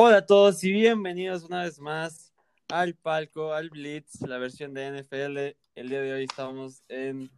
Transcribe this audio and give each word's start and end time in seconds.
Hola 0.00 0.18
a 0.18 0.26
todos 0.26 0.62
y 0.62 0.70
bienvenidos 0.70 1.42
una 1.42 1.64
vez 1.64 1.80
más 1.80 2.32
al 2.68 2.94
palco, 2.94 3.52
al 3.52 3.68
Blitz, 3.68 4.20
la 4.20 4.38
versión 4.38 4.72
de 4.72 4.86
NFL. 4.92 5.56
El 5.74 5.88
día 5.88 6.00
de 6.00 6.12
hoy 6.12 6.22
estamos 6.22 6.84
en 6.88 7.28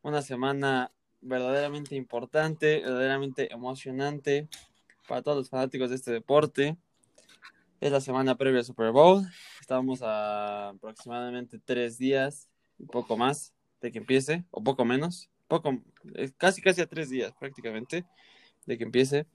una 0.00 0.22
semana 0.22 0.92
verdaderamente 1.20 1.94
importante, 1.94 2.80
verdaderamente 2.80 3.52
emocionante 3.52 4.48
para 5.06 5.20
todos 5.20 5.36
los 5.36 5.50
fanáticos 5.50 5.90
de 5.90 5.96
este 5.96 6.10
deporte. 6.10 6.78
Es 7.82 7.92
la 7.92 8.00
semana 8.00 8.34
previa 8.34 8.60
al 8.60 8.64
Super 8.64 8.90
Bowl. 8.90 9.22
Estamos 9.60 10.00
a 10.00 10.70
aproximadamente 10.70 11.60
tres 11.62 11.98
días, 11.98 12.48
un 12.78 12.86
poco 12.86 13.18
más 13.18 13.52
de 13.82 13.92
que 13.92 13.98
empiece, 13.98 14.46
o 14.52 14.64
poco 14.64 14.86
menos, 14.86 15.28
poco, 15.48 15.82
eh, 16.14 16.32
casi 16.38 16.62
casi 16.62 16.80
a 16.80 16.86
tres 16.86 17.10
días 17.10 17.34
prácticamente 17.38 18.06
de 18.64 18.78
que 18.78 18.84
empiece. 18.84 19.26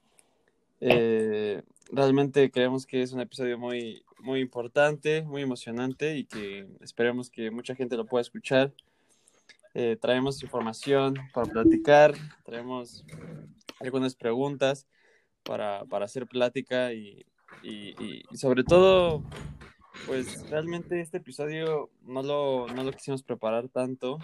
Eh, 0.82 1.62
realmente 1.92 2.52
creemos 2.52 2.86
que 2.86 3.02
es 3.02 3.12
un 3.12 3.22
episodio 3.22 3.58
muy, 3.58 4.04
muy 4.20 4.40
importante, 4.40 5.24
muy 5.24 5.42
emocionante 5.42 6.18
y 6.18 6.26
que 6.26 6.68
esperemos 6.82 7.30
que 7.30 7.52
mucha 7.52 7.76
gente 7.76 7.98
lo 7.98 8.06
pueda 8.06 8.22
escuchar. 8.22 8.74
Eh, 9.74 9.98
traemos 10.02 10.42
información 10.42 11.16
para 11.34 11.52
platicar, 11.52 12.14
traemos 12.44 13.06
algunas 13.80 14.16
preguntas 14.16 14.88
para, 15.44 15.86
para 15.86 16.06
hacer 16.06 16.28
plática 16.28 16.92
y, 16.94 17.26
y, 17.64 18.24
y, 18.32 18.38
sobre 18.38 18.64
todo, 18.64 19.24
pues 20.06 20.50
realmente 20.50 21.02
este 21.02 21.18
episodio 21.18 21.90
no 22.02 22.24
lo, 22.24 22.68
no 22.68 22.84
lo 22.84 22.92
quisimos 22.92 23.24
preparar 23.24 23.70
tanto 23.70 24.20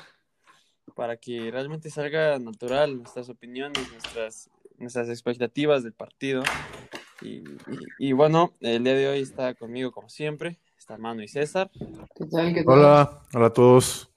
para 0.95 1.17
que 1.17 1.51
realmente 1.51 1.89
salga 1.89 2.39
natural 2.39 2.97
nuestras 2.97 3.29
opiniones, 3.29 3.91
nuestras 3.91 4.49
nuestras 4.77 5.09
expectativas 5.09 5.83
del 5.83 5.93
partido. 5.93 6.43
Y, 7.21 7.43
y, 7.97 8.11
bueno, 8.11 8.53
el 8.59 8.83
día 8.83 8.93
de 8.93 9.07
hoy 9.07 9.19
está 9.21 9.53
conmigo 9.53 9.91
como 9.91 10.09
siempre, 10.09 10.59
está 10.77 10.97
Manu 10.97 11.21
y 11.21 11.27
César. 11.27 11.71
¿Qué 12.15 12.25
tal? 12.25 12.53
¿Qué 12.53 12.63
tal? 12.63 12.73
Hola, 12.79 13.21
hola 13.33 13.45
a 13.47 13.53
todos. 13.53 14.11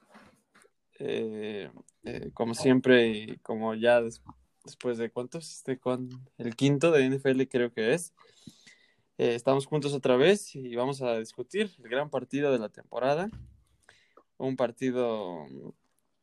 Eh, 0.99 1.71
eh, 2.05 2.31
como 2.35 2.55
siempre, 2.55 3.09
y 3.09 3.37
como 3.39 3.75
ya 3.75 4.01
des 4.01 4.23
después 4.65 4.99
de 4.99 5.11
cuántos, 5.11 5.51
este 5.51 5.79
con 5.79 6.11
el 6.37 6.55
quinto 6.55 6.91
de 6.91 7.09
NFL 7.09 7.43
creo 7.45 7.73
que 7.73 7.95
es. 7.95 8.13
Eh, 9.17 9.35
estamos 9.35 9.67
juntos 9.67 9.95
otra 9.95 10.17
vez 10.17 10.55
y 10.55 10.75
vamos 10.77 11.03
a 11.03 11.19
discutir 11.19 11.71
el 11.79 11.89
gran 11.89 12.11
partido 12.11 12.53
de 12.53 12.59
la 12.59 12.69
temporada. 12.69 13.31
Un 14.37 14.57
partido 14.57 15.47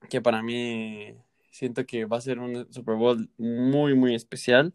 que 0.10 0.22
para 0.22 0.44
mí 0.44 1.16
Siento 1.56 1.86
que 1.86 2.04
va 2.04 2.18
a 2.18 2.22
ser 2.22 2.40
un 2.40 2.70
Super 2.74 2.96
Bowl 2.96 3.30
muy, 3.38 3.96
muy 3.96 4.14
especial. 4.14 4.74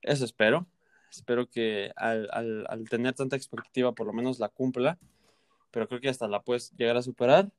Eso 0.00 0.24
espero. 0.24 0.66
Espero 1.10 1.50
que 1.50 1.92
al, 1.96 2.30
al, 2.32 2.64
al 2.70 2.88
tener 2.88 3.12
tanta 3.12 3.36
expectativa 3.36 3.92
por 3.92 4.06
lo 4.06 4.14
menos 4.14 4.38
la 4.38 4.48
cumpla, 4.48 4.98
pero 5.70 5.86
creo 5.86 6.00
que 6.00 6.08
hasta 6.08 6.26
la 6.26 6.40
puedes 6.40 6.72
llegar 6.78 6.96
a 6.96 7.02
superar. 7.02 7.52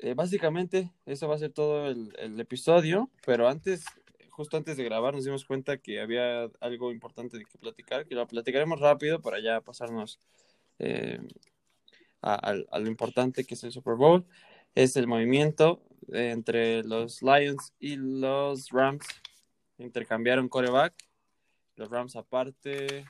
Eh, 0.00 0.14
básicamente, 0.14 0.90
eso 1.06 1.28
va 1.28 1.36
a 1.36 1.38
ser 1.38 1.52
todo 1.52 1.86
el, 1.86 2.12
el, 2.18 2.40
episodio, 2.40 3.12
pero 3.24 3.48
antes, 3.48 3.84
justo 4.28 4.56
antes 4.56 4.76
de 4.76 4.82
grabar, 4.82 5.14
nos 5.14 5.24
dimos 5.24 5.44
cuenta 5.44 5.78
que 5.78 6.00
había 6.00 6.50
algo 6.58 6.90
importante 6.90 7.38
de 7.38 7.44
que 7.44 7.58
platicar, 7.58 8.06
que 8.06 8.16
lo 8.16 8.26
platicaremos 8.26 8.80
rápido 8.80 9.22
para 9.22 9.38
ya 9.38 9.60
pasarnos 9.60 10.18
eh, 10.80 11.20
a, 12.22 12.34
a, 12.34 12.56
a, 12.72 12.78
lo 12.80 12.88
importante 12.88 13.44
que 13.44 13.54
es 13.54 13.62
el 13.62 13.70
Super 13.70 13.94
Bowl. 13.94 14.26
Es 14.74 14.96
el 14.96 15.06
movimiento 15.06 15.85
entre 16.12 16.82
los 16.84 17.22
Lions 17.22 17.72
y 17.78 17.96
los 17.96 18.70
Rams. 18.70 19.06
Intercambiaron 19.78 20.48
coreback. 20.48 20.94
Los 21.76 21.90
Rams 21.90 22.16
aparte. 22.16 23.04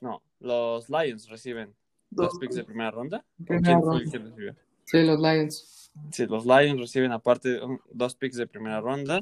No, 0.00 0.22
los 0.38 0.88
Lions 0.88 1.28
reciben 1.28 1.74
dos 2.10 2.38
picks 2.38 2.54
de 2.54 2.64
primera 2.64 2.90
ronda. 2.90 3.24
Primera 3.44 3.80
ronda. 3.80 4.56
Sí, 4.84 5.02
los 5.02 5.20
Lions. 5.20 5.92
Sí, 6.12 6.26
los 6.26 6.44
Lions 6.46 6.80
reciben 6.80 7.12
aparte 7.12 7.60
dos 7.92 8.14
picks 8.14 8.36
de 8.36 8.46
primera 8.46 8.80
ronda. 8.80 9.20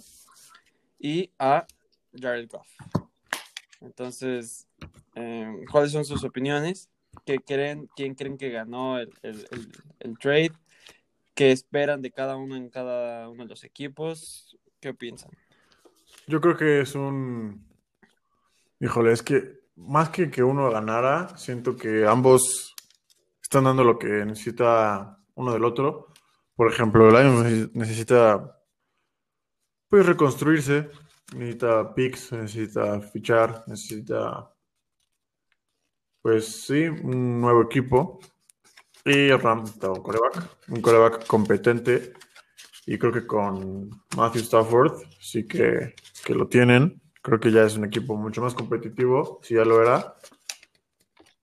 Y 0.98 1.30
a 1.38 1.66
Jared 2.12 2.48
Goff. 2.50 2.68
Entonces, 3.80 4.66
eh, 5.14 5.64
¿cuáles 5.70 5.92
son 5.92 6.04
sus 6.04 6.24
opiniones? 6.24 6.88
¿Qué 7.24 7.38
creen, 7.38 7.88
¿Quién 7.94 8.14
creen 8.14 8.36
que 8.36 8.50
ganó 8.50 8.98
el, 8.98 9.12
el, 9.22 9.46
el, 9.50 9.72
el 10.00 10.18
trade? 10.18 10.52
¿Qué 11.38 11.52
esperan 11.52 12.02
de 12.02 12.10
cada 12.10 12.34
uno 12.34 12.56
en 12.56 12.68
cada 12.68 13.28
uno 13.28 13.44
de 13.44 13.48
los 13.48 13.62
equipos? 13.62 14.58
¿Qué 14.80 14.92
piensan? 14.92 15.30
Yo 16.26 16.40
creo 16.40 16.56
que 16.56 16.80
es 16.80 16.96
un... 16.96 17.64
Híjole, 18.80 19.12
es 19.12 19.22
que 19.22 19.60
más 19.76 20.08
que 20.08 20.32
que 20.32 20.42
uno 20.42 20.68
ganara, 20.68 21.38
siento 21.38 21.76
que 21.76 22.04
ambos 22.04 22.74
están 23.40 23.62
dando 23.62 23.84
lo 23.84 24.00
que 24.00 24.08
necesita 24.08 25.22
uno 25.36 25.52
del 25.52 25.62
otro. 25.62 26.08
Por 26.56 26.72
ejemplo, 26.72 27.06
el 27.06 27.14
Lions 27.14 27.72
necesita 27.72 28.60
pues 29.86 30.06
reconstruirse, 30.06 30.90
necesita 31.36 31.94
picks, 31.94 32.32
necesita 32.32 33.00
fichar, 33.00 33.62
necesita 33.68 34.52
pues 36.20 36.64
sí, 36.66 36.88
un 36.88 37.40
nuevo 37.40 37.62
equipo. 37.62 38.18
Y 39.04 39.30
Rams 39.30 39.70
está 39.70 39.90
un 39.90 40.02
coreback, 40.02 40.48
un 40.68 40.80
coreback 40.80 41.26
competente. 41.26 42.12
Y 42.86 42.98
creo 42.98 43.12
que 43.12 43.26
con 43.26 43.90
Matthew 44.16 44.42
Stafford 44.42 45.02
sí 45.20 45.46
que, 45.46 45.94
que, 46.24 46.34
lo 46.34 46.48
tienen. 46.48 47.00
Creo 47.22 47.38
que 47.38 47.50
ya 47.50 47.64
es 47.64 47.76
un 47.76 47.84
equipo 47.84 48.16
mucho 48.16 48.40
más 48.40 48.54
competitivo, 48.54 49.40
si 49.42 49.54
ya 49.54 49.64
lo 49.64 49.82
era. 49.82 50.14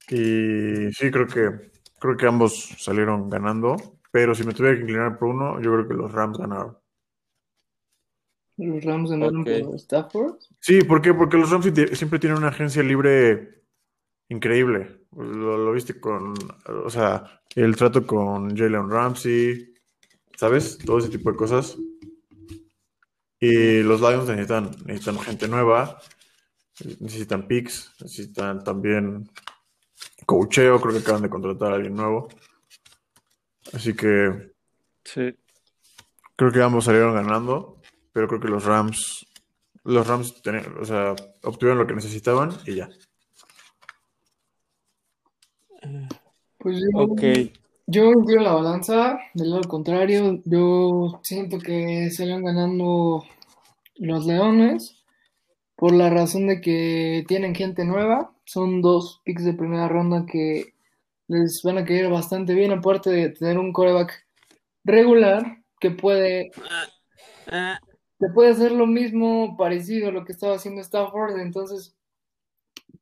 Y 0.10 0.92
sí, 0.92 1.12
creo 1.12 1.28
que, 1.28 1.72
creo 2.00 2.18
que 2.18 2.28
ambos 2.28 2.76
salieron 2.78 3.30
ganando. 3.30 3.76
Pero 4.12 4.34
si 4.34 4.44
me 4.44 4.54
tuviera 4.54 4.76
que 4.76 4.82
inclinar 4.82 5.18
por 5.20 5.30
uno, 5.30 5.62
yo 5.62 5.74
creo 5.74 5.88
que 5.88 5.94
los 5.94 6.12
Rams 6.12 6.38
ganaron. 6.38 6.78
¿Los 8.58 8.84
Rams 8.84 9.12
ganaron 9.12 9.42
okay. 9.42 9.64
por 9.64 9.76
Stafford? 9.76 10.36
Sí, 10.60 10.82
¿por 10.84 11.02
qué? 11.02 11.14
Porque 11.14 11.38
los 11.38 11.50
Rams 11.52 11.66
siempre 11.94 12.20
tienen 12.20 12.38
una 12.38 12.48
agencia 12.48 12.82
libre 12.82 13.65
increíble. 14.30 15.02
Lo, 15.16 15.58
lo, 15.58 15.72
viste 15.72 16.00
con, 16.00 16.34
o 16.68 16.90
sea, 16.90 17.42
el 17.56 17.76
trato 17.76 18.06
con 18.06 18.56
Jalen 18.56 18.90
Ramsey, 18.90 19.74
¿sabes? 20.36 20.78
Todo 20.78 21.00
ese 21.00 21.10
tipo 21.10 21.32
de 21.32 21.38
cosas. 21.38 21.78
Y 23.40 23.84
los 23.84 24.02
Lions 24.02 24.28
necesitan, 24.28 24.72
necesitan 24.86 25.20
gente 25.20 25.48
nueva, 25.48 26.00
necesitan 27.00 27.48
picks, 27.48 27.94
necesitan 28.02 28.64
también 28.64 29.30
coacheo, 30.26 30.82
creo 30.82 30.94
que 30.94 31.00
acaban 31.00 31.22
de 31.22 31.30
contratar 31.30 31.72
a 31.72 31.76
alguien 31.76 31.96
nuevo. 31.96 32.30
Así 33.74 33.94
que 33.94 34.54
sí. 35.04 35.36
creo 36.36 36.52
que 36.52 36.62
ambos 36.62 36.86
salieron 36.86 37.14
ganando, 37.14 37.82
pero 38.12 38.28
creo 38.28 38.40
que 38.40 38.48
los 38.48 38.64
Rams, 38.64 39.26
los 39.84 40.08
Rams 40.08 40.42
tenían, 40.42 40.78
o 40.80 40.86
sea, 40.86 41.16
obtuvieron 41.44 41.80
lo 41.80 41.88
que 41.88 41.96
necesitaban 41.96 42.52
y 42.66 42.76
ya. 42.76 42.90
Pues 46.66 46.80
yo, 46.80 47.00
Ok. 47.00 47.22
yo 47.86 48.12
incluyo 48.12 48.40
la 48.40 48.54
balanza, 48.54 49.20
del 49.36 49.52
lado 49.52 49.62
contrario, 49.68 50.42
yo 50.46 51.20
siento 51.22 51.60
que 51.60 52.10
salieron 52.10 52.44
ganando 52.44 53.24
los 53.98 54.26
Leones 54.26 54.98
por 55.76 55.94
la 55.94 56.10
razón 56.10 56.48
de 56.48 56.62
que 56.62 57.24
tienen 57.28 57.54
gente 57.54 57.86
nueva, 57.86 58.34
son 58.46 58.82
dos 58.82 59.22
picks 59.24 59.46
de 59.46 59.54
primera 59.54 59.88
ronda 59.88 60.26
que 60.26 60.74
les 61.28 61.62
van 61.64 61.78
a 61.78 61.86
caer 61.86 62.10
bastante 62.10 62.56
bien, 62.56 62.72
aparte 62.72 63.12
de 63.12 63.30
tener 63.30 63.60
un 63.60 63.72
coreback 63.72 64.26
regular 64.84 65.62
que 65.80 65.92
puede, 65.92 66.50
que 67.46 68.28
puede 68.34 68.50
hacer 68.50 68.72
lo 68.72 68.88
mismo 68.88 69.56
parecido 69.56 70.10
a 70.10 70.12
lo 70.12 70.26
que 70.26 70.32
estaba 70.32 70.56
haciendo 70.56 70.82
Stafford, 70.82 71.38
entonces 71.38 71.96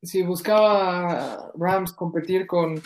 si 0.01 0.21
buscaba 0.21 1.49
Rams 1.55 1.93
competir 1.93 2.45
con 2.45 2.81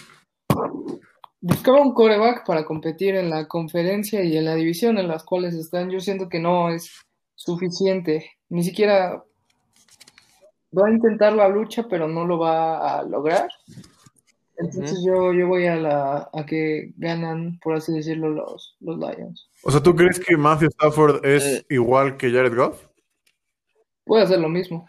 buscaba 1.42 1.82
un 1.82 1.94
coreback 1.94 2.46
para 2.46 2.66
competir 2.66 3.16
en 3.16 3.30
la 3.30 3.48
conferencia 3.48 4.24
y 4.24 4.38
en 4.38 4.46
la 4.46 4.56
división 4.56 4.98
en 4.98 5.08
las 5.08 5.24
cuales 5.24 5.54
están, 5.56 5.90
yo 5.90 6.00
siento 6.00 6.30
que 6.30 6.40
no 6.40 6.70
es 6.70 6.92
suficiente, 7.36 8.32
ni 8.50 8.64
siquiera 8.64 9.24
va 10.78 10.88
a 10.88 10.92
intentar 10.92 11.34
la 11.34 11.48
lucha, 11.48 11.86
pero 11.90 12.08
no 12.08 12.26
lo 12.26 12.40
va 12.40 13.00
a 13.00 13.04
lograr. 13.04 13.48
Entonces 14.60 15.00
uh 15.00 15.02
-huh. 15.02 15.06
yo, 15.06 15.34
yo 15.34 15.48
voy 15.48 15.68
a 15.68 15.76
la 15.76 16.30
a 16.34 16.46
que 16.46 16.92
ganan, 16.98 17.60
por 17.64 17.76
así 17.76 17.94
decirlo, 17.94 18.30
los, 18.30 18.76
los 18.80 18.98
Lions. 18.98 19.48
O 19.64 19.70
sea, 19.72 19.82
¿tú 19.82 19.96
crees 19.96 20.20
que 20.20 20.36
Matthew 20.36 20.70
Stafford 20.70 21.24
es 21.24 21.44
Eh. 21.46 21.66
igual 21.70 22.18
que 22.18 22.32
Jared 22.32 22.56
Goff? 22.56 22.88
Puede 24.04 24.24
hacer 24.24 24.40
lo 24.40 24.50
mismo. 24.50 24.88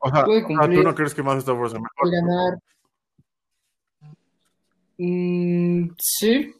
O 0.00 0.10
sea, 0.10 0.24
Puede 0.24 0.42
cumplir. 0.42 0.80
¿tú 0.80 0.82
no 0.88 0.94
crees 0.94 1.14
que 1.14 1.22
Matthew 1.22 1.40
Stafford 1.40 1.66
es 1.68 1.72
mejor? 1.74 1.90
Puede 2.00 2.16
ganar. 2.20 2.58
Mm, 4.98 5.90
sí, 5.98 6.54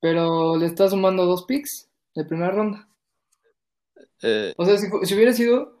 pero 0.00 0.56
le 0.56 0.66
está 0.66 0.88
sumando 0.88 1.26
dos 1.26 1.44
picks 1.44 1.88
de 2.14 2.24
primera 2.24 2.50
ronda. 2.50 2.88
Eh, 4.22 4.54
O 4.56 4.64
sea, 4.64 4.76
si, 4.78 5.14
hubiera 5.14 5.32
sido 5.32 5.76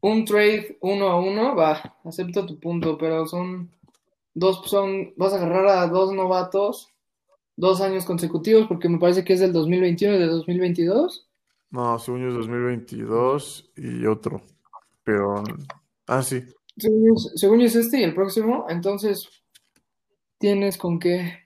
un 0.00 0.24
trade 0.24 0.78
uno 0.80 1.08
a 1.08 1.20
uno, 1.20 1.54
va, 1.54 1.96
acepto 2.04 2.46
tu 2.46 2.58
punto, 2.58 2.96
pero 2.98 3.26
son 3.26 3.70
dos, 4.34 4.62
son, 4.66 5.12
vas 5.16 5.32
a 5.32 5.36
agarrar 5.36 5.66
a 5.68 5.86
dos 5.86 6.12
novatos 6.12 6.88
dos 7.56 7.80
años 7.80 8.04
consecutivos, 8.04 8.66
porque 8.68 8.88
me 8.88 8.98
parece 8.98 9.24
que 9.24 9.32
es 9.32 9.40
del 9.40 9.52
2021 9.52 10.16
y 10.16 10.18
de 10.18 10.26
2022. 10.26 11.26
No, 11.70 11.98
según 11.98 12.22
yo 12.22 12.28
es 12.28 12.34
2022 12.34 13.70
y 13.76 14.06
otro. 14.06 14.42
Pero, 15.02 15.42
ah, 16.06 16.22
sí. 16.22 16.42
Según 16.76 17.08
yo, 17.08 17.14
según 17.34 17.60
yo 17.60 17.66
es 17.66 17.74
este 17.74 18.00
y 18.00 18.04
el 18.04 18.14
próximo, 18.14 18.66
entonces, 18.68 19.28
¿tienes 20.38 20.76
con 20.78 20.98
qué? 20.98 21.42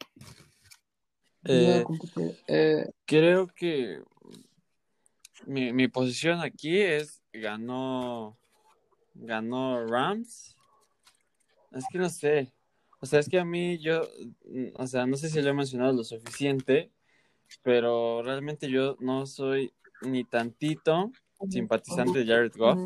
Eh, 1.45 1.83
con 1.85 1.99
qué- 1.99 2.37
eh, 2.49 2.91
Creo 3.07 3.47
que 3.49 4.03
mi, 5.47 5.73
mi 5.73 5.89
posición 5.89 6.41
aquí 6.41 6.79
es 6.81 7.23
ganó 7.33 8.39
ganó 9.15 9.87
Rams. 9.87 10.57
Es 11.73 11.87
que 11.91 11.99
no 11.99 12.09
sé. 12.09 12.53
O 13.01 13.07
sea, 13.07 13.21
es 13.21 13.29
que 13.29 13.39
a 13.39 13.45
mí 13.45 13.79
yo, 13.79 14.03
o 14.75 14.87
sea, 14.87 15.07
no 15.07 15.17
sé 15.17 15.29
si 15.31 15.41
lo 15.41 15.51
he 15.51 15.55
mencionado 15.55 15.93
lo 15.93 16.05
suficiente, 16.05 16.91
pero 17.63 18.23
realmente 18.23 18.69
yo 18.71 18.97
no 19.01 19.27
soy 19.27 19.73
ni 20.03 20.25
tantito 20.25 21.11
simpatizante 21.49 22.19
de 22.21 22.27
Jared 22.27 22.53
Goff. 22.57 22.79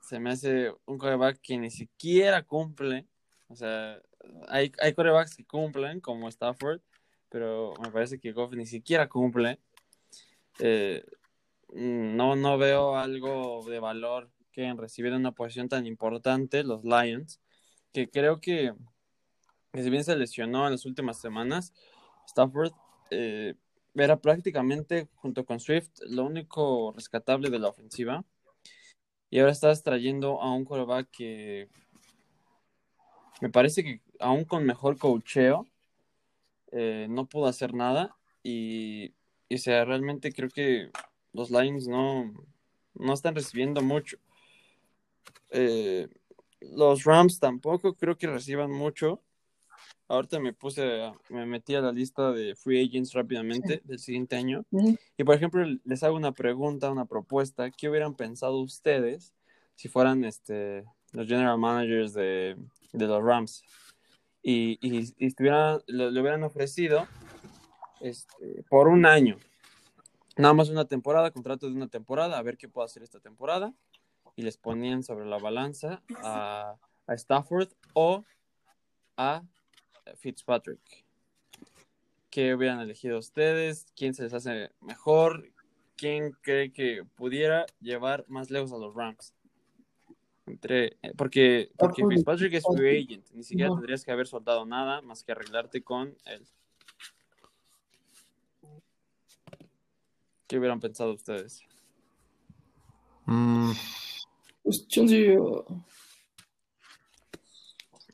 Se 0.00 0.18
me 0.20 0.30
hace 0.30 0.72
un 0.86 0.98
coreback 0.98 1.40
que 1.40 1.58
ni 1.58 1.70
siquiera 1.70 2.42
cumple. 2.42 3.06
O 3.48 3.56
sea, 3.56 4.00
hay, 4.48 4.72
hay 4.80 4.94
corebacks 4.94 5.36
que 5.36 5.44
cumplen, 5.44 6.00
como 6.00 6.28
Stafford, 6.28 6.80
pero 7.28 7.74
me 7.82 7.90
parece 7.90 8.18
que 8.18 8.32
Goff 8.32 8.54
ni 8.54 8.66
siquiera 8.66 9.08
cumple. 9.08 9.58
Eh, 10.60 11.04
mm, 11.68 12.16
no, 12.16 12.36
no 12.36 12.58
veo 12.58 12.96
algo 12.96 13.64
de 13.68 13.80
valor 13.80 14.30
que 14.52 14.64
en 14.64 14.78
recibir 14.78 15.12
una 15.12 15.32
posición 15.32 15.68
tan 15.68 15.86
importante 15.86 16.62
los 16.62 16.84
Lions, 16.84 17.40
que 17.92 18.08
creo 18.08 18.40
que, 18.40 18.72
que 19.72 19.82
si 19.82 19.90
bien 19.90 20.04
se 20.04 20.16
lesionó 20.16 20.66
en 20.66 20.72
las 20.72 20.86
últimas 20.86 21.20
semanas, 21.20 21.72
Stafford 22.26 22.72
eh, 23.10 23.54
era 23.94 24.20
prácticamente, 24.20 25.08
junto 25.16 25.44
con 25.44 25.60
Swift, 25.60 25.90
lo 26.08 26.24
único 26.24 26.92
rescatable 26.92 27.50
de 27.50 27.58
la 27.58 27.68
ofensiva. 27.68 28.24
Y 29.30 29.40
ahora 29.40 29.52
estás 29.52 29.82
trayendo 29.82 30.40
a 30.40 30.54
un 30.54 30.64
quarterback 30.64 31.10
que 31.10 31.68
me 33.40 33.50
parece 33.50 33.82
que 33.82 34.00
aún 34.24 34.44
con 34.44 34.64
mejor 34.64 34.96
coacheo 34.98 35.66
eh, 36.72 37.06
no 37.08 37.26
pudo 37.26 37.46
hacer 37.46 37.74
nada. 37.74 38.16
Y, 38.42 39.12
y, 39.48 39.54
o 39.54 39.58
sea, 39.58 39.84
realmente 39.84 40.32
creo 40.32 40.48
que 40.48 40.90
los 41.32 41.50
Lions 41.50 41.86
no, 41.86 42.32
no 42.94 43.12
están 43.12 43.34
recibiendo 43.34 43.80
mucho. 43.82 44.16
Eh, 45.50 46.08
los 46.60 47.04
Rams 47.04 47.38
tampoco 47.38 47.94
creo 47.94 48.16
que 48.16 48.26
reciban 48.26 48.70
mucho. 48.72 49.20
Ahorita 50.08 50.38
me 50.40 50.52
puse, 50.52 51.02
a- 51.02 51.14
me 51.30 51.46
metí 51.46 51.74
a 51.74 51.80
la 51.80 51.92
lista 51.92 52.32
de 52.32 52.54
free 52.54 52.84
agents 52.86 53.12
rápidamente 53.12 53.80
del 53.84 53.98
siguiente 53.98 54.36
año. 54.36 54.64
Y 55.16 55.24
por 55.24 55.34
ejemplo, 55.34 55.64
les 55.84 56.02
hago 56.02 56.16
una 56.16 56.32
pregunta, 56.32 56.90
una 56.90 57.04
propuesta. 57.06 57.70
¿Qué 57.70 57.88
hubieran 57.88 58.14
pensado 58.14 58.58
ustedes 58.60 59.34
si 59.76 59.88
fueran 59.88 60.24
este, 60.24 60.84
los 61.12 61.26
general 61.26 61.58
managers 61.58 62.12
de, 62.14 62.56
de 62.92 63.06
los 63.06 63.22
Rams? 63.22 63.62
Y, 64.46 64.78
y, 64.86 64.98
y 65.16 65.34
le, 65.38 66.10
le 66.12 66.20
hubieran 66.20 66.42
ofrecido 66.44 67.08
este, 68.00 68.62
por 68.68 68.88
un 68.88 69.06
año. 69.06 69.38
Nada 70.36 70.52
más 70.52 70.68
una 70.68 70.84
temporada, 70.84 71.30
contrato 71.30 71.66
de 71.66 71.74
una 71.74 71.88
temporada, 71.88 72.38
a 72.38 72.42
ver 72.42 72.58
qué 72.58 72.68
puedo 72.68 72.84
hacer 72.84 73.02
esta 73.02 73.20
temporada. 73.20 73.72
Y 74.36 74.42
les 74.42 74.58
ponían 74.58 75.02
sobre 75.02 75.24
la 75.24 75.38
balanza 75.38 76.02
a, 76.22 76.76
a 77.06 77.14
Stafford 77.14 77.70
o 77.94 78.24
a 79.16 79.42
Fitzpatrick. 80.16 81.04
¿Qué 82.30 82.54
hubieran 82.54 82.80
elegido 82.80 83.18
ustedes? 83.18 83.86
¿Quién 83.96 84.12
se 84.12 84.24
les 84.24 84.34
hace 84.34 84.72
mejor? 84.80 85.48
¿Quién 85.96 86.32
cree 86.42 86.72
que 86.72 87.04
pudiera 87.14 87.64
llevar 87.80 88.24
más 88.28 88.50
lejos 88.50 88.72
a 88.72 88.76
los 88.76 88.94
Rams? 88.94 89.32
Entre, 90.46 90.98
eh, 91.02 91.12
porque, 91.16 91.70
porque 91.78 92.04
Fitzpatrick 92.06 92.52
es 92.54 92.64
free 92.76 93.02
agent. 93.04 93.30
Ni 93.32 93.42
siquiera 93.42 93.70
No. 93.70 93.76
tendrías 93.76 94.04
que 94.04 94.12
haber 94.12 94.26
soltado 94.26 94.66
nada 94.66 95.00
más 95.00 95.24
que 95.24 95.32
arreglarte 95.32 95.82
con 95.82 96.14
él. 96.26 96.46
¿Qué 100.46 100.58
hubieran 100.58 100.80
pensado 100.80 101.14
ustedes? 101.14 101.62
Mm, 103.26 103.72
Pues 104.62 104.86
chance 104.88 105.18
yo, 105.18 105.64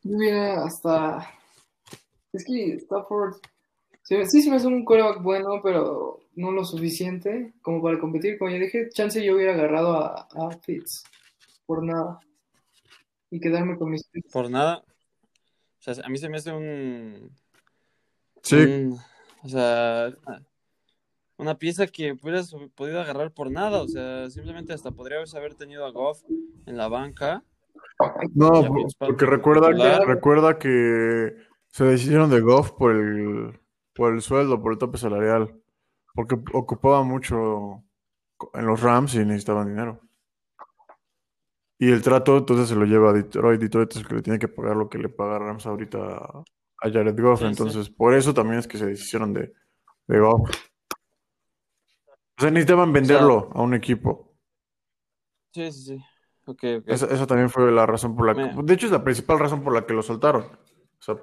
yo 0.02 0.16
hubiera 0.16 0.64
hasta. 0.64 1.34
Es 2.32 2.44
que 2.44 2.74
Stafford. 2.74 3.34
Sí, 4.02 4.16
sí 4.26 4.42
se 4.42 4.50
me 4.50 4.56
hace 4.56 4.66
un 4.68 4.84
quarterback 4.84 5.22
bueno, 5.22 5.60
pero 5.62 6.20
no 6.36 6.52
lo 6.52 6.64
suficiente 6.64 7.52
como 7.62 7.82
para 7.82 7.98
competir. 7.98 8.38
Como 8.38 8.50
ya 8.50 8.58
dije, 8.58 8.88
chance 8.90 9.24
yo 9.24 9.34
hubiera 9.34 9.54
agarrado 9.54 9.92
a, 9.94 10.28
a 10.32 10.50
Fitz 10.62 11.04
por 11.70 11.84
nada 11.84 12.18
y 13.30 13.38
quedarme 13.38 13.78
con 13.78 13.90
mis. 13.90 14.10
Por 14.32 14.50
nada. 14.50 14.82
O 15.78 15.82
sea, 15.82 15.94
a 16.04 16.08
mí 16.08 16.18
se 16.18 16.28
me 16.28 16.38
hace 16.38 16.52
un. 16.52 17.30
sí, 18.42 18.56
un- 18.56 18.98
o 19.44 19.48
sea, 19.48 20.12
una- 21.36 21.54
pieza 21.54 21.86
que 21.86 22.18
hubieras 22.20 22.52
podido 22.74 23.00
agarrar 23.00 23.30
por 23.30 23.52
nada. 23.52 23.82
O 23.82 23.86
sea, 23.86 24.28
simplemente 24.30 24.72
hasta 24.72 24.90
podrías 24.90 25.32
haber 25.36 25.54
tenido 25.54 25.86
a 25.86 25.92
Goff 25.92 26.24
en 26.66 26.76
la 26.76 26.88
banca. 26.88 27.44
no, 28.34 28.50
porque 28.98 29.26
recuerda, 29.26 29.68
titular. 29.68 30.06
recuerda 30.08 30.58
que 30.58 31.36
se 31.68 31.84
decidieron 31.84 32.30
de 32.30 32.40
Goff 32.40 32.72
por 32.72 32.90
el, 32.96 33.60
por 33.94 34.12
el 34.12 34.22
sueldo, 34.22 34.60
por 34.60 34.72
el 34.72 34.78
tope 34.78 34.98
salarial, 34.98 35.54
porque 36.16 36.34
ocupaba 36.52 37.04
mucho 37.04 37.84
en 38.54 38.66
los 38.66 38.80
Rams 38.82 39.14
y 39.14 39.18
necesitaban 39.24 39.68
dinero. 39.68 40.00
Y 41.82 41.90
el 41.90 42.02
trato 42.02 42.36
entonces 42.36 42.68
se 42.68 42.74
lo 42.76 42.84
lleva 42.84 43.08
a 43.08 43.12
Detroit. 43.14 43.58
Detroit 43.58 43.90
es 43.92 43.96
el 44.02 44.06
que 44.06 44.14
le 44.16 44.22
tiene 44.22 44.38
que 44.38 44.48
pagar 44.48 44.76
lo 44.76 44.88
que 44.90 44.98
le 44.98 45.08
paga 45.08 45.38
Rams 45.38 45.64
ahorita 45.64 45.98
a 45.98 46.44
Jared 46.82 47.18
Goff. 47.18 47.38
Sí, 47.40 47.46
sí. 47.46 47.50
entonces, 47.50 47.88
por 47.88 48.12
eso 48.12 48.34
también 48.34 48.58
es 48.58 48.68
que 48.68 48.76
se 48.76 48.84
deshicieron 48.84 49.32
de, 49.32 49.54
de 50.06 50.20
Goff. 50.20 50.50
O 52.38 52.42
sea, 52.42 52.50
necesitaban 52.50 52.92
venderlo 52.92 53.50
a 53.54 53.62
un 53.62 53.72
equipo. 53.72 54.34
Sí, 55.54 55.72
sí, 55.72 55.82
sí. 55.84 56.04
Ok, 56.44 56.64
ok. 56.80 56.84
Esa, 56.88 57.06
esa 57.06 57.26
también 57.26 57.48
fue 57.48 57.72
la 57.72 57.86
razón 57.86 58.14
por 58.14 58.26
la 58.26 58.34
que... 58.34 58.54
Me- 58.54 58.62
De 58.62 58.74
hecho, 58.74 58.84
es 58.86 58.92
la 58.92 59.02
principal 59.02 59.38
razón 59.38 59.62
por 59.62 59.72
la 59.74 59.86
que 59.86 59.94
lo 59.94 60.02
soltaron. 60.02 60.42
O 60.42 61.02
sea, 61.02 61.14
Yo 61.14 61.22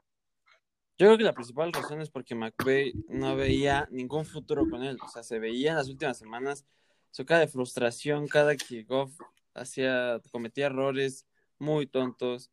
creo 0.98 1.18
que 1.20 1.24
la 1.24 1.34
principal 1.34 1.72
razón 1.72 2.02
es 2.02 2.10
porque 2.10 2.34
McVay 2.34 2.94
no 3.10 3.36
veía 3.36 3.88
ningún 3.92 4.26
futuro 4.26 4.68
con 4.68 4.84
él. 4.84 4.98
O 5.04 5.08
sea, 5.08 5.22
se 5.22 5.38
veía 5.38 5.72
en 5.72 5.78
las 5.78 5.88
últimas 5.90 6.18
semanas 6.18 6.66
su 7.12 7.26
cara 7.26 7.42
de 7.42 7.48
frustración 7.48 8.28
cada 8.28 8.56
que 8.56 8.84
Goff 8.84 9.12
hacía, 9.58 10.22
cometía 10.32 10.68
errores 10.68 11.26
muy 11.60 11.88
tontos. 11.88 12.52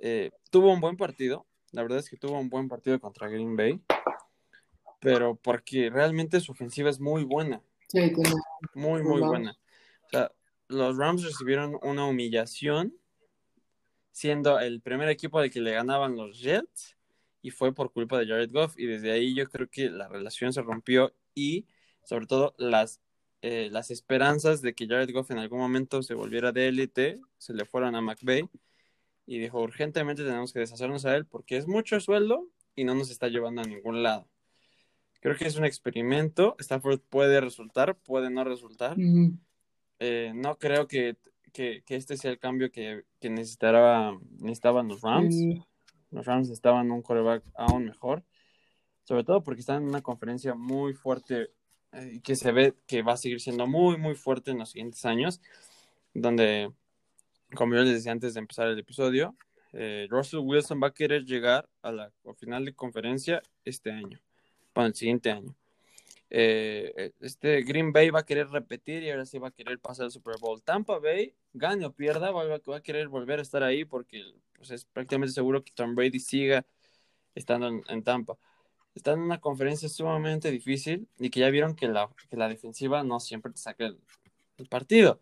Eh, 0.00 0.30
tuvo 0.50 0.72
un 0.72 0.80
buen 0.80 0.96
partido. 0.96 1.46
La 1.70 1.82
verdad 1.82 1.98
es 1.98 2.08
que 2.08 2.16
tuvo 2.16 2.38
un 2.38 2.50
buen 2.50 2.68
partido 2.68 3.00
contra 3.00 3.28
Green 3.28 3.56
Bay. 3.56 3.80
Pero 5.00 5.36
porque 5.36 5.90
realmente 5.90 6.40
su 6.40 6.52
ofensiva 6.52 6.90
es 6.90 7.00
muy 7.00 7.24
buena. 7.24 7.62
Sí, 7.88 8.12
Muy, 8.74 9.02
muy 9.02 9.20
buena. 9.20 9.56
O 10.06 10.08
sea, 10.08 10.32
los 10.68 10.96
Rams 10.96 11.24
recibieron 11.24 11.78
una 11.82 12.06
humillación 12.06 12.94
siendo 14.12 14.60
el 14.60 14.80
primer 14.80 15.08
equipo 15.08 15.38
al 15.38 15.50
que 15.50 15.60
le 15.60 15.72
ganaban 15.72 16.16
los 16.16 16.40
Jets 16.40 16.96
y 17.40 17.50
fue 17.50 17.74
por 17.74 17.92
culpa 17.92 18.18
de 18.18 18.26
Jared 18.26 18.52
Goff 18.52 18.78
y 18.78 18.86
desde 18.86 19.10
ahí 19.10 19.34
yo 19.34 19.48
creo 19.48 19.68
que 19.68 19.90
la 19.90 20.08
relación 20.08 20.52
se 20.52 20.62
rompió 20.62 21.14
y 21.34 21.66
sobre 22.04 22.26
todo 22.26 22.54
las, 22.58 23.00
eh, 23.44 23.68
las 23.72 23.90
esperanzas 23.90 24.62
de 24.62 24.72
que 24.72 24.86
Jared 24.86 25.12
Goff 25.12 25.32
en 25.32 25.38
algún 25.38 25.58
momento 25.58 26.00
se 26.04 26.14
volviera 26.14 26.52
de 26.52 26.68
élite 26.68 27.20
se 27.38 27.52
le 27.52 27.64
fueron 27.64 27.96
a 27.96 28.00
McVay 28.00 28.48
y 29.26 29.40
dijo 29.40 29.60
urgentemente 29.60 30.22
tenemos 30.22 30.52
que 30.52 30.60
deshacernos 30.60 31.04
a 31.06 31.16
él 31.16 31.26
porque 31.26 31.56
es 31.56 31.66
mucho 31.66 31.98
sueldo 31.98 32.48
y 32.76 32.84
no 32.84 32.94
nos 32.94 33.10
está 33.10 33.26
llevando 33.26 33.60
a 33.60 33.64
ningún 33.64 34.04
lado. 34.04 34.28
Creo 35.20 35.36
que 35.36 35.46
es 35.46 35.56
un 35.56 35.64
experimento. 35.64 36.56
Stafford 36.58 37.00
puede 37.00 37.40
resultar, 37.40 37.96
puede 37.96 38.30
no 38.30 38.44
resultar. 38.44 38.96
Eh, 39.98 40.32
no 40.34 40.58
creo 40.58 40.86
que, 40.86 41.16
que, 41.52 41.82
que 41.84 41.96
este 41.96 42.16
sea 42.16 42.30
el 42.30 42.38
cambio 42.38 42.70
que, 42.70 43.04
que 43.20 43.28
necesitaba, 43.28 44.18
necesitaban 44.38 44.86
los 44.86 45.00
Rams. 45.00 45.34
Sí. 45.34 45.62
Los 46.10 46.26
Rams 46.26 46.48
estaban 46.50 46.90
un 46.92 47.02
quarterback 47.02 47.44
aún 47.54 47.86
mejor. 47.86 48.24
Sobre 49.02 49.24
todo 49.24 49.42
porque 49.42 49.60
están 49.60 49.82
en 49.82 49.88
una 49.88 50.02
conferencia 50.02 50.54
muy 50.54 50.94
fuerte 50.94 51.50
que 52.22 52.36
se 52.36 52.52
ve 52.52 52.74
que 52.86 53.02
va 53.02 53.14
a 53.14 53.16
seguir 53.16 53.40
siendo 53.40 53.66
muy, 53.66 53.98
muy 53.98 54.14
fuerte 54.14 54.50
en 54.50 54.58
los 54.58 54.70
siguientes 54.70 55.04
años. 55.04 55.40
Donde, 56.14 56.72
como 57.54 57.74
yo 57.74 57.82
les 57.82 57.94
decía 57.94 58.12
antes 58.12 58.34
de 58.34 58.40
empezar 58.40 58.68
el 58.68 58.78
episodio, 58.78 59.36
eh, 59.72 60.06
Russell 60.10 60.40
Wilson 60.40 60.80
va 60.82 60.88
a 60.88 60.94
querer 60.94 61.24
llegar 61.24 61.68
a 61.82 61.92
la 61.92 62.12
final 62.36 62.64
de 62.64 62.74
conferencia 62.74 63.42
este 63.64 63.90
año, 63.92 64.20
para 64.72 64.88
el 64.88 64.94
siguiente 64.94 65.30
año. 65.30 65.54
eh, 66.30 67.12
este 67.20 67.62
Green 67.62 67.92
Bay 67.92 68.10
va 68.10 68.20
a 68.20 68.26
querer 68.26 68.48
repetir 68.48 69.02
y 69.02 69.10
ahora 69.10 69.26
sí 69.26 69.38
va 69.38 69.48
a 69.48 69.50
querer 69.52 69.78
pasar 69.80 70.06
el 70.06 70.12
Super 70.12 70.36
Bowl. 70.40 70.62
Tampa 70.62 70.98
Bay, 70.98 71.34
gane 71.52 71.86
o 71.86 71.92
pierda, 71.92 72.30
va, 72.30 72.44
va 72.58 72.76
a 72.76 72.82
querer 72.82 73.08
volver 73.08 73.38
a 73.38 73.42
estar 73.42 73.62
ahí 73.62 73.84
porque 73.84 74.24
pues, 74.56 74.70
es 74.70 74.84
prácticamente 74.86 75.34
seguro 75.34 75.64
que 75.64 75.72
Tom 75.72 75.94
Brady 75.94 76.20
siga 76.20 76.64
estando 77.34 77.82
en, 77.88 78.02
Tampa. 78.04 78.38
Están 78.94 79.18
en 79.18 79.24
una 79.24 79.40
conferencia 79.40 79.88
sumamente 79.88 80.50
difícil 80.50 81.08
y 81.18 81.30
que 81.30 81.40
ya 81.40 81.50
vieron 81.50 81.74
que 81.74 81.88
la, 81.88 82.10
que 82.28 82.36
la 82.36 82.48
defensiva 82.48 83.02
no 83.02 83.20
siempre 83.20 83.52
te 83.52 83.58
saca 83.58 83.86
el, 83.86 83.98
partido. 84.68 85.20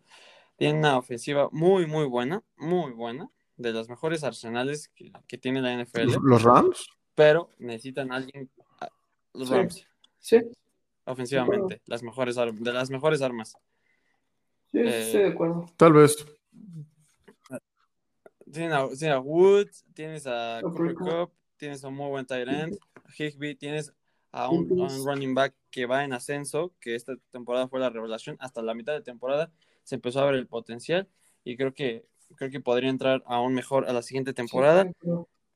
Tiene 0.55 0.77
una 0.77 0.97
ofensiva 0.97 1.49
muy, 1.51 1.87
muy 1.87 2.05
buena, 2.05 2.43
muy 2.57 2.91
buena, 2.91 3.29
de 3.57 3.73
las 3.73 3.89
mejores 3.89 4.23
arsenales 4.23 4.89
que, 4.89 5.11
que 5.27 5.37
tiene 5.37 5.61
la 5.61 5.73
NFL. 5.73 6.11
¿Los 6.21 6.43
Rams? 6.43 6.89
Pero 7.15 7.49
necesitan 7.57 8.11
a 8.11 8.17
alguien. 8.17 8.51
Los 9.33 9.49
Rams. 9.49 9.87
Sí 10.19 10.41
ofensivamente, 11.05 11.81
las 11.85 12.03
mejores 12.03 12.35
de 12.35 12.73
las 12.73 12.89
mejores 12.89 13.21
armas. 13.21 13.55
Sí, 14.71 14.79
estoy 14.79 15.21
de 15.21 15.27
eh, 15.27 15.31
acuerdo. 15.31 15.65
Tal 15.77 15.93
vez. 15.93 16.25
Tienes 18.51 19.03
a, 19.03 19.19
Woods, 19.19 19.85
tienes 19.93 20.27
a 20.27 20.59
Cooper 20.61 20.93
Cup, 20.95 21.31
tienes 21.61 21.83
a 21.83 21.89
un 21.89 21.95
muy 21.95 22.09
buen 22.09 22.25
tight 22.25 22.47
end, 22.47 22.79
Higby, 23.15 23.53
tienes 23.53 23.93
a 24.31 24.49
un, 24.49 24.67
running 25.05 25.35
back 25.35 25.53
que 25.69 25.85
va 25.85 26.03
en 26.03 26.11
ascenso, 26.11 26.73
que 26.79 26.95
esta 26.95 27.13
temporada 27.29 27.67
fue 27.67 27.79
la 27.79 27.91
revelación, 27.91 28.35
hasta 28.39 28.63
la 28.63 28.73
mitad 28.73 28.93
de 28.93 29.01
temporada 29.01 29.51
se 29.83 29.93
empezó 29.93 30.21
a 30.21 30.25
ver 30.25 30.35
el 30.35 30.47
potencial 30.47 31.07
y 31.43 31.57
creo 31.57 31.75
que 31.75 32.03
creo 32.35 32.49
que 32.49 32.61
podría 32.61 32.89
entrar 32.89 33.21
aún 33.27 33.53
mejor 33.53 33.87
a 33.87 33.93
la 33.93 34.01
siguiente 34.01 34.33
temporada, 34.33 34.91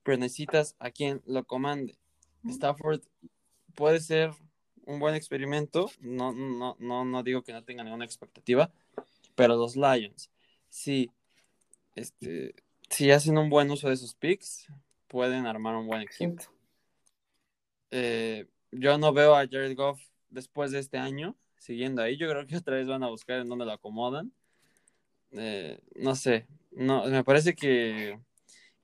pero 0.04 0.18
necesitas 0.20 0.76
a 0.78 0.92
quien 0.92 1.24
lo 1.26 1.44
comande. 1.44 1.98
Stafford 2.44 3.02
puede 3.74 4.00
ser 4.00 4.32
un 4.86 5.00
buen 5.00 5.16
experimento. 5.16 5.90
No, 6.02 6.34
no, 6.34 6.76
no, 6.78 7.06
no 7.06 7.24
digo 7.24 7.42
que 7.42 7.54
no 7.54 7.64
tenga 7.64 7.84
ninguna 7.84 8.06
expectativa, 8.06 8.72
pero 9.34 9.56
los 9.56 9.76
Lions, 9.76 10.30
si, 10.70 11.10
este, 11.96 12.54
si 12.90 13.10
hacen 13.10 13.40
un 13.40 13.50
buen 13.50 13.72
uso 13.72 13.90
de 13.90 13.98
sus 13.98 14.14
picks, 14.14 14.68
pueden 15.08 15.46
armar 15.46 15.76
un 15.76 15.88
buen 15.88 16.02
equipo. 16.02 16.44
Eh, 17.92 18.48
yo 18.72 18.98
no 18.98 19.14
veo 19.14 19.36
a 19.36 19.48
Jared 19.48 19.76
Goff 19.76 20.02
después 20.30 20.72
de 20.72 20.80
este 20.80 20.98
año 20.98 21.36
siguiendo 21.58 22.02
ahí. 22.02 22.18
Yo 22.18 22.30
creo 22.30 22.46
que 22.46 22.58
otra 22.58 22.76
vez 22.76 22.88
van 22.88 23.04
a 23.04 23.10
buscar 23.10 23.40
en 23.40 23.50
dónde 23.50 23.66
lo 23.66 23.72
acomodan. 23.72 24.32
Eh, 25.32 25.80
no 25.96 26.16
sé, 26.16 26.48
no, 26.72 27.06
me 27.06 27.24
parece 27.24 27.56
que, 27.56 28.20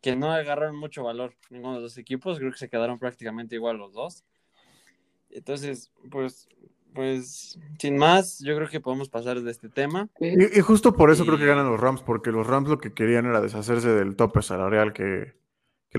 que 0.01 0.16
no 0.16 0.32
agarraron 0.32 0.75
mucho 0.75 1.04
valor 1.04 1.36
ninguno 1.50 1.75
de 1.75 1.82
los 1.82 1.98
equipos. 1.98 2.40
Creo 2.40 2.51
que 2.51 2.58
se 2.58 2.70
quedaron 2.70 3.00
prácticamente 3.00 3.56
igual 3.56 3.78
los 3.78 3.94
dos. 3.94 4.24
Entonces, 5.30 5.92
pues, 6.10 6.50
pues, 6.94 7.58
sin 7.80 7.98
más, 7.98 8.40
yo 8.40 8.56
creo 8.56 8.68
que 8.68 8.82
podemos 8.82 9.10
pasar 9.10 9.42
de 9.42 9.51
este 9.51 9.70
tema. 9.70 10.10
Y, 10.20 10.60
justo 10.60 10.94
por 10.94 11.12
eso 11.12 11.25
creo 11.25 11.38
que 11.38 11.46
ganan 11.46 11.70
los 11.70 11.80
Rams, 11.80 12.01
porque 12.01 12.32
los 12.32 12.48
Rams 12.48 12.68
lo 12.68 12.80
que 12.80 12.94
querían 12.94 13.25
era 13.25 13.40
deshacerse 13.40 13.90
del 13.90 14.16
tope 14.16 14.42
salarial 14.42 14.92
que, 14.92 15.34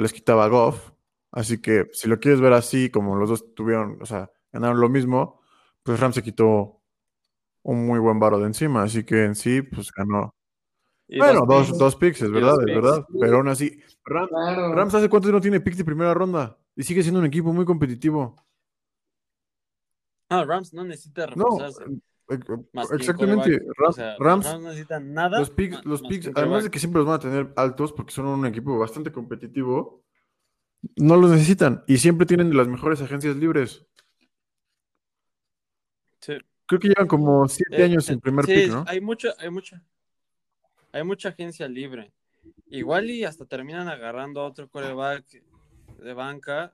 les 0.01 0.13
quitaba 0.13 0.49
Goff. 0.49 0.93
Así 1.31 1.61
que 1.61 1.89
si 1.93 2.09
lo 2.09 2.21
quieres 2.21 2.41
ver 2.41 2.53
así, 2.53 2.91
como 2.91 3.17
los 3.17 3.29
dos 3.29 3.55
tuvieron, 3.55 3.99
o 4.03 4.07
sea, 4.07 4.31
ganaron 4.53 4.81
lo 4.81 4.89
mismo, 4.89 5.41
pues 5.83 5.99
Rams 5.99 6.15
se 6.15 6.23
quitó 6.23 6.83
un 7.63 7.87
muy 7.87 7.99
buen 7.99 8.19
varo 8.19 8.39
de 8.39 8.47
encima. 8.47 8.83
Así 8.83 9.05
que 9.05 9.25
en 9.25 9.35
sí, 9.35 9.63
pues 9.63 9.91
ganó. 9.93 10.35
bueno, 11.09 11.47
dos, 11.47 11.77
dos, 11.79 11.97
picks, 11.97 12.23
es 12.23 12.31
verdad, 12.31 12.57
es 12.61 12.75
verdad. 12.75 13.07
Pero 13.19 13.37
aún 13.37 13.49
así, 13.49 13.81
Rams, 14.05 14.31
Rams 14.75 14.95
hace 14.95 15.09
cuánto 15.09 15.33
no 15.33 15.41
tiene 15.41 15.61
picks 15.61 15.79
de 15.79 15.85
primera 15.85 16.13
ronda 16.15 16.59
y 16.77 16.83
sigue 16.83 17.03
siendo 17.03 17.21
un 17.21 17.27
equipo 17.27 17.53
muy 17.53 17.65
competitivo. 17.65 18.37
No, 20.31 20.45
Rams 20.45 20.73
no 20.73 20.85
necesita 20.85 21.27
reforzarse. 21.27 21.85
Eh, 21.85 21.99
eh, 22.29 22.39
exactamente. 22.95 23.61
Rams, 24.19 24.47
no 24.47 24.61
necesitan 24.61 25.13
nada. 25.13 25.39
Los 25.39 25.51
picks, 25.51 25.85
los 25.85 26.03
picks 26.03 26.31
además 26.35 26.65
de 26.65 26.71
que 26.71 26.79
siempre 26.79 27.01
los 27.01 27.07
van 27.07 27.17
a 27.17 27.21
tener 27.21 27.53
altos 27.57 27.93
porque 27.93 28.13
son 28.13 28.27
un 28.27 28.47
equipo 28.47 28.79
bastante 28.79 29.13
competitivo, 29.13 30.05
no 30.97 31.17
los 31.17 31.31
necesitan 31.31 31.85
y 31.87 31.99
siempre 31.99 32.27
tienen 32.27 32.57
las 32.57 32.69
mejores 32.69 33.01
agencias 33.03 33.37
libres. 33.37 33.87
Sí. 36.21 36.35
Creo 36.67 36.81
que 36.81 36.89
llevan 36.89 37.09
como 37.09 37.49
siete 37.49 37.81
eh, 37.81 37.85
años 37.85 38.09
en 38.09 38.21
primer 38.21 38.47
pick, 38.47 38.71
¿no? 38.71 38.85
Hay 38.87 39.01
mucha, 39.01 39.35
hay 39.39 39.51
mucha, 39.51 39.83
hay 40.93 41.05
mucha 41.05 41.31
agencia 41.31 41.69
libre. 41.69 42.13
Igual 42.69 43.11
y 43.11 43.25
hasta 43.25 43.45
terminan 43.45 43.89
agarrando 43.89 44.41
a 44.41 44.47
otro 44.47 44.69
coreback 44.69 45.25
de 45.99 46.15
banca. 46.15 46.73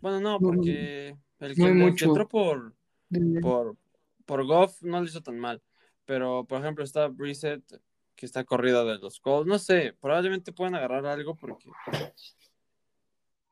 Bueno, 0.00 0.20
no, 0.20 0.38
porque 0.38 1.16
el 1.40 1.54
que, 1.54 1.62
el 1.62 1.94
que 1.94 2.04
entró 2.04 2.28
por 2.28 2.74
por, 3.42 3.76
por 4.26 4.44
Goff 4.46 4.82
no 4.82 5.00
lo 5.00 5.06
hizo 5.06 5.22
tan 5.22 5.38
mal. 5.38 5.62
Pero, 6.04 6.44
por 6.44 6.60
ejemplo, 6.60 6.84
está 6.84 7.08
Brissett, 7.08 7.62
que 8.14 8.26
está 8.26 8.44
corrida 8.44 8.84
de 8.84 8.98
los 8.98 9.20
Colts. 9.20 9.48
No 9.48 9.58
sé, 9.58 9.94
probablemente 10.00 10.52
puedan 10.52 10.74
agarrar 10.74 11.06
algo 11.06 11.34
porque 11.34 11.70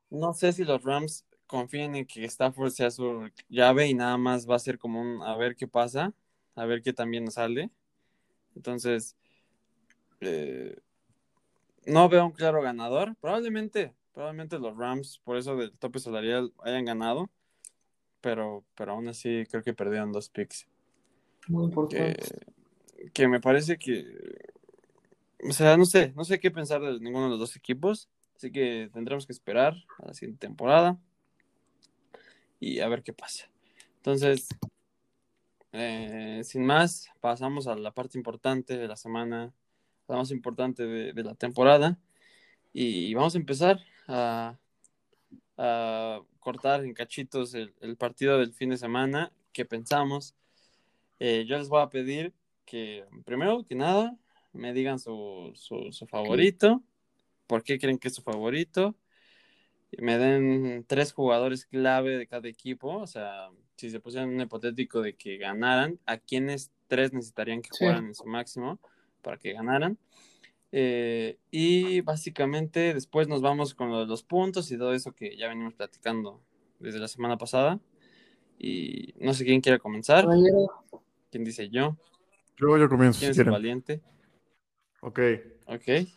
no 0.09 0.33
sé 0.33 0.53
si 0.53 0.63
los 0.63 0.83
Rams 0.83 1.25
confían 1.47 1.95
en 1.95 2.05
que 2.05 2.25
Stafford 2.25 2.71
sea 2.71 2.91
su 2.91 3.29
llave 3.49 3.87
y 3.87 3.93
nada 3.93 4.17
más 4.17 4.49
va 4.49 4.55
a 4.55 4.59
ser 4.59 4.77
como 4.77 5.01
un 5.01 5.21
a 5.23 5.35
ver 5.35 5.55
qué 5.55 5.67
pasa, 5.67 6.13
a 6.55 6.65
ver 6.65 6.81
qué 6.81 6.93
también 6.93 7.29
sale. 7.31 7.71
Entonces, 8.55 9.17
eh, 10.21 10.77
no 11.85 12.07
veo 12.09 12.25
un 12.25 12.31
claro 12.31 12.61
ganador. 12.61 13.15
Probablemente, 13.19 13.93
probablemente 14.13 14.59
los 14.59 14.77
Rams, 14.77 15.19
por 15.23 15.37
eso 15.37 15.55
del 15.55 15.75
tope 15.77 15.99
salarial, 15.99 16.53
hayan 16.63 16.85
ganado 16.85 17.29
pero, 18.23 18.63
pero 18.73 18.93
aún 18.93 19.09
así 19.09 19.43
creo 19.51 19.61
que 19.61 19.73
perdieron 19.73 20.13
dos 20.13 20.29
picks. 20.29 20.65
Muy 21.49 21.65
importante. 21.65 22.17
Que, 23.13 23.27
me 23.27 23.41
parece 23.41 23.77
que, 23.77 24.05
o 25.47 25.51
sea, 25.51 25.75
no 25.75 25.83
sé, 25.83 26.13
no 26.15 26.23
sé 26.23 26.39
qué 26.39 26.49
pensar 26.49 26.81
de 26.81 27.01
ninguno 27.01 27.25
de 27.25 27.31
los 27.31 27.39
dos 27.39 27.55
equipos, 27.57 28.07
así 28.37 28.49
que 28.49 28.89
tendremos 28.93 29.27
que 29.27 29.33
esperar 29.33 29.75
a 29.99 30.07
la 30.07 30.13
siguiente 30.13 30.47
temporada 30.47 30.97
y 32.61 32.79
a 32.79 32.87
ver 32.87 33.03
qué 33.03 33.11
pasa. 33.11 33.49
Entonces, 33.97 34.47
eh, 35.73 36.41
sin 36.45 36.65
más, 36.65 37.09
pasamos 37.19 37.67
a 37.67 37.75
la 37.75 37.91
parte 37.91 38.17
importante 38.17 38.77
de 38.77 38.87
la 38.87 38.95
semana, 38.95 39.53
la 40.07 40.15
más 40.15 40.31
importante 40.31 40.85
de, 40.85 41.23
la 41.23 41.35
temporada, 41.35 41.99
y 42.71 43.13
vamos 43.15 43.35
a 43.35 43.37
empezar 43.37 43.81
a, 44.07 44.57
a 45.57 46.21
cortar 46.39 46.83
en 46.83 46.93
cachitos 46.93 47.53
el, 47.53 47.97
partido 47.97 48.37
del 48.39 48.53
fin 48.53 48.69
de 48.69 48.77
semana, 48.77 49.31
que 49.51 49.65
pensamos. 49.65 50.35
Eh, 51.19 51.45
yo 51.47 51.57
les 51.57 51.69
voy 51.69 51.81
a 51.81 51.89
pedir 51.89 52.33
que, 52.65 53.05
primero 53.25 53.63
que 53.63 53.75
nada, 53.75 54.17
me 54.51 54.73
digan 54.73 54.99
su, 54.99 55.51
su, 55.55 56.07
favorito, 56.07 56.83
por 57.47 57.63
qué 57.63 57.79
creen 57.79 57.97
que 57.97 58.07
es 58.07 58.15
su 58.15 58.21
favorito, 58.21 58.95
y 59.91 60.01
me 60.01 60.17
den 60.17 60.85
tres 60.87 61.13
jugadores 61.13 61.65
clave 61.65 62.17
de 62.17 62.27
cada 62.27 62.47
equipo, 62.47 62.97
o 62.97 63.07
sea, 63.07 63.49
si 63.75 63.89
se 63.89 63.99
pusieran 63.99 64.29
un 64.29 64.41
hipotético 64.41 65.01
de 65.01 65.15
que 65.15 65.37
ganaran, 65.37 65.99
¿a 66.05 66.17
quiénes 66.17 66.71
tres 66.87 67.13
necesitarían 67.13 67.61
que 67.61 67.69
jugaran 67.77 68.07
en 68.07 68.15
su 68.15 68.25
máximo 68.25 68.79
para 69.21 69.37
que 69.37 69.53
ganaran? 69.53 69.97
Eh, 70.75 71.37
y 71.51 72.01
básicamente 72.01 72.95
después 72.95 73.27
nos 73.27 73.43
vamos 73.43 73.75
con 73.75 73.91
los, 73.91 74.23
puntos 74.23 74.71
y 74.71 74.77
todo 74.77 74.91
eso 74.93 75.11
que 75.11 75.37
ya 75.37 75.47
venimos 75.47 75.75
platicando 75.75 76.41
desde 76.79 76.97
la 76.97 77.07
semana 77.07 77.37
pasada. 77.37 77.79
Y 78.57 79.13
no 79.19 79.35
sé 79.35 79.45
quién 79.45 79.61
quiere 79.61 79.77
comenzar. 79.77 80.25
¿Quién 81.29 81.43
dice 81.43 81.69
yo? 81.69 81.95
Yo, 82.57 82.75
yo 82.79 82.89
comienzo. 82.89 83.19
¿Quién 83.19 83.31
es 83.31 83.37
el 83.37 83.51
valiente? 83.51 84.01
Ok. 85.01 85.19
Ok. 85.67 85.87
Ay, 85.87 86.07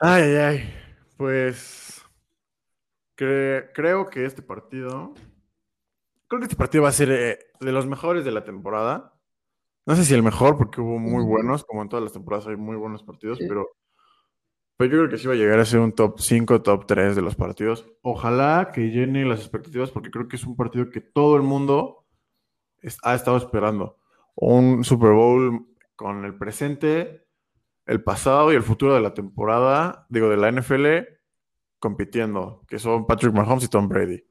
ay, 0.00 0.36
ay. 0.36 0.74
Pues 1.16 2.02
creo 3.14 4.10
que 4.10 4.26
este 4.26 4.42
partido. 4.42 5.14
Creo 6.28 6.40
que 6.40 6.44
este 6.44 6.56
partido 6.56 6.82
va 6.82 6.90
a 6.90 6.92
ser 6.92 7.10
eh, 7.10 7.38
de 7.60 7.72
los 7.72 7.86
mejores 7.86 8.22
de 8.26 8.32
la 8.32 8.44
temporada. 8.44 9.15
No 9.86 9.94
sé 9.94 10.04
si 10.04 10.14
el 10.14 10.22
mejor, 10.24 10.58
porque 10.58 10.80
hubo 10.80 10.98
muy 10.98 11.24
buenos, 11.24 11.64
como 11.64 11.80
en 11.80 11.88
todas 11.88 12.02
las 12.02 12.12
temporadas 12.12 12.48
hay 12.48 12.56
muy 12.56 12.76
buenos 12.76 13.04
partidos, 13.04 13.38
pero, 13.38 13.68
pero 14.76 14.90
yo 14.90 14.98
creo 14.98 15.10
que 15.10 15.16
sí 15.16 15.28
va 15.28 15.34
a 15.34 15.36
llegar 15.36 15.60
a 15.60 15.64
ser 15.64 15.78
un 15.78 15.92
top 15.92 16.18
5, 16.18 16.60
top 16.62 16.86
3 16.86 17.14
de 17.14 17.22
los 17.22 17.36
partidos. 17.36 17.86
Ojalá 18.02 18.72
que 18.74 18.90
llene 18.90 19.24
las 19.24 19.38
expectativas, 19.38 19.92
porque 19.92 20.10
creo 20.10 20.26
que 20.26 20.34
es 20.36 20.44
un 20.44 20.56
partido 20.56 20.90
que 20.90 21.00
todo 21.00 21.36
el 21.36 21.42
mundo 21.42 22.04
ha 23.04 23.14
estado 23.14 23.36
esperando. 23.36 23.96
Un 24.34 24.82
Super 24.82 25.12
Bowl 25.12 25.68
con 25.94 26.24
el 26.24 26.36
presente, 26.36 27.24
el 27.86 28.02
pasado 28.02 28.52
y 28.52 28.56
el 28.56 28.64
futuro 28.64 28.92
de 28.92 29.00
la 29.00 29.14
temporada, 29.14 30.04
digo, 30.10 30.28
de 30.28 30.36
la 30.36 30.50
NFL, 30.50 31.16
compitiendo, 31.78 32.64
que 32.66 32.80
son 32.80 33.06
Patrick 33.06 33.32
Mahomes 33.32 33.64
y 33.64 33.68
Tom 33.68 33.88
Brady. 33.88 34.24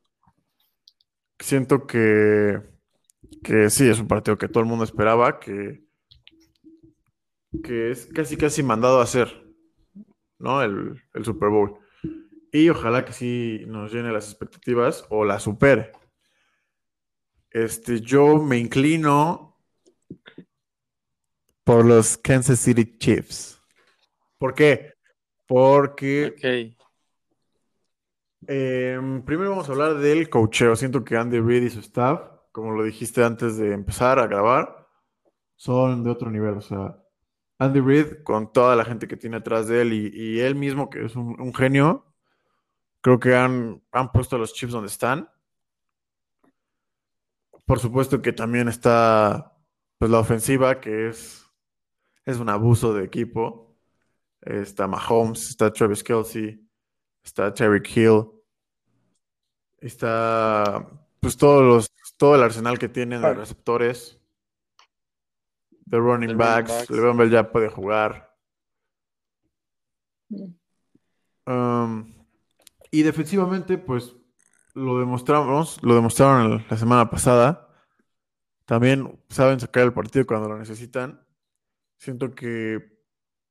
Siento 1.40 1.88
que 1.88 2.75
que 3.44 3.70
sí, 3.70 3.88
es 3.88 4.00
un 4.00 4.08
partido 4.08 4.38
que 4.38 4.48
todo 4.48 4.62
el 4.62 4.70
mundo 4.70 4.84
esperaba, 4.84 5.39
que, 5.39 5.84
que 7.63 7.91
es 7.91 8.08
casi 8.08 8.38
casi 8.38 8.63
mandado 8.63 9.00
a 9.00 9.03
hacer, 9.03 9.46
¿no? 10.39 10.62
El, 10.62 11.01
Super 11.24 11.50
Bowl. 11.50 11.79
Y 12.51 12.70
ojalá 12.70 13.03
que 13.05 13.13
sí 13.13 13.63
nos 13.67 13.91
llene 13.94 14.12
las 14.12 14.29
expectativas 14.29 15.05
o 15.10 15.25
la 15.25 15.39
supere. 15.39 15.91
Este, 17.51 18.01
yo 18.01 18.38
me 18.41 18.58
inclino 18.58 19.58
por 21.63 21.86
los 21.86 22.17
Kansas 22.17 22.60
City 22.60 22.98
Chiefs. 22.98 23.60
¿Por 24.38 24.53
qué? 24.53 24.94
Porque. 25.46 26.36
Em, 28.48 29.24
primero 29.24 29.50
vamos 29.50 29.67
a 29.67 29.72
hablar 29.72 29.98
del 29.98 30.29
coacheo. 30.29 30.75
Siento 30.75 31.03
que 31.03 31.17
Andy 31.17 31.39
Reid 31.39 31.63
y 31.63 31.70
su 31.70 31.79
staff, 31.79 32.35
como 32.56 32.72
lo 32.72 32.86
dijiste 32.86 33.22
antes 33.22 33.58
de 33.58 33.74
empezar 33.74 34.18
a 34.18 34.28
grabar, 34.28 34.88
son 35.58 36.06
de 36.06 36.10
otro 36.10 36.32
nivel. 36.32 36.54
O 36.54 36.62
sea, 36.62 36.96
Andy 37.60 37.82
Reid, 37.82 38.24
con 38.24 38.54
toda 38.54 38.78
la 38.78 38.86
gente 38.86 39.10
que 39.10 39.18
tiene 39.18 39.36
atrás 39.36 39.68
de 39.68 39.82
él 39.82 39.92
y, 39.92 40.40
él 40.40 40.56
mismo, 40.56 40.90
que 40.90 41.04
es 41.04 41.18
un, 41.18 41.54
genio, 41.54 42.06
creo 43.02 43.20
que 43.20 43.36
han, 43.36 43.84
han 43.92 44.10
puesto 44.14 44.38
los 44.38 44.54
Chiefs 44.54 44.72
donde 44.72 44.88
están. 44.88 45.30
Por 47.66 47.80
supuesto 47.80 48.22
que 48.22 48.32
también 48.32 48.70
está 48.70 49.58
pues, 49.98 50.10
la 50.10 50.20
ofensiva, 50.20 50.80
que 50.80 51.10
es, 51.10 51.46
es 52.24 52.38
un 52.38 52.48
abuso 52.48 52.94
de 52.94 53.04
equipo. 53.04 53.76
Está 54.40 54.88
Mahomes, 54.88 55.50
está 55.50 55.74
Travis 55.74 56.02
Kelsey, 56.02 56.66
está 57.22 57.54
Tyreek 57.54 57.98
Hill, 57.98 58.32
está 59.80 60.88
pues 61.20 61.36
todos 61.36 61.64
los, 61.64 61.92
todo 62.18 62.36
el 62.36 62.44
arsenal 62.44 62.80
que 62.80 62.90
tienen 62.90 63.22
de 63.22 63.34
receptores, 63.34 64.20
de 65.86 65.98
running 65.98 66.38
backs, 66.38 66.72
backs. 66.72 66.90
Le'Veon 66.90 67.18
Bell 67.18 67.30
ya 67.30 67.52
puede 67.52 67.70
jugar. 67.70 68.36
Um, 71.46 72.14
y 72.92 73.04
defensivamente, 73.04 73.78
pues 73.78 74.16
lo 74.74 75.00
demostramos, 75.00 75.82
lo 75.84 75.96
demostraron 75.96 76.66
la 76.70 76.78
semana 76.78 77.10
pasada. 77.10 77.70
También 78.66 79.20
saben 79.30 79.60
sacar 79.60 79.84
el 79.84 79.94
partido 79.94 80.26
cuando 80.26 80.50
lo 80.50 80.58
necesitan. 80.58 81.26
Siento 81.98 82.34
que 82.34 83.00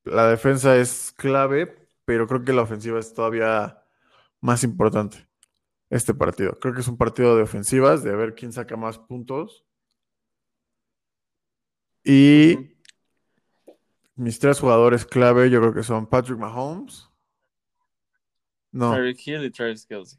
la 0.04 0.28
defensa 0.28 0.76
es 0.76 1.12
clave, 1.16 1.88
pero 2.04 2.26
creo 2.26 2.44
que 2.44 2.52
la 2.52 2.62
ofensiva 2.62 2.98
es 2.98 3.14
todavía 3.14 3.82
más 4.40 4.64
importante. 4.64 5.26
Este 5.94 6.12
partido. 6.12 6.58
Creo 6.58 6.74
que 6.74 6.80
es 6.80 6.88
un 6.88 6.96
partido 6.96 7.36
de 7.36 7.44
ofensivas, 7.44 8.02
de 8.02 8.16
ver 8.16 8.34
quién 8.34 8.52
saca 8.52 8.76
más 8.76 8.98
puntos. 8.98 9.64
Y 12.02 12.74
mis 14.16 14.40
tres 14.40 14.58
jugadores 14.58 15.06
clave, 15.06 15.50
yo 15.50 15.60
creo 15.60 15.72
que 15.72 15.84
son 15.84 16.08
Patrick 16.08 16.36
Mahomes. 16.36 17.08
No, 18.72 18.90
Tyreek 18.90 19.24
Hill 19.24 19.44
y 19.44 19.52
Travis 19.52 19.86
Kelsey. 19.86 20.18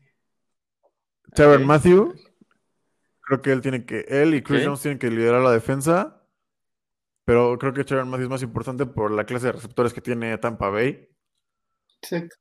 Tyrann 1.33 1.63
Ok. 1.63 1.67
Matthew. 1.67 2.15
Creo 3.19 3.41
que 3.41 3.51
él 3.51 3.59
tiene 3.59 3.85
que, 3.85 4.05
él 4.07 4.33
y 4.33 4.41
Chris. 4.41 4.63
Jones 4.65 4.81
tienen 4.81 4.97
que 4.97 5.11
liderar 5.11 5.41
la 5.41 5.51
defensa. 5.51 6.25
Pero 7.25 7.57
creo 7.57 7.73
que 7.73 7.83
Tyrann 7.83 8.09
Matthew 8.09 8.23
es 8.23 8.29
más 8.29 8.43
importante 8.43 8.85
por 8.85 9.11
la 9.11 9.25
clase 9.25 9.47
de 9.47 9.51
receptores 9.51 9.91
que 9.91 9.99
tiene 9.99 10.37
Tampa 10.37 10.69
Bay. 10.69 11.09
Exacto. 12.01 12.37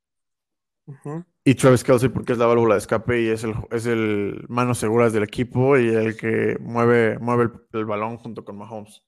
Ujú. 0.87 1.25
Y 1.45 1.55
Travis 1.55 1.85
Kelsey 1.85 2.09
porque 2.09 2.33
es 2.33 2.39
la 2.39 2.47
válvula 2.47 2.75
de 2.75 2.79
escape 2.79 3.21
y 3.21 3.29
es 3.29 3.45
el, 3.45 3.55
es 3.71 3.85
el 3.85 4.47
manos 4.49 4.79
seguras 4.79 5.13
del 5.13 5.25
equipo 5.25 5.77
y 5.77 5.89
el 5.89 6.17
que 6.17 6.57
mueve, 6.59 7.19
mueve 7.19 7.45
el, 7.45 7.81
el 7.81 7.85
balón 7.85 8.17
junto 8.17 8.45
con 8.45 8.57
Mahomes. 8.57 9.05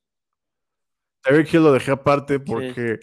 Tyreek 1.23 1.53
Hill 1.53 1.63
lo 1.63 1.73
dejé 1.73 1.93
aparte 1.93 2.39
porque 2.39 3.01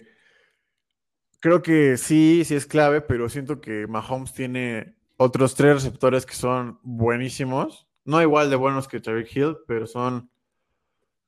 creo 1.40 1.62
que 1.62 1.96
sí, 1.96 2.42
sí 2.44 2.54
es 2.54 2.64
clave, 2.64 3.00
pero 3.00 3.28
siento 3.28 3.60
que 3.60 3.86
Mahomes 3.86 4.32
tiene 4.32 4.94
otros 5.16 5.54
tres 5.54 5.74
receptores 5.74 6.24
que 6.24 6.34
son 6.34 6.78
buenísimos. 6.82 7.88
No 8.04 8.22
igual 8.22 8.50
de 8.50 8.56
buenos 8.56 8.86
que 8.86 9.00
Tyreek 9.00 9.34
Hill, 9.36 9.56
pero 9.66 9.86
son 9.86 10.30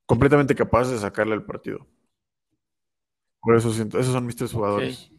completamente 0.07 0.55
capaces 0.55 0.93
de 0.93 0.99
sacarle 1.01 1.35
el 1.35 1.45
partido. 1.45 1.87
Por 3.41 3.57
eso 3.57 3.73
siento, 3.73 3.99
esos 3.99 4.13
son 4.13 4.25
mis 4.25 4.37
tres 4.37 4.53
jugadores. 4.53 5.11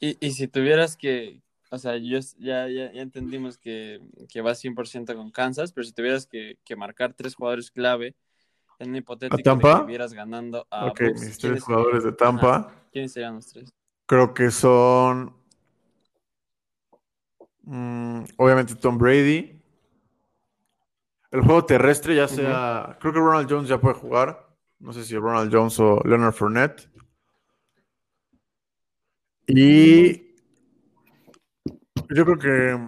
Y, 0.00 0.16
y 0.24 0.30
si 0.32 0.48
tuvieras 0.48 0.96
que, 0.96 1.42
o 1.70 1.78
sea, 1.78 1.96
yo 1.96 2.18
ya, 2.38 2.68
ya, 2.68 2.92
ya 2.92 3.02
entendimos 3.02 3.58
que, 3.58 4.00
que 4.28 4.40
vas 4.40 4.62
100% 4.62 5.14
con 5.14 5.30
Kansas, 5.30 5.72
pero 5.72 5.84
si 5.84 5.92
tuvieras 5.92 6.26
que, 6.26 6.58
que 6.64 6.76
marcar 6.76 7.14
tres 7.14 7.34
jugadores 7.34 7.70
clave 7.70 8.14
en 8.78 8.90
un 8.90 8.96
hipotético 8.96 9.36
de 9.36 9.42
Tampa? 9.42 9.80
que 9.80 9.86
vieras 9.86 10.12
ganando 10.12 10.66
a 10.70 10.86
Ok, 10.86 11.00
Bucks, 11.00 11.20
mis 11.20 11.20
tres 11.20 11.40
¿quiénes 11.40 11.64
jugadores 11.64 12.04
de? 12.04 12.12
Tampa. 12.12 12.56
Ajá, 12.56 12.74
¿Quiénes 12.92 13.12
serían 13.12 13.34
los 13.34 13.46
tres? 13.46 13.70
Creo 14.06 14.32
que 14.34 14.50
son. 14.50 15.34
mm, 17.62 18.24
obviamente 18.36 18.74
Tom 18.76 18.98
Brady. 18.98 19.54
El 21.30 21.42
juego 21.42 21.64
terrestre, 21.66 22.14
ya 22.16 22.26
sea. 22.26 22.96
Creo 23.00 23.12
que 23.12 23.18
Ronald 23.18 23.50
Jones 23.50 23.68
ya 23.68 23.78
puede 23.78 23.94
jugar. 23.94 24.48
No 24.78 24.92
sé 24.92 25.04
si 25.04 25.16
Ronald 25.16 25.52
Jones 25.52 25.78
o 25.80 26.00
Leonard 26.04 26.32
Fournette. 26.32 26.88
Y. 29.48 30.34
Yo 32.10 32.24
creo 32.24 32.38
que. 32.38 32.78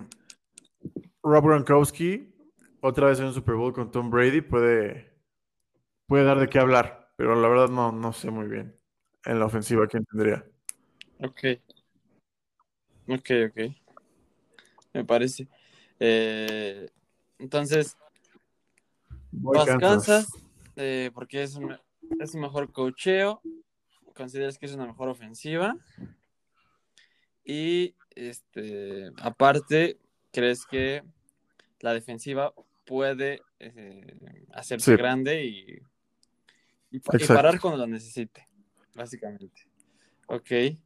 Rob 1.23 1.45
Gronkowski, 1.45 2.35
otra 2.81 3.09
vez 3.09 3.19
en 3.21 3.27
un 3.27 3.35
Super 3.35 3.55
Bowl 3.55 3.73
con 3.73 3.91
Tom 3.91 4.11
Brady, 4.11 4.41
puede. 4.41 5.13
Puede 6.07 6.25
dar 6.25 6.39
de 6.39 6.49
qué 6.49 6.59
hablar. 6.59 7.13
Pero 7.17 7.35
la 7.35 7.49
verdad 7.49 7.69
no, 7.69 7.93
no 7.93 8.13
sé 8.13 8.31
muy 8.31 8.47
bien. 8.47 8.77
En 9.25 9.39
la 9.39 9.47
ofensiva, 9.47 9.87
¿quién 9.87 10.05
tendría? 10.07 10.45
Ok. 11.19 11.61
Ok, 13.09 13.31
ok. 13.49 13.75
Me 14.95 15.05
parece. 15.05 15.47
Eh, 15.99 16.89
entonces, 17.39 17.97
Voy 19.33 19.59
vas 19.59 19.67
Kansas. 19.67 19.91
Kansas, 19.91 20.45
eh, 20.77 21.11
porque 21.15 21.43
es 21.43 21.55
un, 21.57 21.77
es 22.19 22.35
un 22.35 22.41
mejor 22.41 22.73
cocheo. 22.73 23.43
Consideras 24.15 24.59
que 24.59 24.67
es 24.67 24.75
una 24.75 24.87
mejor 24.87 25.09
ofensiva. 25.09 25.77
Y 27.51 27.97
este, 28.15 29.11
aparte, 29.21 29.99
crees 30.31 30.65
que 30.65 31.03
la 31.81 31.93
defensiva 31.93 32.55
puede 32.87 33.43
eh, 33.59 34.15
hacerse 34.53 34.93
Sí. 34.93 34.97
grande 34.97 35.45
y, 35.45 35.83
y, 36.93 37.01
parar 37.01 37.59
cuando 37.59 37.79
lo 37.79 37.89
necesite, 37.89 38.47
básicamente. 38.95 39.67
Ok, 40.29 40.49
eh, 40.53 40.79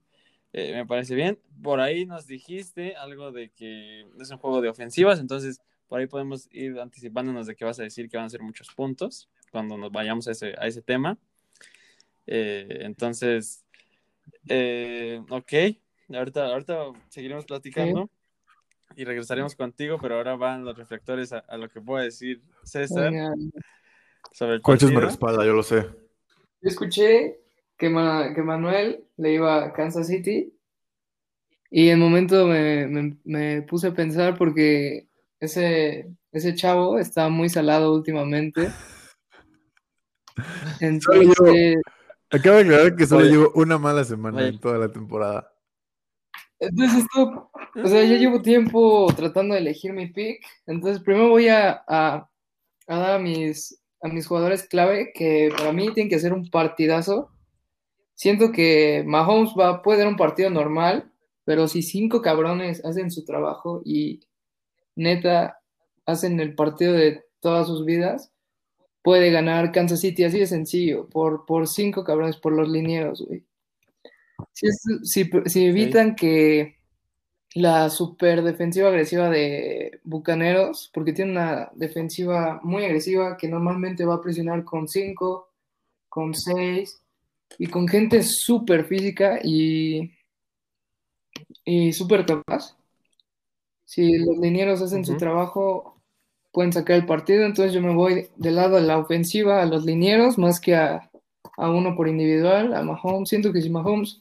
me 0.54 0.86
parece 0.86 1.14
bien. 1.14 1.38
Por 1.62 1.80
ahí 1.80 2.06
nos 2.06 2.26
dijiste 2.26 2.96
algo 2.96 3.30
de 3.30 3.50
que 3.50 4.06
es 4.18 4.30
un 4.30 4.38
juego 4.38 4.62
de 4.62 4.70
ofensivas, 4.70 5.20
entonces 5.20 5.60
por 5.86 6.00
ahí 6.00 6.06
podemos 6.06 6.48
ir 6.50 6.80
anticipándonos 6.80 7.46
de 7.46 7.56
que 7.56 7.66
vas 7.66 7.78
a 7.78 7.82
decir 7.82 8.08
que 8.08 8.16
van 8.16 8.24
a 8.24 8.30
ser 8.30 8.40
muchos 8.40 8.68
puntos 8.74 9.28
cuando 9.52 9.76
nos 9.76 9.92
vayamos 9.92 10.28
a 10.28 10.30
ese, 10.30 10.54
a 10.56 10.66
ese 10.66 10.80
tema. 10.80 11.18
Eh, 12.26 12.78
entonces, 12.80 13.66
eh, 14.48 15.20
ok, 15.28 15.52
ahorita, 16.12 16.46
ahorita 16.46 16.92
seguiremos 17.08 17.44
platicando 17.44 18.10
y 18.96 19.04
regresaremos 19.04 19.54
contigo, 19.56 19.98
pero 20.00 20.16
ahora 20.16 20.36
van 20.36 20.64
los 20.64 20.76
reflectores 20.76 21.32
a, 21.32 21.38
a 21.38 21.56
lo 21.56 21.68
que 21.68 21.80
pueda 21.80 22.04
decir 22.04 22.42
César 22.62 23.08
Oigan, 23.08 23.52
sobre 24.32 24.54
el 24.54 24.60
me 24.60 24.62
partido. 24.62 25.00
respalda, 25.00 25.44
yo 25.44 25.52
lo 25.52 25.62
sé. 25.62 25.80
Yo 26.60 26.68
escuché 26.68 27.40
que, 27.76 27.88
Ma- 27.90 28.32
que 28.34 28.42
Manuel 28.42 29.04
le 29.16 29.32
iba 29.32 29.64
a 29.64 29.72
Kansas 29.72 30.06
City 30.06 30.52
y 31.70 31.88
en 31.88 31.98
momento 31.98 32.46
me, 32.46 32.86
me- 32.86 33.16
me 33.24 33.62
puse 33.62 33.88
a 33.88 33.94
pensar 33.94 34.36
porque 34.38 35.08
ese, 35.40 36.08
ese 36.32 36.54
chavo 36.54 36.98
está 36.98 37.28
muy 37.28 37.48
salado 37.48 37.92
últimamente. 37.94 38.70
Entonces, 40.80 41.76
Acabo 42.30 42.56
de 42.56 42.62
aclarar 42.62 42.96
que 42.96 43.06
solo 43.06 43.20
Oye. 43.22 43.30
llevo 43.30 43.52
una 43.54 43.78
mala 43.78 44.02
semana 44.04 44.38
Oye. 44.38 44.48
en 44.48 44.58
toda 44.58 44.78
la 44.78 44.88
temporada. 44.90 45.52
Entonces 46.68 47.04
esto, 47.04 47.50
o 47.82 47.86
sea, 47.88 48.04
ya 48.04 48.16
llevo 48.16 48.42
tiempo 48.42 49.06
tratando 49.16 49.54
de 49.54 49.60
elegir 49.60 49.92
mi 49.92 50.06
pick. 50.06 50.44
Entonces 50.66 51.02
primero 51.02 51.28
voy 51.28 51.48
a, 51.48 51.82
a, 51.86 52.28
a 52.86 52.96
dar 52.98 53.12
a 53.12 53.18
mis, 53.18 53.80
a 54.02 54.08
mis 54.08 54.26
jugadores 54.26 54.64
clave 54.68 55.12
que 55.14 55.52
para 55.56 55.72
mí 55.72 55.92
tienen 55.92 56.08
que 56.08 56.16
hacer 56.16 56.32
un 56.32 56.50
partidazo. 56.50 57.30
Siento 58.14 58.52
que 58.52 59.02
Mahomes 59.06 59.54
va, 59.58 59.82
puede 59.82 59.98
dar 59.98 60.08
un 60.08 60.16
partido 60.16 60.50
normal, 60.50 61.10
pero 61.44 61.68
si 61.68 61.82
cinco 61.82 62.22
cabrones 62.22 62.84
hacen 62.84 63.10
su 63.10 63.24
trabajo 63.24 63.82
y 63.84 64.20
neta 64.96 65.58
hacen 66.06 66.38
el 66.40 66.54
partido 66.54 66.92
de 66.92 67.24
todas 67.40 67.66
sus 67.66 67.84
vidas, 67.84 68.32
puede 69.02 69.30
ganar 69.30 69.72
Kansas 69.72 70.00
City 70.00 70.24
así 70.24 70.38
de 70.38 70.46
sencillo, 70.46 71.08
por, 71.08 71.44
por 71.44 71.68
cinco 71.68 72.04
cabrones, 72.04 72.36
por 72.36 72.52
los 72.52 72.68
linieros, 72.68 73.22
güey. 73.26 73.44
Si, 74.52 74.66
es- 74.66 74.82
si- 75.04 75.30
si 75.46 75.66
evitan 75.66 76.14
que 76.16 76.76
la 77.54 77.90
super 77.90 78.42
defensiva 78.42 78.88
agresiva 78.88 79.30
de 79.30 80.00
Bucaneros, 80.04 80.90
porque 80.94 81.12
tiene 81.12 81.32
una 81.32 81.70
defensiva 81.74 82.60
muy 82.64 82.84
agresiva 82.84 83.36
que 83.36 83.48
normalmente 83.48 84.04
va 84.06 84.16
a 84.16 84.22
presionar 84.22 84.64
con 84.64 84.88
5, 84.88 85.50
con 86.08 86.34
6 86.34 87.02
y 87.58 87.68
con 87.68 87.88
gente 87.88 88.22
súper 88.22 88.86
física 88.86 89.40
y, 89.44 90.12
y 91.64 91.92
súper 91.92 92.24
capaz. 92.26 92.76
Si 93.84 94.16
los 94.18 94.38
linieros 94.38 94.82
hacen 94.82 95.04
su 95.04 95.16
trabajo, 95.16 95.96
pueden 96.52 96.72
sacar 96.72 96.96
el 96.96 97.06
partido. 97.06 97.44
Entonces 97.44 97.72
yo 97.74 97.80
me 97.80 97.94
voy 97.94 98.28
del 98.36 98.56
lado 98.56 98.76
de 98.76 98.82
la 98.82 98.98
ofensiva 98.98 99.62
a 99.62 99.66
los 99.66 99.84
linieros 99.84 100.38
más 100.38 100.60
que 100.60 100.74
a, 100.76 101.10
a 101.56 101.70
uno 101.70 101.94
por 101.96 102.08
individual, 102.08 102.74
a 102.74 102.82
Mahomes. 102.82 103.28
Siento 103.28 103.52
que 103.52 103.62
si 103.62 103.70
Mahomes, 103.70 104.20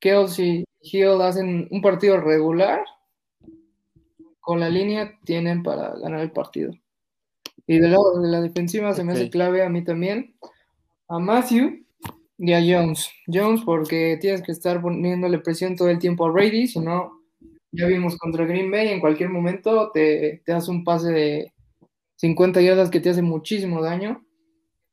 Kelsey 0.00 0.64
y 0.80 0.98
Hill 0.98 1.20
hacen 1.22 1.68
un 1.70 1.80
partido 1.80 2.20
regular, 2.20 2.84
con 4.40 4.60
la 4.60 4.68
línea 4.68 5.18
tienen 5.24 5.62
para 5.62 5.96
ganar 5.96 6.20
el 6.20 6.30
partido. 6.30 6.72
Y 7.66 7.78
del 7.78 7.92
lado 7.92 8.20
de 8.20 8.28
la 8.28 8.42
defensiva 8.42 8.92
se 8.92 9.04
me 9.04 9.12
hace 9.12 9.30
clave 9.30 9.62
a 9.62 9.70
mí 9.70 9.82
también 9.82 10.34
a 11.08 11.18
Matthew 11.18 11.84
y 12.36 12.52
a 12.52 12.60
Jones. 12.60 13.10
Jones 13.26 13.62
porque 13.64 14.18
tienes 14.20 14.42
que 14.42 14.52
estar 14.52 14.82
poniéndole 14.82 15.38
presión 15.38 15.76
todo 15.76 15.88
el 15.88 15.98
tiempo 15.98 16.26
a 16.26 16.30
Brady, 16.30 16.66
si 16.66 16.80
no, 16.80 17.22
ya 17.72 17.86
vimos 17.86 18.16
contra 18.18 18.44
Green 18.44 18.70
Bay, 18.70 18.88
en 18.88 19.00
cualquier 19.00 19.30
momento 19.30 19.90
te, 19.92 20.42
te 20.44 20.52
hace 20.52 20.70
un 20.70 20.84
pase 20.84 21.10
de 21.10 21.52
50 22.16 22.60
yardas 22.60 22.90
que 22.90 23.00
te 23.00 23.10
hace 23.10 23.22
muchísimo 23.22 23.82
daño, 23.82 24.24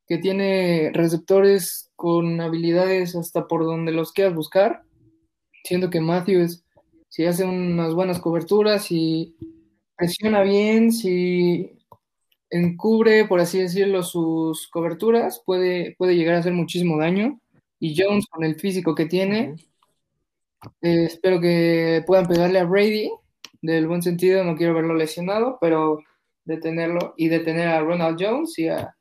que 0.07 0.17
tiene 0.17 0.91
receptores 0.93 1.90
con 2.01 2.41
habilidades 2.41 3.15
hasta 3.15 3.47
por 3.47 3.63
donde 3.63 3.91
los 3.91 4.11
quieras 4.11 4.33
buscar. 4.33 4.81
Siento 5.63 5.91
que 5.91 6.01
Matthews, 6.01 6.63
si 7.09 7.25
hace 7.25 7.43
unas 7.43 7.93
buenas 7.93 8.19
coberturas, 8.19 8.85
si 8.85 9.35
presiona 9.95 10.41
bien, 10.41 10.91
si 10.91 11.77
encubre, 12.49 13.25
por 13.25 13.39
así 13.39 13.59
decirlo, 13.59 14.01
sus 14.01 14.67
coberturas, 14.69 15.43
puede, 15.45 15.93
puede 15.95 16.15
llegar 16.15 16.33
a 16.33 16.39
hacer 16.39 16.53
muchísimo 16.53 16.97
daño. 16.97 17.39
Y 17.79 17.93
Jones, 17.95 18.25
con 18.25 18.43
el 18.43 18.55
físico 18.55 18.95
que 18.95 19.05
tiene, 19.05 19.57
eh, 20.81 21.05
espero 21.05 21.39
que 21.39 22.03
puedan 22.07 22.27
pegarle 22.27 22.57
a 22.57 22.63
Brady, 22.63 23.11
del 23.61 23.87
buen 23.87 24.01
sentido, 24.01 24.43
no 24.43 24.55
quiero 24.55 24.73
verlo 24.73 24.95
lesionado, 24.95 25.59
pero 25.61 25.99
detenerlo 26.45 27.13
y 27.15 27.27
detener 27.27 27.67
a 27.67 27.81
Ronald 27.81 28.17
Jones 28.19 28.57
y 28.57 28.69
a, 28.69 28.95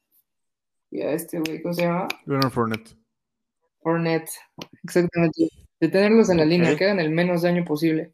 y 0.91 1.03
a 1.03 1.13
este 1.13 1.39
güey, 1.41 1.63
¿cómo 1.63 1.75
se 1.75 1.83
llama? 1.83 2.09
Leonard 2.27 2.51
Fournette. 2.51 2.97
Fournette, 3.83 4.31
exactamente. 4.85 5.49
Detenerlos 5.81 6.29
en 6.31 6.37
la 6.39 6.45
línea, 6.45 6.77
que 6.77 6.85
hagan 6.85 7.01
el 7.01 7.11
menos 7.11 7.43
daño 7.43 7.65
posible. 7.65 8.13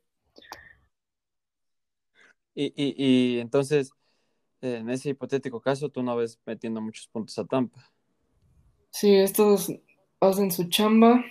Y, 2.55 2.73
y, 2.77 2.95
y 3.37 3.41
entonces, 3.41 3.91
en 4.61 4.89
ese 4.89 5.11
hipotético 5.11 5.61
caso, 5.61 5.89
tú 5.89 6.03
no 6.03 6.17
ves 6.17 6.41
metiendo 6.47 6.81
muchos 6.81 7.09
puntos 7.09 7.39
a 7.39 7.45
Tampa. 7.45 7.91
Sí, 8.91 9.15
estos 9.15 9.73
hacen 10.21 10.51
su 10.51 10.69
chamba. 10.69 11.23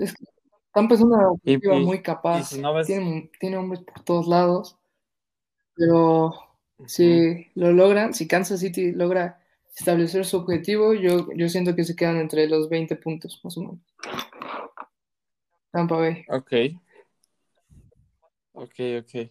Es 0.00 0.14
que 0.14 0.24
Tampa 0.72 0.94
es 0.94 1.00
una 1.02 1.30
ofensiva 1.30 1.76
y- 1.76 1.84
muy 1.84 2.02
capaz. 2.02 2.44
si 2.44 2.60
no 2.60 2.74
ves- 2.74 2.86
Tiene, 2.86 3.30
tiene 3.38 3.56
hombres 3.58 3.82
por 3.82 4.02
todos 4.02 4.26
lados. 4.26 4.76
Pero 5.76 6.32
si 6.86 7.46
lo 7.54 7.72
logran, 7.72 8.14
si 8.14 8.26
Kansas 8.28 8.60
City 8.60 8.92
logra 8.92 9.40
establecer 9.76 10.24
su 10.24 10.36
objetivo, 10.38 10.94
yo, 10.94 11.28
yo 11.34 11.48
siento 11.48 11.74
que 11.74 11.84
se 11.84 11.96
quedan 11.96 12.16
entre 12.16 12.46
los 12.48 12.68
20 12.68 12.96
puntos, 12.96 13.40
más 13.42 13.56
o 13.58 13.60
menos. 13.60 13.78
Tampa 15.70 15.96
Bay. 15.96 16.24
Ok. 16.28 16.52
Ok, 18.52 18.74
ok. 19.00 19.30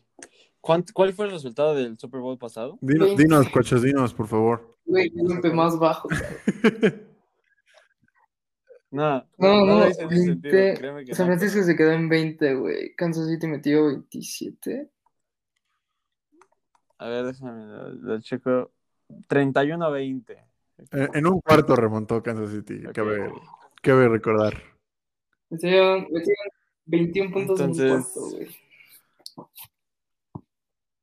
¿Cuánt- 0.61 0.91
¿Cuál 0.93 1.13
fue 1.13 1.25
el 1.25 1.31
resultado 1.31 1.75
del 1.75 1.97
Super 1.97 2.19
Bowl 2.21 2.37
pasado? 2.37 2.77
Dinos, 2.81 3.15
dinos, 3.17 3.47
coches, 3.49 3.81
dinos, 3.81 4.13
por 4.13 4.27
favor. 4.27 4.77
Güey, 4.85 5.09
golpe 5.13 5.51
más 5.51 5.77
bajo. 5.79 6.09
No, 8.91 9.25
No, 9.39 9.65
no, 9.65 9.83
sentido, 9.91 10.07
20. 10.53 10.73
créeme 10.75 11.03
que 11.03 11.15
San 11.15 11.25
no, 11.27 11.33
Francisco 11.35 11.63
se 11.63 11.75
quedó 11.75 11.93
en 11.93 12.09
20, 12.09 12.53
güey. 12.53 12.93
Kansas 12.95 13.27
City 13.27 13.47
metió 13.47 13.87
27. 13.87 14.87
A 17.03 17.09
ver, 17.09 17.25
déjame, 17.25 17.65
lo, 17.65 17.89
lo 17.89 18.21
checo. 18.21 18.71
31-20. 19.27 20.37
En, 20.91 21.09
en 21.13 21.27
un 21.27 21.41
cuarto 21.41 21.75
remontó 21.75 22.23
Kansas 22.23 22.49
City. 22.51 22.85
Ok, 22.85 22.93
Cabe, 22.93 23.31
cabe 23.81 24.07
recordar. 24.07 24.53
Metieron, 25.49 26.03
metieron 26.03 26.47
21 26.85 27.31
puntos 27.31 27.59
en 27.59 27.71
Entonces- 27.71 27.91
el 27.91 28.01
cuarto, 28.03 28.21
güey. 28.37 29.53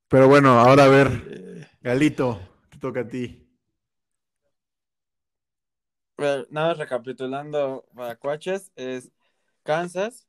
Pero 0.08 0.26
bueno, 0.28 0.58
ahora 0.58 0.84
a 0.84 0.88
ver, 0.88 1.06
Eh, 1.28 1.66
Galito, 1.82 2.40
te 2.70 2.78
toca 2.78 3.00
a 3.00 3.08
ti. 3.08 3.46
Bueno, 6.16 6.46
nada 6.50 6.68
más 6.68 6.78
recapitulando 6.78 7.84
para 7.94 8.16
Cuaches, 8.16 8.72
es 8.76 9.10
Kansas 9.62 10.26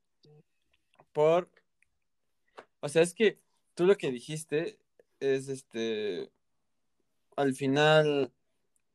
por... 1.14 1.50
O 2.82 2.90
sea, 2.90 3.02
es 3.02 3.14
que 3.14 3.40
tú 3.74 3.86
lo 3.86 3.96
que 3.98 4.12
dijiste 4.12 4.78
es 5.22 5.48
este... 5.48 6.30
Al 7.38 7.54
final 7.56 8.32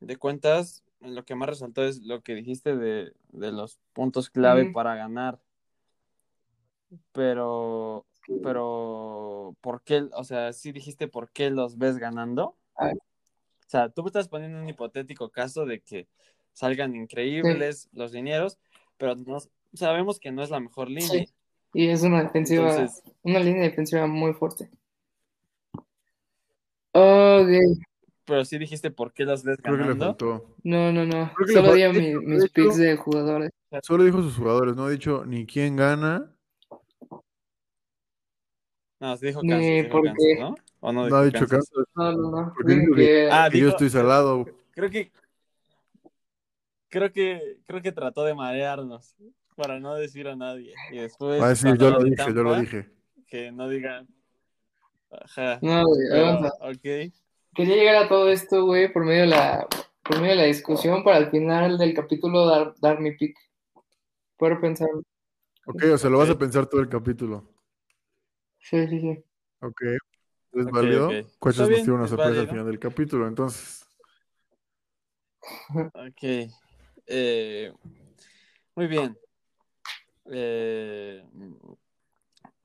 de 0.01 0.17
cuentas, 0.17 0.85
lo 1.01 1.25
que 1.25 1.35
más 1.35 1.49
resaltó 1.49 1.85
es 1.85 2.03
lo 2.03 2.23
que 2.23 2.35
dijiste 2.35 2.77
de, 2.77 3.13
de 3.29 3.53
los 3.53 3.79
puntos 3.95 4.29
clave 4.29 4.71
para 4.73 4.95
ganar. 4.95 5.41
Pero, 7.13 8.05
pero, 8.43 9.57
¿por 9.61 9.83
qué? 9.83 10.09
O 10.13 10.25
sea, 10.25 10.53
sí 10.53 10.73
dijiste 10.73 11.09
por 11.09 11.31
qué 11.31 11.51
los 11.51 11.79
ves 11.79 11.97
ganando. 11.97 12.57
O 12.79 13.69
sea, 13.69 13.89
tú 13.89 14.03
me 14.03 14.09
estás 14.09 14.29
poniendo 14.29 14.61
un 14.61 14.69
hipotético 14.69 15.31
caso 15.31 15.65
de 15.65 15.81
que 15.81 16.07
salgan 16.53 16.95
increíbles 16.95 17.89
los 17.93 18.13
linieros, 18.13 18.59
pero 18.97 19.17
no, 19.17 19.39
sabemos 19.75 20.21
que 20.21 20.31
no 20.31 20.43
es 20.43 20.51
la 20.51 20.61
mejor 20.61 20.89
línea. 20.89 21.09
Sí. 21.09 21.29
Y 21.75 21.89
es 21.89 22.03
una 22.03 22.23
defensiva, 22.23 22.71
Entonces, 22.71 23.03
una 23.23 23.41
línea 23.41 23.63
defensiva 23.63 24.07
muy 24.07 24.33
fuerte. 24.33 24.71
Ok, 26.99 27.79
pero 28.25 28.45
sí 28.45 28.59
dijiste 28.59 28.91
por 28.91 29.13
qué 29.13 29.25
los 29.25 29.45
ves 29.45 29.59
Creo 29.63 29.75
que 29.77 29.83
le 29.83 29.89
ganando. 29.89 30.07
faltó. 30.07 30.57
no, 30.65 30.93
no, 30.93 31.05
no. 31.05 31.31
Creo 31.35 31.47
que 31.47 31.53
le 31.53 31.59
Solo 31.61 31.69
fal- 31.69 31.75
di 31.77 31.83
de 31.83 31.93
mi- 31.93 32.11
de 32.13 32.19
mis 32.21 32.45
hecho- 32.45 32.53
picks 32.55 32.77
de 32.79 32.97
jugadores. 32.97 33.51
Solo 33.83 34.05
dijo 34.05 34.23
sus 34.23 34.37
jugadores, 34.37 34.75
no 34.77 34.85
ha 34.87 34.91
dicho 34.91 35.25
ni 35.27 35.47
quién 35.47 35.77
gana, 35.77 36.33
No, 38.99 39.15
sí 39.19 39.27
dijo 39.27 39.43
Ni 39.43 39.51
Kansas, 39.51 39.67
dijo 39.69 39.89
por 39.91 40.05
Kansas, 40.05 40.25
qué. 40.27 40.41
¿no? 40.41 40.55
¿O 40.81 40.93
no 40.93 41.09
no 41.11 41.17
ha 41.17 41.25
dicho 41.27 41.39
Kansas? 41.47 41.69
Kansas. 41.71 41.85
No, 41.95 42.13
no, 42.13 42.31
no. 42.31 42.53
Porque 42.55 42.73
Dije 42.73 42.81
dijo 42.81 42.95
que- 42.95 43.29
Ah, 43.31 43.49
que 43.53 43.59
yo 43.59 43.65
dijo- 43.67 43.77
estoy 43.77 43.91
salado. 43.91 44.47
Creo 44.73 44.91
que 44.91 45.13
creo 46.89 47.13
que 47.13 47.59
creo 47.67 47.83
que 47.83 47.93
trató 47.93 48.25
de 48.25 48.35
marearnos 48.35 49.15
para 49.55 49.79
no 49.81 49.95
decir 49.97 50.29
a 50.29 50.37
nadie 50.37 50.73
y 50.91 50.97
después 50.99 51.43
Va 51.43 51.47
a 51.47 51.49
decir, 51.51 51.77
cuando 51.77 51.85
yo 51.85 51.91
lo 51.99 52.05
dije, 52.05 52.17
yo 52.17 52.43
lo 52.43 52.51
Tampa, 52.53 52.61
dije. 52.61 52.91
que 53.27 53.53
no 53.53 53.69
digan 53.69 54.09
ajá 55.23 55.59
No, 55.63 55.85
güey, 55.87 56.01
pero, 56.11 56.27
avanza. 56.27 56.53
ok 56.61 57.13
Quería 57.55 57.77
llegar 57.77 57.97
a 57.97 58.09
todo 58.09 58.29
esto, 58.29 58.67
güey, 58.67 58.93
por 58.93 59.05
medio 59.05 59.23
de 59.23 59.29
la, 59.29 59.67
por 60.03 60.21
medio 60.21 60.33
de 60.33 60.43
la 60.43 60.45
discusión 60.45 61.03
para 61.03 61.17
al 61.17 61.31
final 61.31 61.79
del 61.79 61.95
capítulo 61.95 62.47
dar, 62.47 62.75
dar 62.81 63.01
mi 63.01 63.17
pick. 63.17 63.35
Poder 64.37 64.61
pensar. 64.61 64.89
Ok, 65.67 65.83
o 65.95 65.97
sea, 65.97 66.11
lo 66.11 66.19
vas 66.19 66.29
a 66.29 66.39
pensar 66.39 66.67
todo 66.67 66.83
el 66.83 66.89
capítulo. 66.91 67.49
Sí, 68.59 68.87
sí, 68.89 69.01
sí. 69.01 69.25
Ok. 69.61 69.81
¿Es 70.53 70.67
Ok, 70.67 70.73
válido? 70.73 71.11
Está 71.11 71.63
nos 71.63 71.69
tiene 71.83 71.93
una 71.93 72.05
es 72.05 72.11
sorpresa 72.11 72.41
al 72.41 72.49
final 72.49 72.67
del 72.67 72.79
capítulo, 72.79 73.27
entonces. 73.27 73.87
ok 75.95 76.51
Eh, 77.07 77.73
muy 78.75 78.87
bien 78.87 79.17
Eh, 80.31 81.25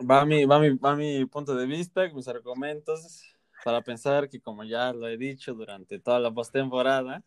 va 0.10 0.26
mi 0.26 0.46
va 0.46 0.60
mi 0.60 0.70
va 0.78 0.96
mi 0.96 1.26
punto 1.26 1.56
de 1.56 1.66
vista 1.66 2.08
mis 2.14 2.28
argumentos 2.28 3.24
para 3.64 3.82
pensar 3.82 4.30
que 4.30 4.40
como 4.40 4.64
ya 4.64 4.94
lo 4.94 5.08
he 5.08 5.18
dicho 5.18 5.54
durante 5.54 6.00
toda 6.00 6.20
la 6.20 6.32
postemporada 6.32 7.24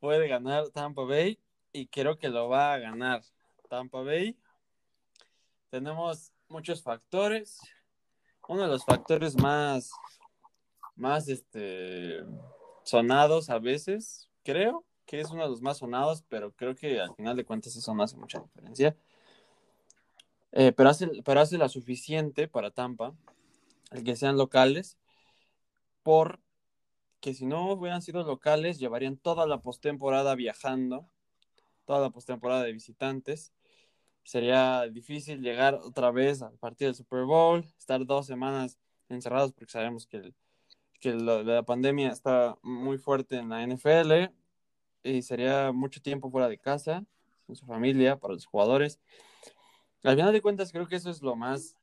puede 0.00 0.28
ganar 0.28 0.68
Tampa 0.70 1.02
Bay 1.02 1.38
y 1.72 1.86
creo 1.86 2.18
que 2.18 2.28
lo 2.28 2.48
va 2.48 2.72
a 2.72 2.78
ganar 2.78 3.22
Tampa 3.68 4.02
Bay. 4.02 4.36
Tenemos 5.70 6.32
muchos 6.48 6.82
factores. 6.82 7.60
Uno 8.48 8.62
de 8.62 8.68
los 8.68 8.84
factores 8.84 9.36
más, 9.40 9.92
más 10.96 11.28
este, 11.28 12.24
sonados 12.82 13.48
a 13.48 13.60
veces, 13.60 14.28
creo 14.42 14.84
que 15.06 15.20
es 15.20 15.30
uno 15.30 15.44
de 15.44 15.50
los 15.50 15.62
más 15.62 15.78
sonados, 15.78 16.24
pero 16.28 16.52
creo 16.52 16.74
que 16.74 17.00
al 17.00 17.14
final 17.14 17.36
de 17.36 17.44
cuentas 17.44 17.76
eso 17.76 17.94
no 17.94 18.02
hace 18.02 18.16
mucha 18.16 18.40
diferencia. 18.40 18.96
Eh, 20.52 20.72
pero, 20.72 20.88
hace, 20.88 21.08
pero 21.24 21.40
hace 21.40 21.58
la 21.58 21.68
suficiente 21.68 22.48
para 22.48 22.70
Tampa, 22.70 23.14
el 23.92 24.04
que 24.04 24.16
sean 24.16 24.36
locales, 24.36 24.98
por 26.02 26.40
que 27.20 27.34
si 27.34 27.46
no 27.46 27.72
hubieran 27.72 28.02
sido 28.02 28.24
locales, 28.24 28.78
llevarían 28.78 29.16
toda 29.16 29.46
la 29.46 29.60
postemporada 29.60 30.34
viajando, 30.34 31.08
toda 31.84 32.00
la 32.00 32.10
postemporada 32.10 32.62
de 32.64 32.72
visitantes. 32.72 33.52
Sería 34.24 34.88
difícil 34.88 35.42
llegar 35.42 35.74
otra 35.74 36.10
vez 36.10 36.42
al 36.42 36.58
partido 36.58 36.88
del 36.88 36.96
Super 36.96 37.24
Bowl, 37.24 37.64
estar 37.78 38.04
dos 38.06 38.26
semanas 38.26 38.78
encerrados 39.08 39.52
porque 39.52 39.72
sabemos 39.72 40.06
que, 40.06 40.34
que 41.00 41.14
la 41.14 41.62
pandemia 41.62 42.10
está 42.10 42.56
muy 42.62 42.98
fuerte 42.98 43.36
en 43.36 43.48
la 43.50 43.62
NFL 43.62 44.32
y 45.02 45.22
sería 45.22 45.72
mucho 45.72 46.00
tiempo 46.00 46.30
fuera 46.30 46.48
de 46.48 46.58
casa, 46.58 47.04
con 47.46 47.56
su 47.56 47.66
familia, 47.66 48.18
para 48.18 48.34
los 48.34 48.46
jugadores. 48.46 49.00
Al 50.02 50.16
final 50.16 50.32
de 50.32 50.40
cuentas, 50.40 50.72
creo 50.72 50.86
que 50.88 50.96
eso 50.96 51.10
es 51.10 51.22
lo 51.22 51.36
más 51.36 51.76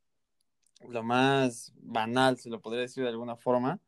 lo 0.86 1.04
más 1.04 1.74
banal, 1.78 2.38
se 2.38 2.50
lo 2.50 2.62
podría 2.62 2.82
decir 2.82 3.04
de 3.04 3.10
alguna 3.10 3.36
forma. 3.36 3.80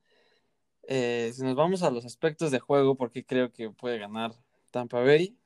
Eh, 0.87 1.31
si 1.33 1.43
nos 1.43 1.55
vamos 1.55 1.83
a 1.83 1.91
los 1.91 2.05
aspectos 2.05 2.51
de 2.51 2.59
juego, 2.59 2.95
porque 2.95 3.25
creo 3.25 3.51
que 3.51 3.69
puede 3.69 3.99
ganar 3.99 4.33
Tampa 4.71 5.01
Bay, 5.01 5.37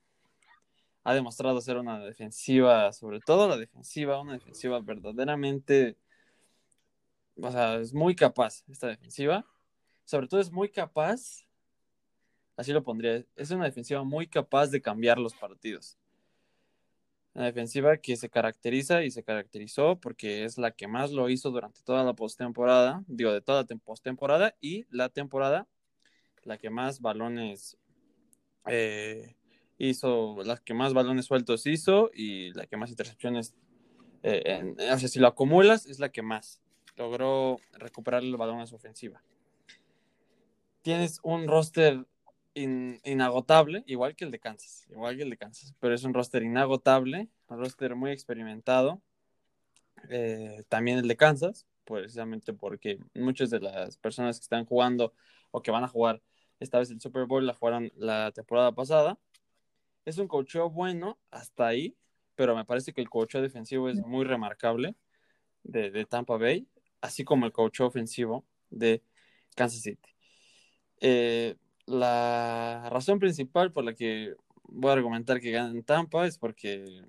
ha 1.03 1.13
demostrado 1.13 1.59
ser 1.59 1.77
una 1.77 1.99
defensiva, 1.99 2.93
sobre 2.93 3.19
todo 3.19 3.49
la 3.49 3.57
defensiva, 3.57 4.21
una 4.21 4.33
defensiva 4.33 4.79
verdaderamente, 4.79 5.97
o 7.35 7.51
sea, 7.51 7.75
es 7.75 7.93
muy 7.93 8.15
capaz 8.15 8.63
esta 8.69 8.87
defensiva. 8.87 9.45
Sobre 10.05 10.27
todo 10.27 10.39
es 10.41 10.51
muy 10.51 10.69
capaz, 10.69 11.45
así 12.57 12.71
lo 12.73 12.83
pondría, 12.83 13.25
es 13.35 13.51
una 13.51 13.65
defensiva 13.65 14.03
muy 14.03 14.27
capaz 14.27 14.67
de 14.67 14.81
cambiar 14.81 15.17
los 15.17 15.33
partidos. 15.33 15.97
Una 17.35 17.45
defensiva 17.45 17.97
que 17.97 18.15
se 18.15 18.29
caracteriza 18.29 19.03
y 19.03 19.09
se 19.09 19.23
caracterizó 19.23 19.99
porque 19.99 20.45
es 20.45 20.59
la 20.59 20.71
que 20.71 20.87
más 20.87 21.11
lo 21.11 21.29
hizo 21.29 21.49
durante 21.49 21.81
toda 21.81 22.03
la 22.03 22.13
postemporada, 22.13 23.03
digo, 23.07 23.31
de 23.31 23.41
toda 23.41 23.65
la 23.67 23.77
postemporada 23.77 24.55
y 24.61 24.85
la 24.91 25.09
temporada, 25.09 25.67
la 26.43 26.59
que 26.59 26.69
más 26.69 27.01
balones 27.01 27.77
eh, 28.67 29.35
hizo, 29.79 30.43
la 30.43 30.57
que 30.57 30.75
más 30.75 30.93
balones 30.93 31.25
sueltos 31.25 31.65
hizo 31.65 32.11
y 32.13 32.53
la 32.53 32.67
que 32.67 32.77
más 32.77 32.91
intercepciones, 32.91 33.55
eh, 34.21 34.75
o 34.77 34.97
sea, 34.99 35.07
si 35.07 35.19
lo 35.19 35.27
acumulas, 35.27 35.87
es 35.87 35.99
la 35.99 36.09
que 36.09 36.21
más 36.21 36.61
logró 36.95 37.57
recuperar 37.73 38.21
el 38.21 38.37
balón 38.37 38.59
a 38.59 38.67
su 38.67 38.75
ofensiva. 38.75 39.23
Tienes 40.83 41.19
un 41.23 41.47
roster 41.47 42.05
inagotable, 42.55 43.83
igual 43.87 44.15
que 44.15 44.25
el 44.25 44.31
de 44.31 44.39
Kansas, 44.39 44.85
igual 44.89 45.17
que 45.17 45.23
el 45.23 45.29
de 45.29 45.37
Kansas, 45.37 45.73
pero 45.79 45.93
es 45.95 46.03
un 46.03 46.13
roster 46.13 46.43
inagotable, 46.43 47.29
un 47.47 47.59
roster 47.59 47.95
muy 47.95 48.11
experimentado. 48.11 49.01
Eh, 50.09 50.63
también 50.69 50.97
el 50.97 51.07
de 51.07 51.15
Kansas, 51.15 51.65
precisamente 51.85 52.53
porque 52.53 52.99
muchas 53.13 53.49
de 53.49 53.59
las 53.59 53.97
personas 53.97 54.37
que 54.37 54.43
están 54.43 54.65
jugando 54.65 55.13
o 55.51 55.61
que 55.61 55.71
van 55.71 55.83
a 55.83 55.87
jugar 55.87 56.21
esta 56.59 56.79
vez 56.79 56.89
el 56.91 57.01
Super 57.01 57.25
Bowl 57.25 57.45
la 57.45 57.53
jugaron 57.53 57.91
la 57.95 58.31
temporada 58.31 58.71
pasada. 58.71 59.19
Es 60.05 60.17
un 60.17 60.27
cocheo 60.27 60.69
bueno 60.69 61.17
hasta 61.31 61.67
ahí, 61.67 61.95
pero 62.35 62.55
me 62.55 62.65
parece 62.65 62.93
que 62.93 63.01
el 63.01 63.09
cocheo 63.09 63.41
defensivo 63.41 63.89
es 63.89 63.99
muy 64.05 64.25
remarcable 64.25 64.95
de, 65.63 65.91
de 65.91 66.05
Tampa 66.05 66.37
Bay, 66.37 66.67
así 67.01 67.23
como 67.23 67.45
el 67.45 67.51
cocheo 67.51 67.87
ofensivo 67.87 68.45
de 68.69 69.03
Kansas 69.55 69.81
City. 69.81 70.09
Eh, 71.01 71.55
la 71.85 72.89
razón 72.89 73.19
principal 73.19 73.71
por 73.71 73.83
la 73.83 73.93
que 73.93 74.35
voy 74.63 74.89
a 74.91 74.93
argumentar 74.93 75.39
que 75.39 75.51
ganan 75.51 75.83
Tampa 75.83 76.25
es 76.27 76.37
porque 76.37 77.03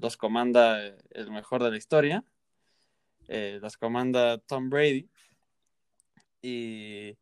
los 0.00 0.16
comanda 0.16 0.78
el 1.10 1.30
mejor 1.30 1.62
de 1.62 1.70
la 1.70 1.76
historia. 1.76 2.24
Eh, 3.28 3.58
los 3.62 3.76
comanda 3.76 4.38
Tom 4.38 4.70
Brady. 4.70 5.08
Y, 6.42 7.16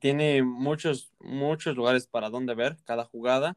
tiene 0.00 0.42
muchos, 0.42 1.12
muchos 1.20 1.76
lugares 1.76 2.06
para 2.06 2.30
donde 2.30 2.54
ver 2.54 2.76
cada 2.84 3.04
jugada. 3.04 3.56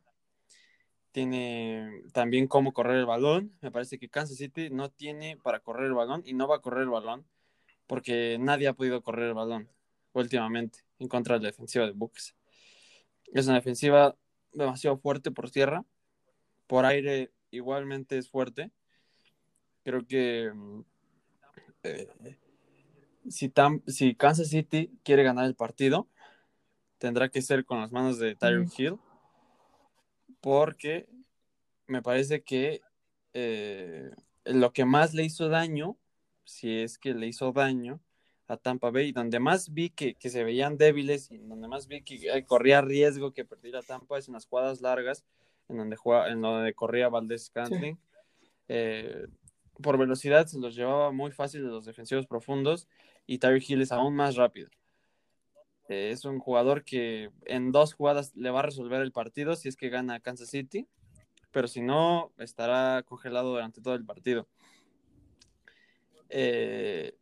Tiene 1.11 2.03
también 2.13 2.47
cómo 2.47 2.73
correr 2.73 2.97
el 2.97 3.05
balón. 3.05 3.57
Me 3.61 3.71
parece 3.71 3.97
que 3.97 4.09
Kansas 4.09 4.37
City 4.37 4.69
no 4.69 4.89
tiene 4.91 5.37
para 5.37 5.59
correr 5.59 5.87
el 5.87 5.93
balón 5.93 6.21
y 6.25 6.33
no 6.33 6.47
va 6.47 6.57
a 6.57 6.61
correr 6.61 6.83
el 6.83 6.89
balón 6.89 7.25
porque 7.87 8.37
nadie 8.39 8.67
ha 8.67 8.73
podido 8.73 9.01
correr 9.01 9.29
el 9.29 9.33
balón 9.33 9.67
últimamente 10.13 10.81
en 10.99 11.07
contra 11.07 11.35
de 11.39 11.41
la 11.41 11.47
defensiva 11.49 11.87
de 11.87 11.91
Bucks. 11.93 12.35
Es 13.33 13.47
una 13.47 13.55
defensiva 13.55 14.15
demasiado 14.53 14.97
fuerte 14.97 15.31
por 15.31 15.49
tierra. 15.51 15.85
Por 16.67 16.85
aire 16.85 17.31
igualmente 17.51 18.17
es 18.17 18.29
fuerte. 18.29 18.71
Creo 19.83 20.05
que 20.05 20.51
mm, 20.53 20.81
eh, 21.83 22.37
si, 23.29 23.51
si 23.87 24.15
Kansas 24.15 24.49
City 24.49 24.91
quiere 25.03 25.23
ganar 25.23 25.45
el 25.45 25.55
partido, 25.55 26.07
tendrá 26.97 27.29
que 27.29 27.41
ser 27.41 27.65
con 27.65 27.79
las 27.79 27.91
manos 27.91 28.19
de 28.19 28.35
Tyreek 28.35 28.77
Hill. 28.77 28.99
Porque 30.41 31.07
me 31.87 32.01
parece 32.01 32.43
que 32.43 32.81
eh, 33.33 34.11
lo 34.45 34.73
que 34.73 34.85
más 34.85 35.13
le 35.13 35.23
hizo 35.23 35.49
daño, 35.49 35.97
si 36.45 36.79
es 36.79 36.97
que 36.97 37.13
le 37.13 37.27
hizo 37.27 37.51
daño, 37.51 37.99
a 38.49 38.57
Tampa 38.57 38.89
Bay, 38.89 39.11
donde 39.11 39.39
más 39.39 39.71
vi 39.71 39.91
que, 39.91 40.15
se 40.19 40.43
veían 40.43 40.75
débiles 40.75 41.31
y 41.31 41.37
donde 41.37 41.67
más 41.67 41.87
vi 41.87 42.01
que 42.01 42.43
corría 42.45 42.81
riesgo 42.81 43.31
que 43.31 43.45
perdiera 43.45 43.83
Tampa 43.83 44.17
es 44.17 44.27
en 44.27 44.33
las 44.33 44.47
jugadas 44.47 44.81
largas, 44.81 45.23
en 45.67 45.77
donde, 45.77 45.95
juega, 45.95 46.29
en 46.29 46.41
donde 46.41 46.73
corría 46.73 47.09
Valdés 47.09 47.45
Scantling. 47.45 47.99
Eh, 48.67 49.27
por 49.81 49.97
velocidad 49.97 50.47
se 50.47 50.59
los 50.59 50.75
llevaba 50.75 51.11
muy 51.11 51.31
fácil 51.31 51.63
de 51.63 51.69
los 51.69 51.85
defensivos 51.85 52.25
profundos 52.25 52.87
y 53.27 53.37
Tyreek 53.37 53.69
Hill 53.69 53.81
es 53.83 53.91
aún 53.91 54.15
más 54.15 54.35
rápido. 54.35 54.69
Eh, 55.87 56.09
es 56.11 56.25
un 56.25 56.39
jugador 56.39 56.83
que 56.83 57.29
en 57.45 57.71
dos 57.71 57.93
jugadas 57.93 58.35
le 58.35 58.49
va 58.49 58.59
a 58.59 58.63
resolver 58.63 59.01
el 59.01 59.11
partido 59.11 59.55
si 59.55 59.69
es 59.69 59.75
que 59.75 59.89
gana 59.89 60.19
Kansas 60.19 60.49
City, 60.49 60.87
pero 61.51 61.67
si 61.67 61.81
no, 61.81 62.31
estará 62.37 63.03
congelado 63.03 63.51
durante 63.51 63.79
todo 63.79 63.93
el 63.93 64.05
partido. 64.05 64.47
Eh, 66.29 67.15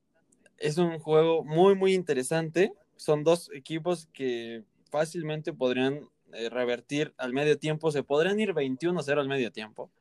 es 0.58 0.78
un 0.78 1.00
juego 1.00 1.44
muy, 1.44 1.76
muy 1.76 1.94
interesante. 1.94 2.74
Son 2.96 3.24
dos 3.24 3.50
equipos 3.54 4.08
que 4.14 4.64
fácilmente 4.90 5.54
podrían 5.54 6.10
eh, 6.34 6.50
revertir 6.50 7.14
al 7.18 7.34
medio 7.34 7.58
tiempo. 7.58 7.92
Se 7.92 8.04
podrían 8.04 8.40
ir 8.40 8.54
21-0 8.54 9.20
al 9.20 9.28
medio 9.28 9.52
tiempo 9.52 9.92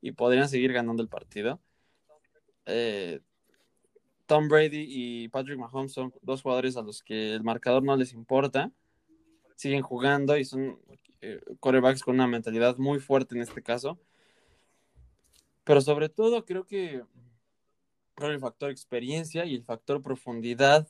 y 0.00 0.12
podrían 0.12 0.48
seguir 0.48 0.72
ganando 0.72 1.02
el 1.02 1.08
partido. 1.08 1.60
Eh, 2.66 3.20
Tom 4.26 4.48
Brady 4.48 4.86
y 4.88 5.28
Patrick 5.28 5.58
Mahomes 5.58 5.92
son 5.92 6.12
dos 6.22 6.42
jugadores 6.42 6.76
a 6.76 6.82
los 6.82 7.02
que 7.02 7.34
el 7.34 7.42
marcador 7.42 7.82
no 7.82 7.96
les 7.96 8.12
importa. 8.12 8.72
Siguen 9.56 9.82
jugando 9.82 10.36
y 10.36 10.44
son 10.44 10.78
eh, 11.20 11.40
quarterbacks 11.60 12.02
con 12.02 12.14
una 12.14 12.26
mentalidad 12.26 12.76
muy 12.78 13.00
fuerte 13.00 13.34
en 13.34 13.42
este 13.42 13.62
caso. 13.62 13.98
Pero 15.64 15.80
sobre 15.80 16.08
todo 16.08 16.44
creo 16.44 16.66
que 16.66 17.02
creo 18.14 18.30
el 18.30 18.40
factor 18.40 18.70
experiencia 18.70 19.44
y 19.44 19.54
el 19.54 19.64
factor 19.64 20.02
profundidad 20.02 20.88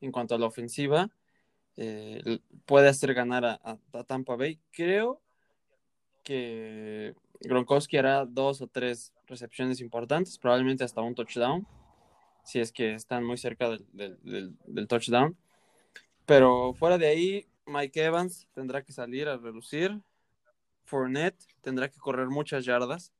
en 0.00 0.12
cuanto 0.12 0.34
a 0.34 0.38
la 0.38 0.46
ofensiva 0.46 1.10
eh, 1.76 2.38
puede 2.66 2.88
hacer 2.88 3.14
ganar 3.14 3.44
a, 3.44 3.78
Tampa 4.04 4.36
Bay. 4.36 4.60
Creo 4.70 5.20
que 6.22 7.14
Gronkowski 7.40 7.96
hará 7.96 8.24
dos 8.24 8.60
o 8.60 8.66
tres 8.66 9.12
recepciones 9.26 9.80
importantes, 9.80 10.38
probablemente 10.38 10.84
hasta 10.84 11.00
un 11.00 11.14
touchdown, 11.14 11.66
si 12.44 12.60
es 12.60 12.72
que 12.72 12.94
están 12.94 13.24
muy 13.24 13.38
cerca 13.38 13.70
del, 13.92 14.86
touchdown. 14.88 15.36
Pero 16.26 16.74
fuera 16.74 16.98
de 16.98 17.06
ahí, 17.06 17.46
Mike 17.66 18.02
Evans 18.04 18.46
tendrá 18.54 18.82
que 18.82 18.92
salir 18.92 19.28
a 19.28 19.36
reducir. 19.36 20.00
Fournette 20.84 21.46
tendrá 21.62 21.88
que 21.88 21.98
correr 21.98 22.28
muchas 22.28 22.64
yardas. 22.64 23.12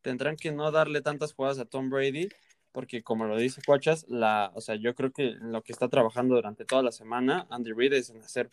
Tendrán 0.00 0.36
que 0.36 0.50
no 0.50 0.70
darle 0.72 1.00
tantas 1.00 1.32
jugadas 1.32 1.58
a 1.58 1.64
Tom 1.64 1.88
Brady 1.88 2.28
porque 2.72 3.02
como 3.02 3.26
lo 3.26 3.36
dice 3.36 3.62
Cuachas, 3.64 4.06
la, 4.08 4.50
o 4.54 4.60
sea, 4.60 4.74
yo 4.76 4.94
creo 4.94 5.12
que 5.12 5.36
lo 5.40 5.62
que 5.62 5.72
está 5.72 5.88
trabajando 5.88 6.34
durante 6.34 6.64
toda 6.64 6.82
la 6.82 6.92
semana 6.92 7.46
Andy 7.50 7.72
Reid 7.72 7.92
es 7.92 8.10
en 8.10 8.22
hacer, 8.22 8.50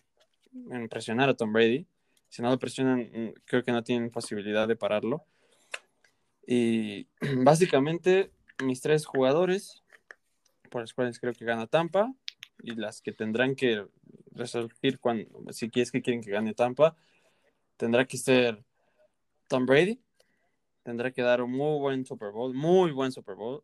en 0.70 0.90
presionar 0.90 1.30
a 1.30 1.34
Tom 1.34 1.54
Brady. 1.54 1.88
Si 2.28 2.42
no 2.42 2.50
lo 2.50 2.60
presionan, 2.60 3.00
mm, 3.00 3.34
creo 3.46 3.64
que 3.64 3.72
no 3.72 3.84
tienen 3.84 4.12
posibilidad 4.12 4.68
de 4.68 4.76
pararlo. 4.76 5.24
Y 6.46 7.08
básicamente 7.44 8.32
mis 8.64 8.82
tres 8.82 9.06
jugadores, 9.06 9.84
por 10.70 10.82
los 10.82 10.94
cuales 10.94 11.20
creo 11.20 11.34
que 11.34 11.46
gana 11.46 11.66
Tampa, 11.68 12.14
y 12.62 12.76
las 12.76 13.02
que 13.02 13.14
tendrán 13.14 13.56
que 13.56 13.86
resolver 14.32 15.00
cuando, 15.00 15.54
si 15.54 15.70
quieres 15.70 15.92
que 15.92 16.02
quieren 16.02 16.22
que 16.22 16.32
gane 16.32 16.54
Tampa, 16.54 16.96
tendrá 17.78 18.06
que 18.06 18.18
ser 18.18 18.62
Tom 19.48 19.66
Brady, 19.66 20.02
tendrá 20.84 21.12
que 21.12 21.22
dar 21.22 21.42
un 21.42 21.52
muy 21.52 21.80
buen 21.80 22.06
Super 22.06 22.32
Bowl, 22.32 22.54
muy 22.54 22.92
buen 22.92 23.14
Super 23.14 23.36
Bowl 23.36 23.64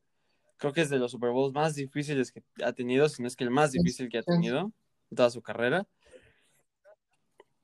creo 0.57 0.73
que 0.73 0.81
es 0.81 0.89
de 0.89 0.99
los 0.99 1.11
Super 1.11 1.31
Bowls 1.31 1.53
más 1.53 1.75
difíciles 1.75 2.31
que 2.31 2.43
ha 2.63 2.73
tenido, 2.73 3.09
si 3.09 3.21
no 3.21 3.27
es 3.27 3.35
que 3.35 3.43
el 3.43 3.51
más 3.51 3.71
difícil 3.71 4.09
que 4.09 4.19
ha 4.19 4.23
tenido 4.23 4.71
en 5.11 5.15
toda 5.15 5.29
su 5.29 5.41
carrera. 5.41 5.87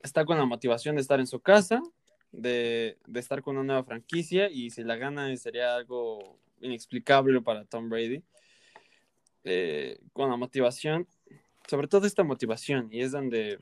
Está 0.02 0.26
con 0.26 0.38
la 0.38 0.46
motivación 0.46 0.96
de 0.96 1.02
estar 1.02 1.20
en 1.20 1.28
su 1.28 1.40
casa, 1.40 1.82
de, 2.32 2.98
estar 3.14 3.42
con 3.42 3.58
una 3.58 3.66
nueva 3.66 3.84
franquicia 3.84 4.50
y 4.50 4.70
si 4.72 4.84
la 4.84 4.96
gana 4.96 5.36
sería 5.38 5.76
algo 5.76 6.40
inexplicable 6.60 7.42
para 7.42 7.66
Tom 7.66 7.90
Brady. 7.90 8.24
Eh, 9.44 10.00
con 10.14 10.30
la 10.30 10.38
motivación, 10.38 11.08
sobre 11.68 11.88
todo 11.88 12.06
esta 12.06 12.24
motivación, 12.24 12.90
y 12.92 13.02
es 13.02 13.12
donde, 13.12 13.58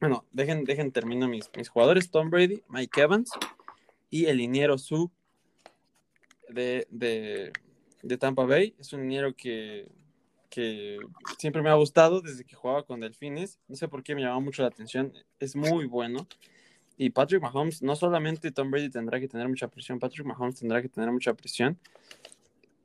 bueno, 0.00 0.24
dejen, 0.32 0.64
dejen 0.64 0.90
termino 0.90 1.28
mis, 1.28 1.48
mis 1.56 1.68
jugadores, 1.68 2.10
Tom 2.10 2.28
Brady, 2.28 2.64
Mike 2.68 3.02
Evans 3.02 3.30
y 4.10 4.26
el 4.26 4.38
liniero 4.38 4.78
Su 4.78 5.12
de, 6.48 6.86
de, 6.90 7.52
de 8.06 8.18
Tampa 8.18 8.44
Bay. 8.44 8.74
Es 8.78 8.92
un 8.92 9.02
dinero 9.02 9.34
que, 9.34 9.88
que 10.48 10.98
siempre 11.38 11.62
me 11.62 11.70
ha 11.70 11.74
gustado 11.74 12.20
desde 12.20 12.44
que 12.44 12.54
jugaba 12.54 12.84
con 12.84 13.00
Delfines. 13.00 13.58
No 13.68 13.76
sé 13.76 13.88
por 13.88 14.02
qué 14.02 14.14
me 14.14 14.22
llamaba 14.22 14.40
mucho 14.40 14.62
la 14.62 14.68
atención. 14.68 15.12
Es 15.40 15.56
muy 15.56 15.86
bueno. 15.86 16.26
Y 16.96 17.10
Patrick 17.10 17.42
Mahomes, 17.42 17.82
no 17.82 17.94
solamente 17.94 18.50
Tom 18.52 18.70
Brady 18.70 18.88
tendrá 18.88 19.20
que 19.20 19.28
tener 19.28 19.48
mucha 19.48 19.68
presión, 19.68 19.98
Patrick 19.98 20.26
Mahomes 20.26 20.56
tendrá 20.56 20.80
que 20.80 20.88
tener 20.88 21.10
mucha 21.12 21.34
presión. 21.34 21.78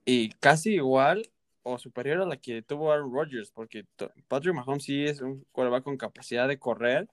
Y 0.04 0.30
casi 0.40 0.76
igual 0.76 1.30
o 1.64 1.78
superior 1.78 2.22
a 2.22 2.26
la 2.26 2.38
que 2.38 2.62
tuvo 2.62 2.92
Aaron 2.92 3.14
Rodgers, 3.14 3.52
porque 3.52 3.86
Patrick 4.28 4.56
Mahomes 4.56 4.84
sí 4.84 5.04
es 5.06 5.22
un 5.22 5.46
quarterback 5.52 5.84
con 5.84 5.96
capacidad 5.96 6.48
de 6.48 6.58
correr 6.60 7.08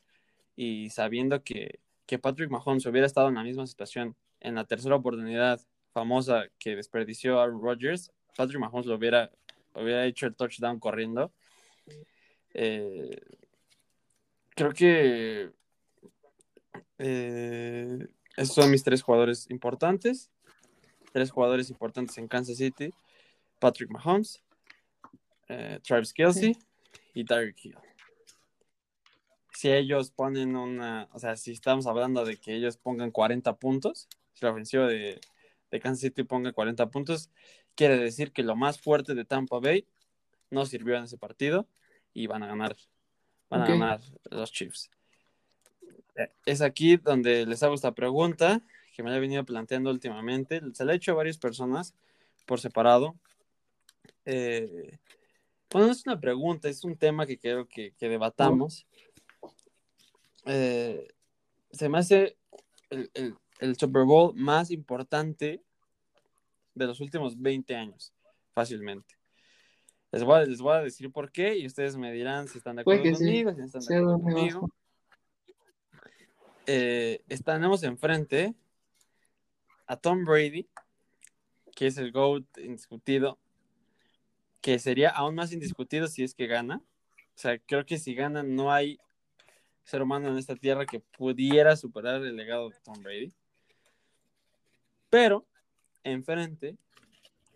y 0.57 0.91
sabiendo 0.91 1.45
que, 1.45 1.81
que 2.07 2.19
Patrick 2.19 2.51
Mahomes 2.51 2.87
hubiera 2.87 3.07
estado 3.07 3.29
en 3.29 3.35
la 3.35 3.45
misma 3.45 3.67
situación 3.67 4.17
en 4.41 4.55
la 4.55 4.65
tercera 4.65 4.97
oportunidad 4.97 5.61
famosa 5.99 6.45
que 6.59 6.77
desperdició 6.77 7.41
Aaron 7.41 7.61
Rodgers, 7.61 8.13
Patrick 8.37 8.61
Mahomes 8.61 8.87
lo 8.87 8.95
hubiera, 8.95 9.31
hubiera 9.75 10.07
hecho 10.07 10.27
el 10.27 10.37
touchdown 10.37 10.79
corriendo. 10.79 11.33
Eh, 12.55 13.21
creo 14.55 14.73
que 14.73 15.51
eh, 16.99 18.07
esos 18.37 18.55
son 18.55 18.71
mis 18.71 18.85
tres 18.85 19.03
jugadores 19.03 19.51
importantes. 19.51 20.31
Tres 21.13 21.31
jugadores 21.31 21.71
importantes 21.71 22.17
en 22.19 22.29
Kansas 22.29 22.59
City. 22.59 22.93
Patrick 23.59 23.91
Mahomes, 23.91 24.41
eh, 25.49 25.81
Travis 25.83 26.13
Kelsey 26.13 26.57
y 27.13 27.25
Tyreek 27.25 27.65
Hill. 27.65 27.77
Si 29.53 29.69
ellos 29.69 30.13
ponen 30.13 30.55
una, 30.55 31.09
o 31.13 31.19
sea, 31.19 31.35
si 31.35 31.51
estamos 31.51 31.89
hablando 31.89 32.25
de 32.25 32.37
que 32.37 32.55
ellos 32.55 32.77
pongan 32.77 33.11
40 33.11 33.57
puntos, 33.57 34.07
si 34.35 34.45
la 34.45 34.53
ofensiva 34.53 34.87
de, 34.87 35.21
Kansas 35.71 36.01
City 36.01 36.25
ponga 36.25 36.53
40 36.53 36.91
puntos, 36.91 37.31
quiere 37.75 37.99
decir 37.99 38.33
que 38.33 38.43
lo 38.43 38.57
más 38.57 38.81
fuerte 38.81 39.15
de 39.15 39.25
Tampa 39.25 39.59
Bay 39.59 39.87
no 40.51 40.65
sirvió 40.67 40.97
en 40.97 41.05
ese 41.05 41.19
partido 41.19 41.69
y 42.15 42.27
van 42.27 42.43
a 42.43 42.47
ganar, 42.47 42.77
van 43.51 43.63
a 43.63 43.67
ganar 43.67 44.01
los 44.31 44.51
Chiefs. 44.53 44.91
Eh, 46.17 46.31
es 46.47 46.63
aquí 46.63 46.97
donde 46.97 47.47
les 47.47 47.63
hago 47.63 47.75
esta 47.75 47.93
pregunta 47.93 48.63
que 48.95 49.03
me 49.03 49.11
la 49.11 49.17
he 49.17 49.21
venido 49.21 49.45
planteando 49.45 49.91
últimamente. 49.91 50.61
Se 50.73 50.85
la 50.85 50.93
he 50.93 50.97
hecho 50.97 51.13
a 51.13 51.17
varias 51.17 51.39
personas 51.39 51.95
por 52.47 52.61
separado 52.61 53.15
eh, 54.31 54.99
bueno, 55.71 55.87
no 55.87 55.93
es 55.93 56.07
una 56.07 56.21
pregunta, 56.21 56.69
es 56.69 56.85
un 56.85 56.97
tema 56.97 57.25
que 57.25 57.39
quiero 57.39 57.67
que, 57.67 57.95
debatamos. 57.99 58.87
Eh, 60.45 61.09
se 61.71 61.89
me 61.89 61.99
hace 61.99 62.37
el, 62.91 63.37
Super 63.77 64.05
Bowl 64.05 64.35
más 64.35 64.71
importante 64.71 65.63
de 66.75 66.87
los 66.87 67.01
últimos 67.01 67.41
20 67.41 67.75
años, 67.75 68.13
fácilmente. 68.53 69.17
Les 70.11 70.25
voy, 70.25 70.37
a, 70.37 70.45
les 70.45 70.61
voy 70.61 70.77
a 70.77 70.83
decir 70.83 71.13
por 71.13 71.31
qué 71.31 71.59
y 71.59 71.67
ustedes 71.67 71.97
me 71.97 72.13
dirán 72.13 72.49
si 72.49 72.59
están 72.59 72.77
de 72.77 72.83
acuerdo 72.83 73.03
conmigo, 73.03 73.53
si 73.53 73.59
no 73.59 73.67
están 73.67 73.81
de 73.83 73.97
acuerdo 73.97 74.21
conmigo. 74.21 74.71
Eh, 76.67 77.23
estamos 77.29 77.83
enfrente 77.83 78.55
a 79.87 79.97
Tom 79.97 80.25
Brady, 80.25 80.69
que 81.75 81.87
es 81.87 81.99
el 81.99 82.13
GOAT 82.13 82.45
indiscutido, 82.59 83.39
que 84.61 84.79
sería 84.79 85.11
aún 85.11 85.35
más 85.35 85.53
indiscutido 85.53 86.09
si 86.09 86.23
es 86.23 86.35
que 86.35 86.47
gana. 86.47 86.83
O 87.17 87.41
sea, 87.41 87.59
creo 87.59 87.85
que 87.87 87.99
si 87.99 88.15
gana 88.15 88.43
no 88.43 88.73
hay 88.73 88.99
ser 89.85 90.03
humano 90.03 90.29
en 90.29 90.37
esta 90.37 90.57
tierra 90.57 90.85
que 90.85 91.01
pudiera 91.01 91.75
superar 91.77 92.23
el 92.23 92.37
legado 92.37 92.69
de 92.69 92.77
Tom 92.85 93.03
Brady. 93.03 93.33
Pero, 95.11 95.47
enfrente, 96.05 96.77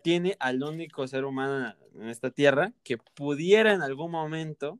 tiene 0.01 0.35
al 0.39 0.63
único 0.63 1.07
ser 1.07 1.25
humano 1.25 1.73
en 1.95 2.09
esta 2.09 2.29
tierra 2.29 2.73
que 2.83 2.97
pudiera 2.97 3.73
en 3.73 3.81
algún 3.81 4.11
momento 4.11 4.79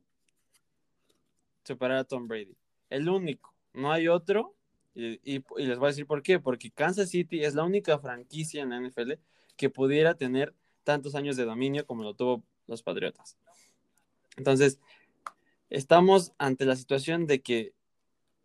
superar 1.64 1.98
a 1.98 2.04
Tom 2.04 2.28
Brady. 2.28 2.56
El 2.90 3.08
único, 3.08 3.54
no 3.72 3.92
hay 3.92 4.08
otro. 4.08 4.54
Y, 4.94 5.42
les 5.56 5.78
voy 5.78 5.86
a 5.86 5.90
decir 5.90 6.06
por 6.06 6.22
qué. 6.22 6.38
Porque 6.38 6.70
Kansas 6.70 7.10
City 7.10 7.42
es 7.42 7.54
la 7.54 7.64
única 7.64 7.98
franquicia 7.98 8.62
en 8.62 8.70
la 8.70 8.80
NFL 8.80 9.14
que 9.56 9.70
pudiera 9.70 10.14
tener 10.14 10.54
tantos 10.84 11.14
años 11.14 11.36
de 11.36 11.44
dominio 11.44 11.86
como 11.86 12.02
lo 12.02 12.14
tuvo 12.14 12.44
los 12.66 12.82
Patriotas. 12.82 13.36
Entonces, 14.36 14.78
estamos 15.70 16.32
ante 16.38 16.66
la 16.66 16.76
situación 16.76 17.26
de 17.26 17.40
que 17.40 17.72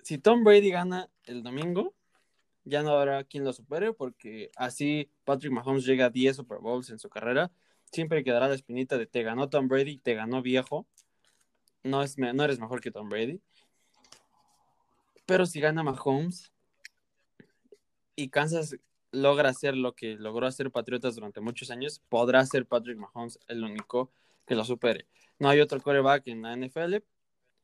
si 0.01 0.17
Tom 0.17 0.43
Brady 0.43 0.71
gana 0.71 1.09
el 1.25 1.43
domingo, 1.43 1.93
ya 2.69 2.83
no 2.83 2.91
habrá 2.91 3.23
quien 3.23 3.43
lo 3.43 3.53
supere, 3.53 3.93
porque 3.93 4.51
así 4.55 5.11
Patrick 5.25 5.51
Mahomes 5.51 5.85
llega 5.85 6.05
a 6.05 6.09
10 6.09 6.37
Super 6.37 6.59
Bowls 6.59 6.89
en 6.89 6.99
su 6.99 7.09
carrera. 7.09 7.51
Siempre 7.91 8.23
quedará 8.23 8.47
la 8.47 8.55
espinita 8.55 8.97
de 8.97 9.07
te 9.07 9.23
ganó 9.23 9.49
Tom 9.49 9.67
Brady, 9.67 9.97
te 9.97 10.13
ganó 10.13 10.41
viejo. 10.41 10.87
No, 11.83 12.03
es, 12.03 12.17
no 12.17 12.43
eres 12.43 12.59
mejor 12.59 12.81
que 12.81 12.91
Tom 12.91 13.09
Brady. 13.09 13.41
Pero 15.25 15.45
si 15.45 15.59
gana 15.59 15.83
Mahomes 15.83 16.51
y 18.15 18.29
Kansas 18.29 18.77
logra 19.11 19.49
hacer 19.49 19.75
lo 19.75 19.93
que 19.93 20.15
logró 20.15 20.47
hacer 20.47 20.71
Patriotas 20.71 21.15
durante 21.15 21.41
muchos 21.41 21.71
años, 21.71 22.01
podrá 22.09 22.45
ser 22.45 22.65
Patrick 22.65 22.97
Mahomes 22.97 23.39
el 23.47 23.63
único 23.63 24.11
que 24.45 24.55
lo 24.55 24.63
supere. 24.63 25.07
No 25.39 25.49
hay 25.49 25.61
otro 25.61 25.79
coreback 25.81 26.27
en 26.27 26.41
la 26.41 26.55
NFL 26.55 26.97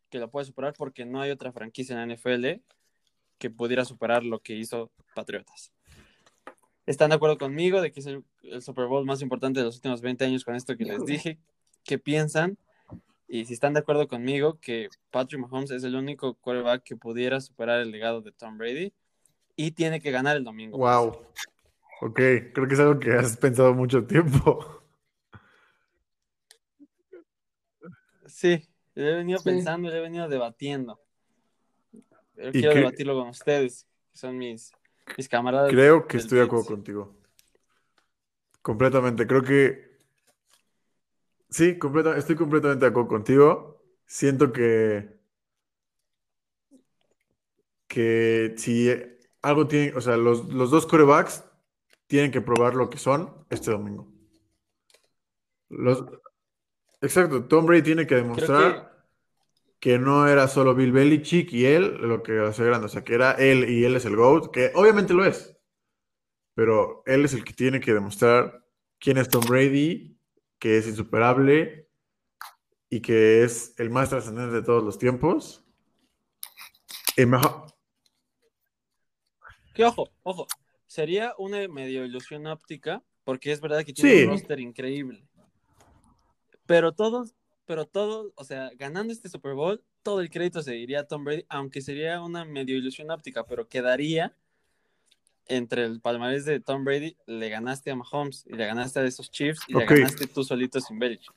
que 0.10 0.20
lo 0.20 0.30
pueda 0.30 0.46
superar 0.46 0.74
porque 0.78 1.06
no 1.06 1.22
hay 1.22 1.32
otra 1.32 1.52
franquicia 1.52 1.94
en 1.94 2.08
la 2.08 2.16
NFL 2.16 2.62
que 3.38 3.50
pudiera 3.50 3.86
superar 3.86 4.24
lo 4.24 4.40
que 4.40 4.56
hizo 4.56 4.92
Patriotas. 5.14 5.72
¿Están 6.86 7.10
de 7.10 7.16
acuerdo 7.16 7.38
conmigo 7.38 7.82
de 7.82 7.92
que 7.92 8.00
es 8.00 8.06
el, 8.06 8.24
Super 8.62 8.86
Bowl 8.86 9.06
más 9.06 9.22
importante 9.22 9.60
de 9.60 9.66
los 9.66 9.76
últimos 9.76 10.02
20 10.02 10.26
años 10.26 10.46
con 10.46 10.56
esto 10.56 10.78
que 10.78 10.86
les 10.86 11.06
dije? 11.06 11.40
¿Qué 11.84 11.98
piensan? 11.98 12.58
Y 13.28 13.46
si 13.46 13.54
están 13.54 13.74
de 13.74 13.80
acuerdo 13.80 14.08
conmigo 14.08 14.60
que 14.60 14.90
Patrick 15.10 15.42
Mahomes 15.42 15.72
es 15.72 15.84
el 15.84 15.96
único 15.96 16.36
quarterback 16.36 16.84
que 16.84 16.96
pudiera 16.96 17.42
superar 17.42 17.80
el 17.80 17.92
legado 17.92 18.22
de 18.22 18.32
Tom 18.32 18.58
Brady, 18.58 18.94
y 19.56 19.72
tiene 19.72 20.02
que 20.02 20.12
ganar 20.12 20.38
el 20.38 20.44
domingo. 20.44 20.78
Wow. 20.78 21.18
Ok, 22.02 22.16
creo 22.16 22.68
que 22.68 22.74
es 22.74 22.80
algo 22.80 23.00
que 23.00 23.14
has 23.14 23.38
pensado 23.38 23.74
mucho 23.74 24.06
tiempo. 24.06 24.84
Sí, 28.28 28.68
he 28.96 29.02
venido 29.02 29.42
pensando, 29.42 29.90
he 29.90 30.02
venido 30.02 30.28
debatiendo. 30.28 31.00
Quiero 32.52 32.74
debatirlo 32.74 33.20
con 33.20 33.30
ustedes, 33.30 33.88
que 34.12 34.18
son 34.18 34.38
mis, 34.38 34.72
mis 35.18 35.30
camaradas. 35.30 35.72
Creo 35.72 36.08
que 36.08 36.18
estoy 36.18 36.40
de 36.40 36.46
acuerdo 36.46 36.66
contigo. 36.66 37.16
Completamente, 38.62 39.28
creo 39.28 39.44
que 39.44 39.98
sí, 41.50 41.78
estoy 42.18 42.36
completamente 42.36 42.86
de 42.86 42.90
acuerdo 42.90 43.08
contigo. 43.08 43.82
Siento 44.06 44.52
que 44.52 45.16
que 47.88 48.56
si 48.58 48.92
algo 49.42 49.68
tiene, 49.68 49.96
o 49.96 50.02
sea, 50.02 50.18
los, 50.18 50.50
dos 50.50 50.86
corebacks 50.86 51.46
tienen 52.08 52.30
que 52.30 52.42
probar 52.42 52.76
lo 52.76 52.90
que 52.90 52.98
son 52.98 53.34
este 53.50 53.72
domingo. 53.72 54.12
Los, 55.70 56.04
exacto, 57.00 57.46
Tom 57.46 57.66
Brady 57.66 57.84
tiene 57.84 58.06
que 58.06 58.16
demostrar 58.16 58.95
que... 59.86 60.00
no 60.00 60.28
era 60.28 60.48
solo 60.48 60.74
Bill 60.74 60.92
Belichick 60.92 61.54
y 61.54 61.66
él 61.66 61.98
lo 62.02 62.24
que 62.24 62.40
hace 62.40 62.64
grande, 62.66 62.88
o 62.88 62.90
sea, 62.90 63.04
que 63.04 63.14
era 63.14 63.34
él 63.34 63.70
y 63.70 63.86
él 63.86 63.96
es 63.96 64.06
el 64.06 64.16
GOAT, 64.16 64.52
que 64.52 64.72
obviamente 64.74 65.14
lo 65.14 65.24
es, 65.24 65.56
pero 66.56 67.04
él 67.06 67.26
es 67.26 67.34
el 67.34 67.44
que 67.44 67.54
tiene 67.54 67.80
que 67.80 67.94
demostrar 67.94 68.66
quién 69.00 69.18
es 69.18 69.30
Tom 69.30 69.44
Brady, 69.46 70.20
que 70.58 70.78
es 70.78 70.88
insuperable 70.88 71.90
y 72.90 73.02
que 73.02 73.44
es 73.44 73.74
el 73.78 73.90
más 73.90 74.10
trascendente 74.10 74.56
de 74.56 74.64
todos 74.64 74.84
los 74.84 74.98
tiempos. 74.98 75.64
Y 77.18 77.26
mejor, 77.26 77.66
que 79.76 79.84
ojo, 79.84 80.10
ojo, 80.24 80.48
sería 80.88 81.34
una 81.38 81.68
medio 81.68 82.06
ilusión 82.06 82.48
óptica, 82.48 83.04
porque 83.26 83.52
es 83.52 83.60
verdad 83.60 83.84
que 83.84 83.94
tiene 83.94 84.24
un 84.24 84.32
roster 84.32 84.60
increíble. 84.60 85.28
Pero 86.66 86.94
todos, 86.94 87.36
pero 87.66 87.86
todos, 87.86 88.32
o 88.36 88.44
sea, 88.44 88.72
ganando 88.78 89.12
este 89.12 89.30
Super 89.30 89.54
Bowl, 89.54 89.84
todo 90.04 90.22
el 90.22 90.30
crédito 90.30 90.62
se 90.62 90.78
iría 90.78 91.02
a 91.02 91.08
Tom 91.08 91.24
Brady, 91.24 91.46
aunque 91.50 91.82
sería 91.82 92.22
una 92.22 92.46
medio 92.46 92.78
ilusión 92.78 93.12
óptica, 93.12 93.46
pero 93.46 93.68
quedaría 93.68 94.36
entre 95.48 95.86
el 95.86 96.02
palmarés 96.02 96.46
de 96.46 96.60
Tom 96.60 96.84
Brady, 96.84 97.18
le 97.28 97.50
ganaste 97.50 97.92
a 97.92 97.96
Mahomes 97.96 98.46
y 98.48 98.54
le 98.54 98.66
ganaste 98.66 99.00
a 99.00 99.04
esos 99.04 99.30
Chiefs 99.30 99.62
y 99.68 99.74
le 99.74 99.86
ganaste 99.86 100.28
tú 100.28 100.44
solito 100.44 100.80
sin 100.80 100.98
Belichick. 100.98 101.34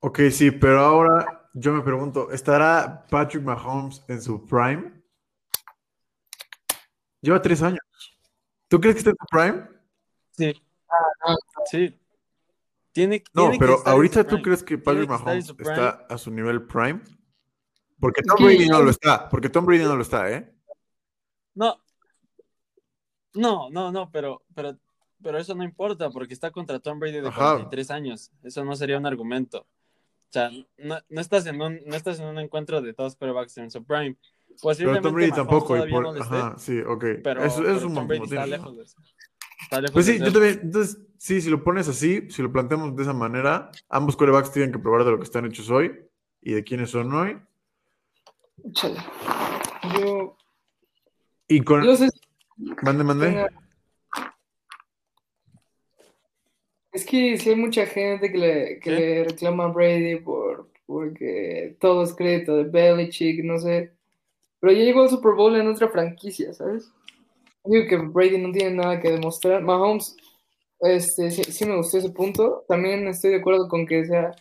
Ok, 0.00 0.20
sí, 0.30 0.50
pero 0.50 0.80
ahora 0.80 1.50
yo 1.54 1.72
me 1.72 1.82
pregunto, 1.82 2.30
¿estará 2.30 3.06
Patrick 3.10 3.42
Mahomes 3.42 4.04
en 4.08 4.20
su 4.20 4.44
prime? 4.46 4.92
Lleva 7.22 7.40
tres 7.40 7.62
años. 7.62 7.80
¿Tú 8.68 8.80
crees 8.80 8.96
que 8.96 8.98
está 8.98 9.10
en 9.10 9.16
su 9.18 9.26
prime? 9.30 9.68
Sí. 10.32 10.62
Sí. 11.70 11.98
Tiene, 12.96 13.22
no, 13.34 13.50
pero 13.58 13.82
ahorita 13.84 14.26
tú 14.26 14.40
crees 14.40 14.62
que 14.62 14.78
Patrick 14.78 15.06
Mahomes 15.06 15.50
está 15.50 16.06
a 16.08 16.16
su 16.16 16.30
nivel 16.30 16.62
prime? 16.62 17.02
Porque 18.00 18.22
Tom 18.22 18.42
Brady 18.42 18.70
no 18.70 18.80
lo 18.80 18.88
está. 18.88 19.28
Porque 19.28 19.50
Tom 19.50 19.66
Brady 19.66 19.84
no 19.84 19.96
lo 19.96 20.00
está, 20.00 20.32
¿eh? 20.32 20.50
No. 21.54 21.78
No, 23.34 23.68
no, 23.68 23.92
no, 23.92 24.10
pero, 24.10 24.44
pero, 24.54 24.78
pero 25.22 25.36
eso 25.36 25.54
no 25.54 25.62
importa 25.62 26.08
porque 26.08 26.32
está 26.32 26.50
contra 26.50 26.78
Tom 26.78 26.98
Brady 26.98 27.20
de 27.20 27.30
43 27.30 27.90
años. 27.90 28.32
Eso 28.42 28.64
no 28.64 28.74
sería 28.74 28.96
un 28.96 29.04
argumento. 29.04 29.58
O 29.58 30.32
sea, 30.32 30.50
no, 30.78 30.98
no, 31.10 31.20
estás 31.20 31.44
en 31.44 31.60
un, 31.60 31.78
no 31.84 31.96
estás 31.96 32.18
en 32.18 32.24
un 32.24 32.38
encuentro 32.38 32.80
de 32.80 32.94
todos 32.94 33.14
quarterbacks 33.16 33.58
en 33.58 33.70
su 33.70 33.84
prime. 33.84 34.16
Pero 34.78 35.02
Tom 35.02 35.12
Brady 35.12 35.32
tampoco. 35.32 35.74
Ajá, 35.74 36.54
sí, 36.56 36.80
ok. 36.80 37.04
Pero, 37.22 37.44
eso, 37.44 37.68
es 37.68 37.82
un 37.82 37.92
Tom 37.92 38.08
Brady 38.08 38.24
está 38.24 38.46
lejos, 38.46 38.96
está 39.60 39.82
lejos 39.82 39.92
Pues 39.92 40.06
sí, 40.06 40.18
yo 40.18 40.32
también. 40.32 40.60
Entonces, 40.62 41.05
sí, 41.18 41.40
si 41.40 41.50
lo 41.50 41.62
pones 41.64 41.88
así, 41.88 42.28
si 42.30 42.42
lo 42.42 42.52
planteamos 42.52 42.94
de 42.96 43.02
esa 43.02 43.12
manera, 43.12 43.70
ambos 43.88 44.16
corebacks 44.16 44.52
tienen 44.52 44.72
que 44.72 44.78
probar 44.78 45.04
de 45.04 45.10
lo 45.10 45.18
que 45.18 45.24
están 45.24 45.46
hechos 45.46 45.70
hoy 45.70 45.92
y 46.42 46.52
de 46.52 46.64
quiénes 46.64 46.90
son 46.90 47.12
hoy. 47.12 47.38
Échale. 48.64 48.98
Yo, 49.98 50.36
Y 51.48 51.60
con. 51.60 51.84
yo 51.84 51.96
sé 51.96 52.08
Mande, 52.82 53.04
mande. 53.04 53.46
Es 56.92 57.04
que 57.04 57.36
sí 57.36 57.50
hay 57.50 57.56
mucha 57.56 57.84
gente 57.84 58.32
que 58.32 58.38
le, 58.38 58.80
que 58.80 58.80
¿Qué? 58.80 58.90
le 58.90 59.24
reclama 59.24 59.64
a 59.64 59.68
Brady 59.68 60.16
por, 60.16 60.70
porque 60.86 61.76
todo 61.78 62.02
es 62.02 62.14
crédito 62.14 62.56
de 62.56 62.64
Belichick, 62.64 63.44
no 63.44 63.58
sé. 63.58 63.92
Pero 64.60 64.72
ya 64.72 64.84
llegó 64.84 65.02
al 65.02 65.10
Super 65.10 65.32
Bowl 65.32 65.54
en 65.56 65.68
otra 65.68 65.88
franquicia, 65.88 66.54
¿sabes? 66.54 66.90
Digo 67.64 67.86
que 67.86 67.96
Brady 67.98 68.38
no 68.38 68.50
tiene 68.52 68.76
nada 68.76 68.98
que 69.00 69.10
demostrar. 69.10 69.62
Mahomes, 69.62 70.16
este, 70.80 71.30
sí, 71.30 71.44
sí 71.44 71.64
me 71.66 71.76
gustó 71.76 71.98
ese 71.98 72.10
punto. 72.10 72.64
También 72.68 73.06
estoy 73.08 73.30
de 73.30 73.36
acuerdo 73.36 73.68
con 73.68 73.86
que 73.86 74.04
sea 74.04 74.32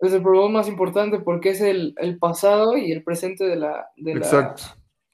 el 0.00 0.10
Super 0.10 0.32
Bowl 0.32 0.52
más 0.52 0.68
importante 0.68 1.18
porque 1.18 1.50
es 1.50 1.60
el, 1.60 1.94
el 1.98 2.18
pasado 2.18 2.76
y 2.76 2.92
el 2.92 3.02
presente 3.02 3.44
de 3.44 3.56
la, 3.56 3.88
de 3.96 4.14
la. 4.16 4.54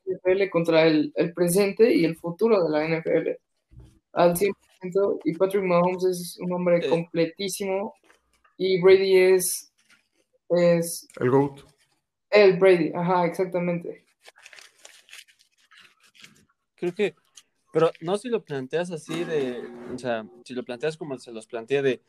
NFL 0.07 0.51
contra 0.51 0.87
el, 0.87 1.13
el 1.17 1.33
presente 1.33 1.95
y 1.95 2.05
el 2.05 2.17
futuro 2.17 2.63
de 2.63 2.71
la 2.71 2.87
NFL 2.87 3.31
al 4.13 4.35
100%. 4.37 5.21
Y 5.25 5.35
Patrick 5.35 5.65
Mahomes 5.65 6.05
es 6.05 6.37
un 6.41 6.53
hombre 6.53 6.79
Eh. 6.85 6.89
completísimo 6.91 7.95
y 8.59 8.81
Brady 8.83 9.17
es, 9.17 9.73
es 10.51 11.09
El 11.19 11.31
GOAT. 11.31 11.61
el 12.31 12.59
Brady. 12.59 12.93
Ajá, 12.95 13.25
exactamente. 13.25 14.05
Creo 16.77 16.95
que, 16.95 17.15
pero 17.75 17.91
no 18.01 18.17
si 18.17 18.29
lo 18.31 18.43
planteas 18.45 18.91
así 18.91 19.25
de, 19.25 19.63
o 19.95 19.99
sea, 19.99 20.25
si 20.45 20.55
lo 20.55 20.63
planteas 20.65 20.97
como 20.97 21.19
se 21.19 21.31
los 21.33 21.47
plantea 21.47 21.83
de, 21.83 22.01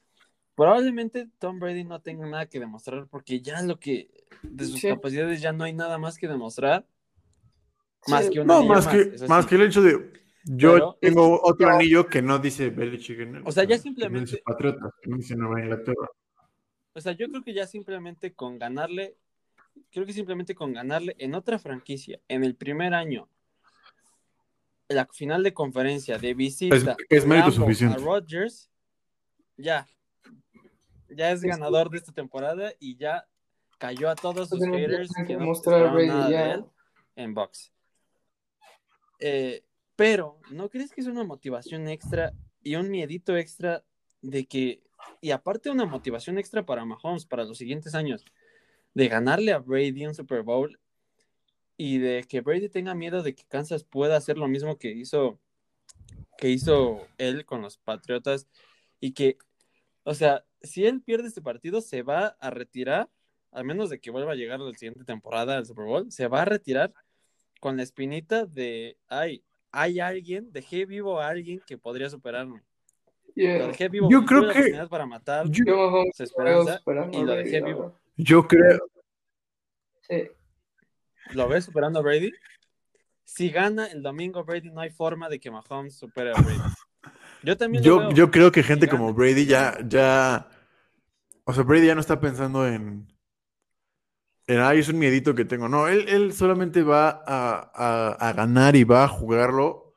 probablemente 0.56 1.28
Tom 1.40 1.60
Brady 1.60 1.84
no 1.84 2.02
tenga 2.02 2.26
nada 2.28 2.46
que 2.46 2.60
demostrar 2.62 3.08
porque 3.08 3.42
ya 3.42 3.62
lo 3.62 3.78
que, 3.80 4.10
de 4.44 4.66
sus 4.66 4.80
Sí. 4.80 4.88
capacidades 4.88 5.42
ya 5.42 5.52
no 5.52 5.66
hay 5.66 5.74
nada 5.74 5.98
más 5.98 6.18
que 6.18 6.28
demostrar, 6.30 6.88
más 8.08 8.26
Sí, 8.26 8.32
que 8.32 8.40
un 8.42 8.48
No, 8.48 8.58
anillo 8.60 8.74
más 8.74 8.88
que, 8.88 9.28
más 9.28 9.44
sí. 9.44 9.50
que 9.50 9.56
el 9.56 9.62
hecho 9.64 9.82
de. 9.82 10.14
Yo 10.48 10.74
Pero- 10.74 10.98
tengo 11.02 11.42
otro 11.44 11.68
No. 11.68 11.76
anillo 11.76 12.06
que 12.06 12.22
no 12.22 12.38
dice 12.38 12.70
Belichick 12.70 13.20
en. 13.20 13.48
O 13.48 13.52
sea, 13.52 13.64
ya 13.64 13.70
que 13.70 13.76
no 13.78 13.82
simplemente- 13.82 14.32
dice 14.32 14.44
Patriotas, 14.46 14.94
que 15.02 15.10
no 15.10 15.18
dice 15.18 15.36
Nueva 15.36 15.60
Inglaterra. 15.60 16.08
O 16.94 17.02
sea, 17.02 17.14
yo 17.14 17.28
creo 17.30 17.42
que 17.44 17.54
ya 17.54 17.66
simplemente 17.66 18.34
con 18.36 18.60
ganarle, 18.60 19.18
creo 19.92 20.06
que 20.06 20.14
simplemente 20.14 20.54
con 20.54 20.72
ganarle 20.72 21.16
en 21.18 21.34
otra 21.34 21.58
franquicia, 21.58 22.20
en 22.28 22.44
el 22.44 22.56
primer 22.56 22.94
año, 22.94 23.28
la 24.90 25.06
final 25.08 25.44
de 25.44 25.54
conferencia 25.54 26.18
de 26.18 26.34
visita 26.34 26.76
Es- 26.76 26.86
es 27.10 27.26
mérito 27.26 27.52
suficiente. 27.52 27.96
a 28.02 28.04
Rodgers, 28.04 28.70
ya, 29.58 29.88
ya 31.10 31.32
es 31.32 31.42
ganador 31.42 31.90
de 31.90 31.98
esta 31.98 32.12
temporada 32.12 32.72
y 32.80 32.96
ya 32.98 33.28
cayó 33.78 34.10
a 34.10 34.16
todos 34.16 34.50
sus 34.50 34.60
tiene 34.60 34.80
haters 34.80 35.10
que 35.28 35.36
no 35.36 35.52
nada 36.06 36.30
ya. 36.30 36.44
de 36.48 36.52
él 36.54 36.66
en 37.16 37.34
box. 37.34 37.72
Eh, 39.20 39.64
pero, 39.96 40.40
¿no 40.52 40.70
crees 40.70 40.92
que 40.92 41.02
es 41.02 41.08
una 41.08 41.24
motivación 41.24 41.88
extra 41.88 42.34
y 42.62 42.76
un 42.76 42.90
miedito 42.90 43.36
extra 43.38 43.84
de 44.22 44.46
que, 44.46 44.84
y 45.22 45.32
aparte 45.32 45.70
una 45.70 45.86
motivación 45.86 46.38
extra 46.38 46.66
para 46.66 46.84
Mahomes 46.86 47.26
para 47.26 47.44
los 47.46 47.58
siguientes 47.58 47.96
años, 47.96 48.26
de 48.94 49.08
ganarle 49.08 49.52
a 49.54 49.60
Brady 49.60 50.06
un 50.06 50.16
Super 50.16 50.42
Bowl 50.42 50.80
y 51.78 51.98
de 52.00 52.24
que 52.28 52.42
Brady 52.42 52.70
tenga 52.70 52.94
miedo 52.96 53.22
de 53.24 53.36
que 53.36 53.44
Kansas 53.46 53.84
pueda 53.84 54.16
hacer 54.18 54.38
lo 54.38 54.48
mismo 54.48 54.78
que 54.78 54.92
hizo 54.92 55.40
que 56.38 56.50
hizo 56.50 57.08
él 57.18 57.46
con 57.46 57.62
los 57.62 57.78
Patriotas 57.78 58.48
y 59.00 59.14
que, 59.14 59.38
o 60.04 60.14
sea, 60.14 60.44
si 60.62 60.86
él 60.86 61.02
pierde 61.02 61.28
este 61.30 61.42
partido 61.42 61.80
se 61.80 62.02
va 62.02 62.36
a 62.40 62.50
retirar, 62.50 63.10
a 63.52 63.64
menos 63.64 63.90
de 63.90 64.00
que 64.00 64.12
vuelva 64.12 64.34
a 64.34 64.36
llegar 64.36 64.60
la 64.60 64.74
siguiente 64.74 65.06
temporada 65.06 65.58
al 65.58 65.66
Super 65.66 65.86
Bowl, 65.86 66.12
se 66.12 66.28
va 66.28 66.42
a 66.42 66.46
retirar 66.46 66.94
con 67.62 67.78
la 67.78 67.84
espinita 67.84 68.46
de, 68.46 68.98
ay, 69.08 69.44
hay 69.72 70.00
alguien, 70.02 70.52
dejé 70.52 70.86
vivo 70.86 71.22
a 71.22 71.30
alguien 71.30 71.62
que 71.66 71.78
podría 71.78 72.10
superarme. 72.10 72.62
Yeah. 73.34 73.60
Lo 73.60 73.68
dejé 73.68 73.88
vivo, 73.90 74.10
Yo 74.10 74.26
creo 74.26 74.42
la 74.42 74.54
que- 74.54 74.88
para 74.90 75.06
matar 75.06 75.50
Yo, 75.50 75.64
Yo 75.66 76.04
esperanza 76.20 76.82
y 77.12 77.24
lo 77.24 77.34
dejé 77.34 77.62
vivo. 77.62 77.98
yo 78.18 78.46
creo. 78.48 78.80
Sí. 80.02 80.24
¿Lo 81.34 81.48
ves 81.48 81.66
superando 81.66 82.00
a 82.00 82.02
Brady? 82.02 82.32
Si 83.24 83.50
gana 83.50 83.88
el 83.88 84.02
domingo 84.04 84.44
Brady, 84.44 84.70
no 84.72 84.82
hay 84.82 84.90
forma 84.92 85.30
de 85.30 85.40
que 85.40 85.50
Mahomes 85.52 85.96
supere 85.98 86.32
a 86.32 86.42
Brady. 86.42 86.60
Yo 87.44 87.58
también 87.58 87.84
Yo, 87.84 88.00
veo. 88.00 88.12
yo 88.12 88.32
creo 88.32 88.52
que 88.52 88.64
gente 88.64 88.88
como. 88.88 89.14
Brady 89.14 89.46
ya, 89.46 89.78
ya. 89.88 90.48
O 91.44 91.54
sea, 91.54 91.64
Brady 91.64 91.88
ya 91.88 91.96
no 91.96 92.02
está 92.02 92.20
pensando 92.20 92.68
en. 92.68 93.08
En, 94.48 94.60
ay, 94.60 94.80
es 94.80 94.90
un 94.90 95.00
miedito 95.00 95.34
que 95.34 95.46
tengo. 95.46 95.68
No, 95.68 95.88
él, 95.88 96.08
él 96.08 96.32
solamente 96.34 96.84
va 96.84 97.10
a, 97.26 97.72
a- 97.74 98.30
a 98.30 98.34
ganar 98.34 98.76
y 98.76 98.84
va 98.84 99.04
a 99.04 99.08
jugarlo 99.08 99.96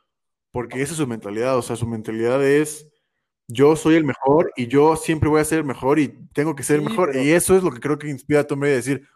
porque 0.53 0.81
esa 0.81 0.93
es 0.93 0.99
su 0.99 1.07
mentalidad. 1.07 1.57
O 1.59 1.62
sea, 1.62 1.76
su 1.76 1.87
mentalidad 1.87 2.43
es: 2.43 2.87
yo 3.47 3.76
soy 3.76 3.97
el 3.97 4.05
mejor 4.05 4.51
y 4.57 4.66
yo 4.66 4.97
siempre 4.97 5.29
voy 5.29 5.41
a 5.43 5.45
ser 5.45 5.59
el 5.59 5.64
mejor 5.64 5.99
y 5.99 6.09
tengo 6.33 6.55
que 6.55 6.62
ser 6.62 6.76
el 6.76 6.83
Sí, 6.85 6.89
mejor. 6.91 7.11
pero- 7.12 7.22
Y 7.24 7.31
eso 7.33 7.57
es 7.57 7.62
lo 7.62 7.70
que 7.70 7.81
creo 7.81 7.99
que 7.99 8.09
inspira 8.09 8.41
a 8.41 8.45
Tom 8.47 8.61
Brady 8.61 8.72
a 8.72 8.76
decir: 8.76 9.07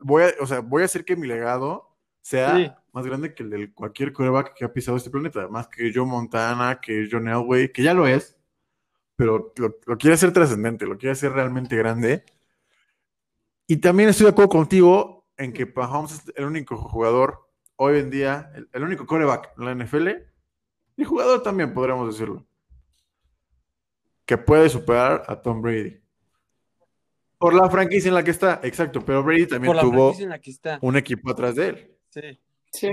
voy 0.00 0.24
a, 0.24 0.32
o 0.40 0.46
sea, 0.46 0.60
voy 0.60 0.82
a 0.82 0.86
hacer 0.86 1.04
que 1.04 1.16
mi 1.16 1.26
legado 1.26 1.88
sea 2.20 2.56
Sí. 2.56 2.70
más 2.92 3.06
grande 3.06 3.34
que 3.34 3.42
el 3.42 3.50
de 3.50 3.72
cualquier 3.72 4.12
quarterback 4.12 4.54
que 4.54 4.64
ha 4.64 4.72
pisado 4.72 4.96
este 4.96 5.10
planeta. 5.10 5.48
Más 5.48 5.68
que 5.68 5.92
Joe 5.94 6.06
Montana, 6.06 6.80
que 6.80 7.08
John 7.10 7.28
Elway, 7.28 7.72
que 7.72 7.82
ya 7.82 7.94
lo 7.94 8.06
es, 8.06 8.36
pero 9.16 9.52
lo, 9.56 9.76
lo 9.86 9.98
quiere 9.98 10.14
hacer 10.14 10.32
trascendente, 10.32 10.86
lo 10.86 10.98
quiere 10.98 11.12
hacer 11.12 11.32
realmente 11.32 11.76
grande. 11.76 12.24
Y 13.66 13.76
también 13.78 14.08
estoy 14.08 14.24
de 14.26 14.30
acuerdo 14.30 14.50
contigo 14.50 15.26
en 15.36 15.52
que 15.52 15.66
Mahomes 15.66 16.12
es 16.12 16.32
el 16.36 16.44
único 16.44 16.76
jugador 16.76 17.48
hoy 17.76 17.98
en 17.98 18.10
día, 18.10 18.50
el, 18.54 18.68
el 18.72 18.82
único 18.84 19.06
quarterback 19.06 19.52
en 19.58 19.64
la 19.64 19.74
NFL, 19.74 20.08
y 20.96 21.04
jugador 21.04 21.42
también, 21.42 21.72
podríamos 21.72 22.06
decirlo, 22.12 22.46
que 24.26 24.36
puede 24.38 24.68
superar 24.68 25.24
a 25.26 25.40
Tom 25.40 25.62
Brady. 25.62 26.01
Por 27.42 27.54
la 27.54 27.68
franquicia 27.68 28.08
en 28.08 28.14
la 28.14 28.22
que 28.22 28.30
está, 28.30 28.60
exacto, 28.62 29.04
pero 29.04 29.22
Brady 29.22 29.46
también 29.46 29.68
por 29.68 29.76
la 29.76 29.82
tuvo 29.82 29.92
franquicia 30.08 30.22
en 30.24 30.30
la 30.30 30.38
que 30.38 30.50
está. 30.50 30.78
un 30.80 30.96
equipo 30.96 31.30
atrás 31.30 31.56
de 31.56 31.66
él. 31.68 31.96
Sí, 32.10 32.40
Sí. 32.72 32.92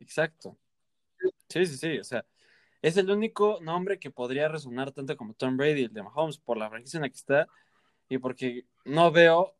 exacto. 0.00 0.58
Sí, 1.48 1.64
sí, 1.66 1.76
sí. 1.76 1.98
O 1.98 2.04
sea, 2.04 2.24
es 2.82 2.96
el 2.96 3.08
único 3.10 3.58
nombre 3.62 3.98
que 4.00 4.10
podría 4.10 4.48
resonar 4.48 4.90
tanto 4.90 5.16
como 5.16 5.34
Tom 5.34 5.56
Brady, 5.56 5.84
el 5.84 5.92
de 5.92 6.02
Mahomes, 6.02 6.38
por 6.38 6.56
la 6.56 6.68
franquicia 6.68 6.98
en 6.98 7.02
la 7.02 7.08
que 7.10 7.16
está 7.16 7.46
y 8.08 8.18
porque 8.18 8.64
no 8.84 9.12
veo 9.12 9.54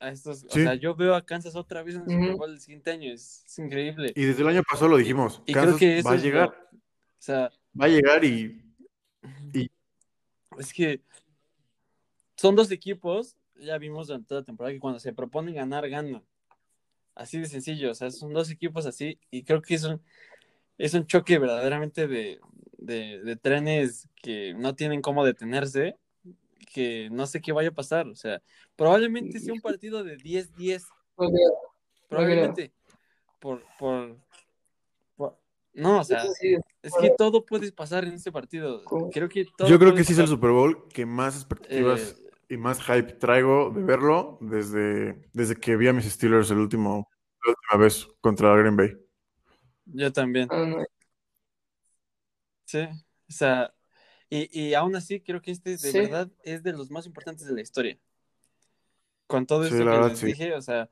a 0.00 0.10
estos. 0.10 0.40
Sí. 0.40 0.46
O 0.60 0.62
sea, 0.62 0.74
yo 0.74 0.94
veo 0.94 1.14
a 1.16 1.24
Kansas 1.26 1.56
otra 1.56 1.82
vez 1.82 1.96
en 1.96 2.02
el 2.02 2.10
Super. 2.10 2.36
Bowl 2.36 2.50
el 2.52 2.60
siguiente 2.60 2.90
año. 2.92 3.12
Es, 3.12 3.42
es 3.46 3.58
increíble. 3.58 4.12
Y 4.14 4.24
desde 4.24 4.42
el 4.42 4.48
año 4.48 4.62
pasado 4.62 4.88
lo 4.88 4.96
dijimos, 4.98 5.42
Y 5.46 5.52
creo 5.52 5.76
que 5.76 6.00
va 6.02 6.12
a 6.12 6.16
llegar, 6.16 6.48
lo- 6.70 6.78
O 6.78 6.80
sea, 7.18 7.50
va 7.78 7.86
a 7.86 7.88
llegar 7.88 8.24
y 8.24 8.62
es 10.58 10.72
que 10.72 11.00
son 12.36 12.54
dos 12.54 12.70
equipos, 12.70 13.36
ya 13.58 13.78
vimos 13.78 14.06
durante 14.08 14.28
toda 14.28 14.40
la 14.42 14.44
temporada 14.46 14.72
que 14.72 14.80
cuando 14.80 15.00
se 15.00 15.12
proponen 15.12 15.54
ganar, 15.54 15.88
ganan. 15.88 16.22
Así 17.14 17.38
de 17.38 17.46
sencillo, 17.46 17.90
o 17.90 17.94
sea, 17.94 18.10
son 18.10 18.32
dos 18.32 18.50
equipos 18.50 18.86
así 18.86 19.18
y 19.30 19.42
creo 19.42 19.60
que 19.60 19.74
es 19.74 19.84
un, 19.84 20.00
es 20.78 20.94
un 20.94 21.04
choque 21.06 21.38
verdaderamente 21.38 22.06
de, 22.06 22.38
de, 22.78 23.20
de 23.22 23.36
trenes 23.36 24.08
que 24.22 24.54
no 24.54 24.76
tienen 24.76 25.02
cómo 25.02 25.24
detenerse, 25.24 25.96
que 26.72 27.08
no 27.10 27.26
sé 27.26 27.40
qué 27.40 27.50
vaya 27.50 27.70
a 27.70 27.74
pasar, 27.74 28.06
o 28.06 28.14
sea, 28.14 28.40
probablemente 28.76 29.40
sea 29.40 29.52
un 29.52 29.60
partido 29.60 30.04
de 30.04 30.16
10-10, 30.16 30.84
Porque 31.16 31.38
probablemente, 32.08 32.72
por, 33.40 33.64
por, 33.78 34.16
por- 35.16 35.36
no, 35.74 36.00
o 36.00 36.04
sea, 36.04 36.22
es 36.82 36.94
que 37.00 37.10
todo 37.18 37.44
puede 37.44 37.72
pasar 37.72 38.04
en 38.04 38.14
este 38.14 38.30
partido, 38.30 38.84
creo 39.12 39.28
que 39.28 39.44
todo 39.56 39.68
yo 39.68 39.78
creo 39.80 39.94
que 39.94 40.04
sí 40.04 40.12
es 40.12 40.20
el. 40.20 40.28
Super 40.28 40.50
Bowl 40.50 40.86
que 40.88 41.04
más 41.04 41.34
expectativas 41.34 42.16
Eh, 42.20 42.27
y 42.48 42.56
más 42.56 42.80
hype 42.82 43.14
traigo 43.14 43.70
de 43.70 43.82
verlo 43.82 44.38
desde, 44.40 45.28
desde 45.32 45.56
que 45.56 45.76
vi 45.76 45.88
a 45.88 45.92
mis 45.92 46.06
Steelers 46.06 46.50
el 46.50 46.58
último, 46.58 47.08
la 47.44 47.50
última 47.52 47.84
vez 47.84 48.08
contra 48.20 48.54
Green 48.56 48.76
Bay. 48.76 48.96
yo 49.86 50.12
también. 50.12 50.48
ah. 50.50 50.84
Sí, 52.64 52.80
o 52.80 53.32
sea, 53.32 53.74
y, 54.28 54.48
y 54.68 54.74
aún 54.74 54.94
así 54.96 55.20
creo 55.22 55.40
que 55.40 55.50
este 55.52 55.70
de 55.70 55.76
Sí. 55.76 56.00
verdad 56.00 56.30
es 56.42 56.62
de 56.62 56.72
los 56.72 56.90
más 56.90 57.06
importantes 57.06 57.46
de 57.46 57.54
la 57.54 57.62
historia. 57.62 57.98
Con 59.26 59.46
todo 59.46 59.64
Sí, 59.64 59.74
esto 59.74 59.84
la 59.84 59.90
que 59.92 59.96
verdad, 59.96 60.10
les 60.10 60.18
sí. 60.18 60.26
dije, 60.26 60.54
o 60.54 60.62
sea, 60.62 60.90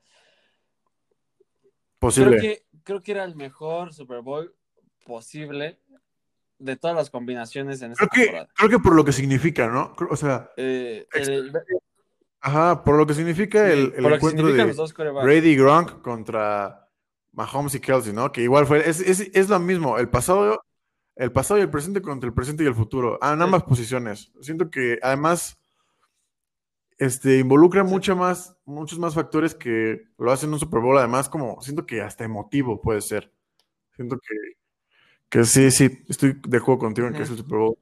Posible. 1.98 2.38
creo 2.38 2.40
que, 2.40 2.66
creo 2.84 3.02
que 3.02 3.12
era 3.12 3.24
el 3.24 3.36
mejor 3.36 3.92
Super 3.92 4.20
Bowl 4.20 4.54
posible 5.04 5.78
de 6.58 6.76
todas 6.76 6.96
las 6.96 7.10
combinaciones 7.10 7.82
en 7.82 7.92
esta 7.92 8.06
Creo 8.06 8.10
que, 8.10 8.20
temporada. 8.32 8.48
creo 8.56 8.70
que 8.70 8.78
por 8.78 8.94
lo 8.94 9.04
que 9.04 9.12
significa, 9.12 9.68
¿no? 9.68 9.94
O 10.10 10.16
sea, 10.16 10.50
Eh, 10.56 11.06
el- 11.12 11.52
ajá, 12.40 12.82
por 12.84 12.96
lo 12.96 13.06
que 13.06 13.14
significa 13.14 13.70
el, 13.70 13.92
encuentro 13.96 14.46
de. 14.52 14.72
Brady 15.22 15.48
y 15.50 15.56
Gronk 15.56 16.00
contra 16.02 16.88
Mahomes 17.32 17.74
y 17.74 17.80
Kelsey, 17.80 18.12
¿no? 18.12 18.32
Que 18.32 18.42
igual 18.42 18.66
fue, 18.66 18.88
es, 18.88 19.00
es, 19.00 19.20
es 19.34 19.48
lo 19.48 19.58
mismo. 19.58 19.98
El 19.98 20.08
pasado, 20.08 20.64
el 21.16 21.32
pasado 21.32 21.58
y 21.58 21.62
el 21.62 21.70
presente 21.70 22.00
contra 22.00 22.26
el 22.28 22.34
presente 22.34 22.64
y 22.64 22.66
el 22.66 22.74
futuro, 22.74 23.18
ah, 23.20 23.32
en 23.32 23.38
Sí. 23.38 23.44
ambas 23.44 23.62
posiciones. 23.64 24.32
Siento 24.40 24.70
que 24.70 24.98
además 25.02 25.58
este, 26.98 27.38
involucra 27.38 27.84
Sí. 27.84 27.90
mucho 27.90 28.16
más, 28.16 28.56
muchos 28.64 28.98
más 28.98 29.14
factores 29.14 29.54
que 29.54 30.08
lo 30.16 30.32
hacen 30.32 30.50
un 30.52 30.58
Super 30.58 30.80
Bowl, 30.80 30.96
además 30.96 31.28
como 31.28 31.60
siento 31.60 31.84
que 31.84 32.00
hasta 32.00 32.24
emotivo 32.24 32.80
puede 32.80 33.02
ser. 33.02 33.30
Siento 33.94 34.16
que, 34.18 34.34
que 35.28 35.44
sí, 35.44 35.70
sí, 35.70 35.88
estoy 36.08 36.40
de 36.46 36.56
acuerdo 36.58 36.78
contigo 36.80 37.08
en 37.08 37.14
que 37.14 37.22
es 37.22 37.30
el 37.30 37.36
Super 37.38 37.58
Bowl. 37.58 37.78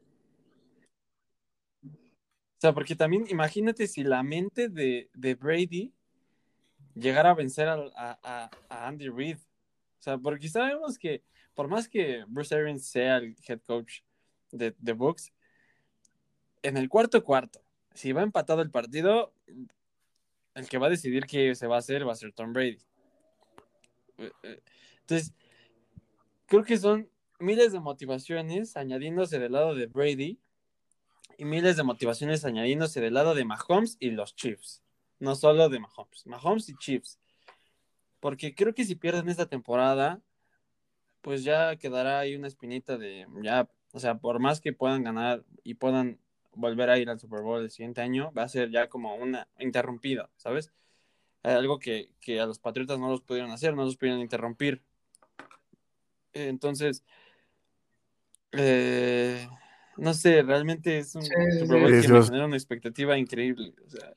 O 1.85 2.61
sea, 2.61 2.73
porque 2.73 2.97
también 2.97 3.27
imagínate 3.29 3.87
si 3.87 4.03
la 4.03 4.23
mente 4.23 4.69
de, 4.69 5.11
de 5.13 5.35
Brady 5.35 5.93
llegara 6.95 7.31
a 7.31 7.35
vencer 7.35 7.69
a, 7.69 7.77
a- 7.97 8.51
a 8.69 8.87
Andy 8.89 9.09
Reid. 9.11 9.37
O 9.37 10.03
sea, 10.03 10.17
porque 10.19 10.49
sabemos 10.49 10.99
que 10.99 11.23
por 11.55 11.69
más 11.69 11.89
que 11.89 12.25
Bruce 12.27 12.55
Arians 12.55 12.87
sea 12.87 13.19
el 13.19 13.37
head 13.47 13.61
coach 13.67 14.01
de, 14.51 14.75
de 14.79 14.93
Bucks, 14.93 15.33
en 16.63 16.77
el 16.79 16.89
cuarto 16.89 17.23
cuarto, 17.23 17.63
si 17.93 18.13
va 18.13 18.23
empatado 18.23 18.63
el 18.63 18.71
partido, 18.71 19.33
el 20.55 20.69
que 20.69 20.79
va 20.79 20.87
a 20.87 20.91
decidir 20.91 21.27
qué 21.27 21.55
se 21.55 21.67
va 21.67 21.77
a 21.77 21.81
hacer 21.81 22.07
va 22.09 22.13
a 22.13 22.17
ser 22.17 22.33
Tom 22.33 22.53
Brady. 22.53 22.79
Eh, 24.19 24.33
eh, 24.43 24.63
Entonces, 25.01 25.35
creo 26.47 26.65
que 26.65 26.79
son 26.79 27.09
miles 27.39 27.73
de 27.73 27.81
motivaciones 27.81 28.77
añadiéndose 28.77 29.39
del 29.39 29.53
lado 29.53 29.75
de 29.75 29.87
Brady 29.87 30.39
y 31.39 31.45
miles 31.45 31.77
de 31.77 31.83
motivaciones 31.83 32.45
añadiéndose 32.45 33.01
del 33.01 33.15
lado 33.15 33.35
de 33.35 33.45
Mahomes 33.45 33.97
y 34.01 34.11
los 34.11 34.35
Chiefs. 34.35 34.83
No 35.19 35.35
solo 35.35 35.69
de 35.69 35.81
Mahomes, 35.81 36.27
Mahomes 36.27 36.69
y 36.69 36.77
Chiefs. 36.77 37.19
Porque 38.21 38.55
creo 38.55 38.75
que 38.75 38.85
si 38.85 38.95
pierden 38.95 39.29
esta 39.29 39.47
temporada, 39.47 40.21
pues 41.21 41.45
ya 41.45 41.77
quedará 41.77 42.21
ahí 42.21 42.37
una 42.37 42.49
espinita 42.49 42.97
de, 42.99 43.27
ya, 43.43 43.69
o 43.93 43.99
sea, 43.99 44.19
por 44.19 44.39
más 44.39 44.61
que 44.61 44.73
puedan 44.73 45.03
ganar 45.03 45.45
y 45.63 45.75
puedan 45.75 46.19
volver 46.53 46.91
a 46.91 46.99
ir 46.99 47.11
al 47.11 47.19
Super 47.19 47.43
Bowl 47.43 47.63
el 47.63 47.71
siguiente 47.71 48.01
año, 48.01 48.33
va 48.33 48.45
a 48.45 48.49
ser 48.49 48.71
ya 48.71 48.89
como 48.89 49.15
una 49.15 49.49
interrumpida, 49.59 50.31
¿sabes? 50.37 50.73
Algo 51.43 51.79
que, 51.79 52.11
que 52.21 52.41
a 52.41 52.47
los 52.47 52.59
Patriotas 52.59 52.99
no 52.99 53.11
los 53.11 53.21
pudieron 53.21 53.51
hacer, 53.51 53.75
no 53.75 53.85
los 53.85 53.97
pudieron 53.97 54.21
interrumpir. 54.21 54.83
Entonces, 56.33 57.05
eh, 58.57 59.49
no 59.97 60.15
sé, 60.15 60.43
realmente 60.43 60.99
es 60.99 61.15
un 61.15 61.23
Sí, 61.23 61.33
Super 61.59 61.79
Bowl 61.79 61.91
sí. 61.91 61.97
que 61.97 62.03
Sí, 62.03 62.09
me 62.09 62.15
los- 62.19 62.27
genera 62.27 62.47
una 62.47 62.57
expectativa 62.57 63.17
increíble. 63.19 63.75
O 63.85 63.89
sea, 63.91 64.15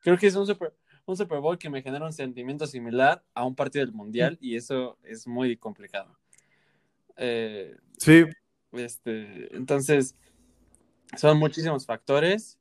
creo 0.00 0.16
que 0.18 0.26
es 0.26 0.34
un 0.36 0.46
Super, 0.46 0.74
un 1.06 1.16
Super 1.16 1.38
Bowl 1.40 1.58
que 1.58 1.70
me 1.70 1.82
genera 1.82 2.04
un 2.06 2.12
sentimiento 2.12 2.66
similar 2.66 3.24
a 3.34 3.44
un 3.44 3.54
partido 3.54 3.84
del 3.84 3.94
Mundial 3.94 4.38
y 4.40 4.56
eso 4.56 4.98
es 5.04 5.26
muy 5.26 5.56
complicado. 5.56 6.18
Eh, 7.16 7.76
Sí, 7.98 8.24
este, 8.72 9.54
entonces, 9.54 10.16
son 11.16 11.38
muchísimos 11.38 11.84
factores. 11.86 12.58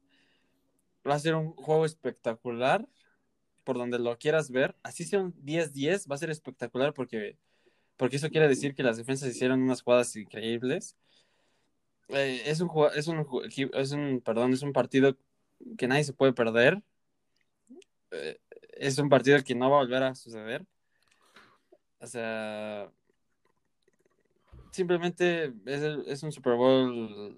Va 1.08 1.16
a 1.16 1.20
ser 1.20 1.36
un 1.36 1.54
juego 1.54 1.86
espectacular 1.86 2.86
por 3.64 3.78
donde 3.78 4.00
lo 4.00 4.18
quieras 4.18 4.52
ver. 4.52 4.76
Así 4.84 5.06
sea 5.06 5.20
un 5.22 5.34
10-10, 5.46 6.08
va 6.10 6.16
a 6.16 6.18
ser 6.18 6.30
espectacular 6.30 6.94
porque, 6.94 7.38
porque 8.00 8.16
eso 8.16 8.30
quiere 8.30 8.47
decir 8.47 8.74
que 8.74 8.82
las 8.82 8.95
defensas 8.95 9.28
hicieron 9.30 9.62
unas 9.62 9.82
jugadas 9.82 10.16
increíbles. 10.16 10.95
Eh, 12.08 12.43
es 12.45 12.62
un, 12.62 12.70
es 12.95 13.08
un, 13.08 13.26
es 13.74 13.91
un, 13.91 14.22
perdón, 14.24 14.54
es 14.54 14.62
un 14.62 14.72
partido 14.72 15.18
que 15.78 15.86
nadie 15.86 16.06
se 16.06 16.14
puede 16.14 16.32
perder. 16.32 16.82
Eh, 18.12 18.39
es 18.78 18.97
un 19.00 19.10
partido 19.10 19.38
que 19.43 19.54
no 19.54 19.70
va 19.70 19.76
a 19.76 19.84
volver 19.84 20.02
a 20.04 20.16
suceder. 20.16 20.66
O 22.00 22.08
sea, 22.08 22.89
simplemente 24.72 25.54
es, 25.66 25.82
el- 25.82 26.04
es 26.08 26.24
un 26.24 26.32
Super 26.32 26.54
Bowl 26.56 27.36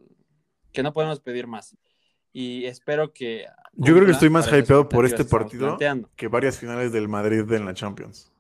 que 0.72 0.84
no 0.84 0.94
podemos 0.94 1.20
pedir 1.20 1.48
más. 1.48 1.76
Y 2.34 2.66
espero 2.66 3.12
que. 3.12 3.46
yo 3.74 3.94
creo 3.94 4.06
que 4.06 4.12
estoy 4.14 4.30
más 4.30 4.46
hypeado 4.48 4.88
por 4.88 5.06
este 5.06 5.24
partido 5.26 5.78
que 6.16 6.28
varias 6.28 6.58
finales 6.58 6.92
del 6.94 7.10
Madrid 7.10 7.52
en 7.52 7.66
la 7.66 7.74
Champions. 7.74 8.31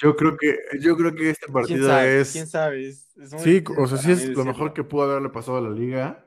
Yo 0.00 0.16
creo 0.16 0.36
que, 0.36 0.56
yo 0.80 0.96
creo 0.96 1.14
que 1.14 1.30
este 1.30 1.46
¿Quién 1.46 1.52
partido 1.52 1.86
sabe? 1.88 2.20
es. 2.20 2.32
¿Quién 2.32 2.46
sabe? 2.46 2.88
Es- 2.88 3.16
es 3.16 3.32
muy 3.32 3.42
Sí, 3.42 3.64
o 3.76 3.86
sea, 3.86 3.98
sí 3.98 4.12
es 4.12 4.28
lo 4.30 4.44
mejor 4.44 4.72
que 4.72 4.82
pudo 4.82 5.02
haberle 5.02 5.28
pasado 5.28 5.58
a 5.58 5.60
la 5.60 5.70
liga. 5.70 6.26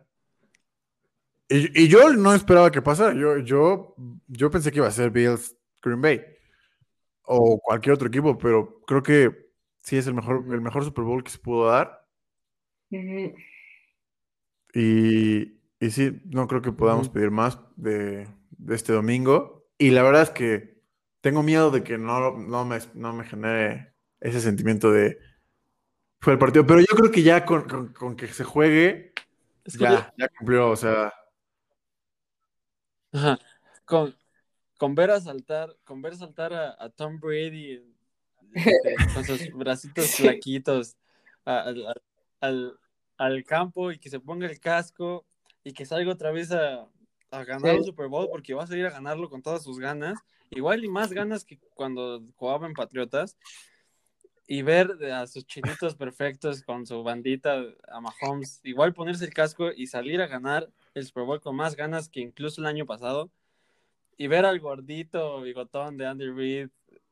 Y, 1.49 1.84
y 1.84 1.88
yo 1.88 2.13
no 2.13 2.34
esperaba 2.34 2.71
que 2.71 2.82
pasara. 2.82 3.13
Yo, 3.13 3.38
yo, 3.39 3.95
yo 4.28 4.51
pensé 4.51 4.71
que 4.71 4.78
iba 4.78 4.88
a 4.88 4.91
ser 4.91 5.09
Bills 5.09 5.55
Green 5.82 6.01
Bay 6.01 6.21
o 7.24 7.59
cualquier 7.59 7.95
otro 7.95 8.07
equipo, 8.07 8.38
pero 8.38 8.82
creo 8.86 9.01
que 9.01 9.49
sí 9.82 9.97
es 9.97 10.07
el 10.07 10.13
mejor, 10.13 10.43
el 10.49 10.61
mejor 10.61 10.84
Super 10.84 11.03
Bowl 11.03 11.24
que 11.24 11.32
se 11.32 11.39
pudo 11.39 11.67
dar. 11.67 12.05
Y, 14.74 15.59
y 15.80 15.89
sí, 15.91 16.21
no 16.26 16.47
creo 16.47 16.61
que 16.61 16.71
podamos 16.71 17.09
pedir 17.09 17.32
más 17.32 17.59
de, 17.76 18.28
de 18.51 18.76
este 18.76 18.93
domingo. 18.93 19.65
Y 19.78 19.91
la 19.91 20.03
verdad 20.03 20.24
es 20.24 20.30
que 20.30 20.72
tengo 21.24 21.41
miedo 21.41 21.71
de 21.71 21.84
que 21.86 21.97
no, 21.97 22.32
no, 22.38 22.65
me, 22.65 22.80
no 22.95 23.13
me 23.13 23.24
genere 23.24 23.93
ese 24.19 24.41
sentimiento 24.41 24.91
de 24.91 25.17
fue 26.19 26.34
el 26.34 26.39
partido. 26.39 26.65
Pero 26.67 26.82
yo 26.82 26.95
creo 26.97 27.11
que 27.11 27.24
ya 27.24 27.45
con, 27.45 27.63
con- 27.67 27.93
con 27.93 28.15
que 28.17 28.28
se 28.28 28.43
juegue, 28.43 29.13
Es 29.63 29.78
que 29.78 29.86
yo- 29.86 29.89
ya, 29.91 30.13
ya 30.17 30.28
cumplió. 30.38 30.69
O 30.69 30.76
sea, 30.76 31.13
Ajá. 33.13 33.39
Con, 33.86 34.13
con 34.78 34.95
ver 34.95 35.11
a 35.11 35.21
saltar, 35.21 35.78
con 35.86 36.01
ver 36.01 36.15
saltar 36.17 36.53
a, 36.53 36.76
a 36.78 36.89
Tom 36.89 37.19
Brady 37.21 37.82
este, 38.53 38.95
con 39.13 39.24
sus 39.24 39.49
bracitos 39.55 40.15
flaquitos 40.15 40.97
a- 41.45 41.61
al, 41.61 41.86
al- 41.88 42.01
al- 42.41 42.80
al 43.17 43.43
campo 43.45 43.93
y 43.93 43.97
que 43.97 44.09
se 44.09 44.19
ponga 44.19 44.45
el 44.47 44.59
casco 44.59 45.26
y 45.63 45.71
que 45.71 45.86
salga 45.86 46.11
otra 46.11 46.32
vez 46.32 46.51
a, 46.51 46.86
a 47.34 47.44
ganar 47.44 47.72
Sí. 47.72 47.78
un 47.80 47.84
Super 47.86 48.08
Bowl 48.08 48.28
porque 48.30 48.54
va 48.54 48.64
a 48.64 48.68
salir 48.68 48.86
a 48.86 48.92
ganarlo 48.92 49.30
con 49.30 49.42
todas 49.42 49.64
sus 49.64 49.80
ganas, 49.80 50.20
igual 50.52 50.84
y 50.84 50.88
más 50.90 51.12
ganas 51.12 51.44
que 51.46 51.58
cuando 51.74 52.22
jugaba 52.36 52.68
en 52.68 52.74
Patriotas 52.74 53.38
y 54.46 54.62
ver 54.62 54.92
a 55.12 55.26
sus 55.28 55.46
chinitos 55.46 55.96
perfectos 55.96 56.62
con 56.64 56.86
su 56.86 57.02
bandita 57.04 57.64
a 57.88 58.02
Mahomes, 58.02 58.60
igual 58.64 58.94
ponerse 58.94 59.26
el 59.26 59.34
casco 59.34 59.72
y 59.76 59.88
salir 59.88 60.22
a 60.22 60.28
ganar 60.28 60.70
el 60.94 61.06
Super 61.06 61.24
Bowl 61.24 61.42
con 61.42 61.56
más 61.56 61.76
ganas 61.76 62.10
que 62.10 62.20
incluso 62.20 62.62
el 62.62 62.68
año 62.68 62.86
pasado 62.86 63.32
y 64.18 64.28
ver 64.28 64.46
al 64.46 64.60
gordito 64.60 65.42
bigotón 65.42 65.98
de 65.98 66.06
Andy 66.06 66.30
Reid 66.30 66.70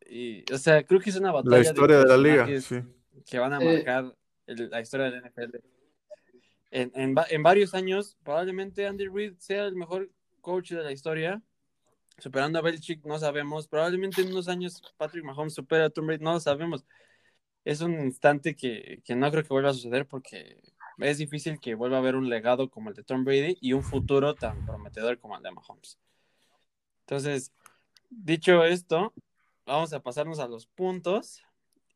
y 0.09 0.43
o 0.53 0.57
sea 0.57 0.83
creo 0.83 0.99
que 0.99 1.09
es 1.09 1.15
una 1.15 1.31
batalla 1.31 1.55
la 1.57 1.61
historia 1.63 1.97
de 1.99 2.05
la 2.05 2.17
liga. 2.17 2.61
Sí. 2.61 2.81
que 3.25 3.39
van 3.39 3.53
a 3.53 3.59
Eh. 3.61 3.65
marcar 3.75 4.15
el- 4.47 4.69
la 4.69 4.81
historia 4.81 5.05
de 5.09 5.11
la 5.11 5.17
NFL 5.29 5.61
en, 6.71 6.91
en, 6.95 7.15
en 7.29 7.43
varios 7.43 7.73
años 7.73 8.17
probablemente 8.23 8.87
Andy 8.87 9.07
Reid 9.07 9.35
sea 9.37 9.65
el 9.65 9.75
mejor 9.75 10.09
coach 10.41 10.71
de 10.71 10.83
la 10.83 10.91
historia. 10.91 11.41
Superando 12.17 12.59
a 12.59 12.61
Belichick 12.61 13.03
no 13.05 13.19
sabemos. 13.19 13.67
Probablemente 13.67 14.21
en 14.21 14.29
unos 14.29 14.47
años 14.47 14.81
Patrick 14.97 15.23
Mahomes 15.23 15.53
supera 15.53 15.85
a 15.85 15.89
Tom 15.89 16.07
Brady 16.07 16.23
no 16.23 16.33
lo 16.33 16.39
sabemos. 16.39 16.85
Es 17.63 17.81
un 17.81 17.99
instante 17.99 18.55
que, 18.55 19.01
que 19.05 19.15
no 19.15 19.29
creo 19.31 19.43
que 19.43 19.49
vuelva 19.49 19.69
a 19.69 19.73
suceder 19.73 20.07
porque 20.07 20.61
es 20.97 21.17
difícil 21.17 21.59
que 21.59 21.75
vuelva 21.75 21.97
a 21.97 21.99
haber 21.99 22.15
un 22.15 22.29
legado 22.29 22.69
como 22.69 22.89
el 22.89 22.95
de 22.95 23.03
Tom 23.03 23.23
Brady 23.23 23.57
y 23.61 23.73
un 23.73 23.83
futuro 23.83 24.35
tan 24.35 24.65
prometedor 24.65 25.19
como 25.19 25.35
el 25.35 25.43
de 25.43 25.51
Mahomes. 25.51 25.99
Entonces, 27.01 27.51
dicho 28.09 28.63
esto, 28.63 29.13
vamos 29.65 29.93
a 29.93 30.01
pasarnos 30.01 30.39
a 30.39 30.47
los 30.47 30.67
puntos 30.67 31.43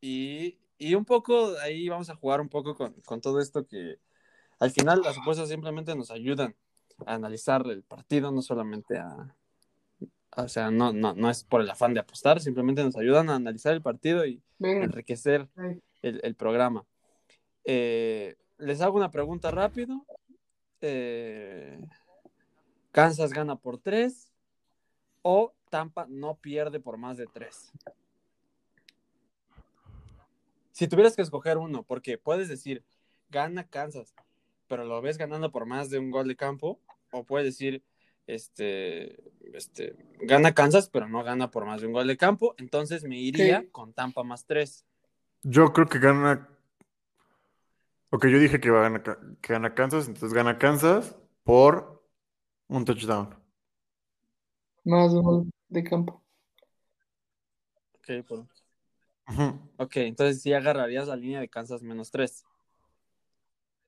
y, 0.01 0.57
y 0.77 0.95
un 0.95 1.05
poco 1.05 1.57
ahí 1.59 1.87
vamos 1.87 2.09
a 2.09 2.15
jugar 2.15 2.41
un 2.41 2.49
poco 2.49 2.75
con, 2.75 2.93
con 3.01 3.21
todo 3.21 3.39
esto 3.39 3.65
que 3.65 3.99
al 4.59 4.71
final 4.71 5.01
las 5.01 5.17
apuestas 5.17 5.49
simplemente 5.49 5.95
nos 5.95 6.11
ayudan 6.11 6.55
a 7.05 7.15
analizar 7.15 7.65
el 7.67 7.83
partido, 7.83 8.31
no 8.31 8.41
solamente 8.41 8.97
a... 8.97 9.35
O 10.37 10.49
sea, 10.49 10.69
no, 10.69 10.91
no, 10.91 11.13
no 11.13 11.29
es 11.29 11.45
por 11.45 11.61
el 11.61 11.69
afán 11.69 11.93
de 11.93 12.01
apostar, 12.01 12.41
simplemente 12.41 12.83
nos 12.83 12.97
ayudan 12.97 13.29
a 13.29 13.35
analizar 13.35 13.73
el 13.73 13.81
partido 13.81 14.25
y 14.25 14.41
enriquecer 14.59 15.47
el 16.01 16.35
programa. 16.35 16.85
Eh, 17.63 18.35
les 18.57 18.81
hago 18.81 18.97
una 18.97 19.11
pregunta 19.11 19.51
rápido. 19.51 20.05
Eh, 20.81 21.79
¿Kansas 22.91 23.33
gana 23.33 23.55
por 23.55 23.77
tres 23.77 24.31
o 25.21 25.53
Tampa 25.69 26.05
no 26.07 26.35
pierde 26.35 26.79
por 26.79 26.97
más 26.97 27.17
de 27.17 27.27
tres? 27.27 27.71
Si 30.71 30.87
tuvieras 30.87 31.15
que 31.15 31.21
escoger 31.21 31.57
uno, 31.57 31.83
porque 31.83 32.17
puedes 32.17 32.49
decir, 32.49 32.83
gana 33.29 33.67
Kansas, 33.67 34.13
pero 34.67 34.83
lo 34.85 35.01
ves 35.01 35.17
ganando 35.17 35.51
por 35.51 35.65
más 35.65 35.89
de 35.89 35.99
un 35.99 36.11
gol 36.11 36.27
de 36.27 36.35
campo, 36.35 36.79
o 37.11 37.23
puedes 37.23 37.45
decir, 37.47 37.83
este, 38.27 39.21
este, 39.53 39.95
gana 40.21 40.53
Kansas, 40.53 40.89
pero 40.89 41.07
no 41.07 41.23
gana 41.23 41.51
por 41.51 41.65
más 41.65 41.81
de 41.81 41.87
un 41.87 41.93
gol 41.93 42.07
de 42.07 42.17
campo, 42.17 42.55
entonces 42.57 43.03
me 43.03 43.17
iría 43.19 43.61
Sí. 43.61 43.67
con 43.71 43.93
Tampa 43.93 44.23
más 44.23 44.45
tres. 44.45 44.85
Yo 45.43 45.71
creo 45.73 45.87
que 45.87 45.99
gana. 45.99 46.49
Ok, 48.09 48.27
yo 48.27 48.39
dije 48.39 48.59
que, 48.59 48.71
va 48.71 48.79
a 48.79 48.89
ganar, 48.89 49.03
que 49.41 49.53
gana 49.53 49.75
Kansas, 49.75 50.07
entonces 50.07 50.33
gana 50.33 50.57
Kansas 50.57 51.15
por 51.43 52.03
un 52.67 52.85
touchdown. 52.85 53.35
Más 54.83 55.11
de 55.11 55.19
un 55.19 55.23
gol 55.25 55.51
de 55.69 55.83
campo. 55.83 56.23
Ok, 57.95 58.25
por- 58.27 58.47
Ujú. 59.27 59.59
Ok, 59.77 59.97
entonces 59.97 60.41
sí 60.41 60.53
agarrarías 60.53 61.07
la 61.07 61.15
línea 61.15 61.39
de 61.39 61.49
Kansas 61.49 61.81
menos 61.81 62.11
3. 62.11 62.43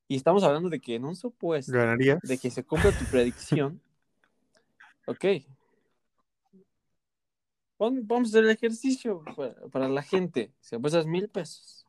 Y 0.08 0.16
estamos 0.16 0.44
hablando 0.44 0.70
de 0.70 0.80
que 0.80 0.96
en 0.96 1.06
un 1.06 1.16
supuesto 1.16 1.72
¿Ganarías? 1.74 2.20
de 2.24 2.38
que 2.38 2.50
se 2.50 2.64
cumpla 2.64 2.92
tu 2.92 3.06
predicción, 3.06 3.82
ok. 5.06 5.26
Pon- 7.78 8.08
Vamos 8.08 8.30
a 8.30 8.32
hacer 8.32 8.44
el 8.46 8.50
ejercicio 8.52 9.24
para, 9.36 9.54
para 9.68 9.90
la 9.90 10.02
gente. 10.02 10.52
Si 10.62 10.76
apuestas 10.76 11.06
mil 11.06 11.30
pesos, 11.30 11.86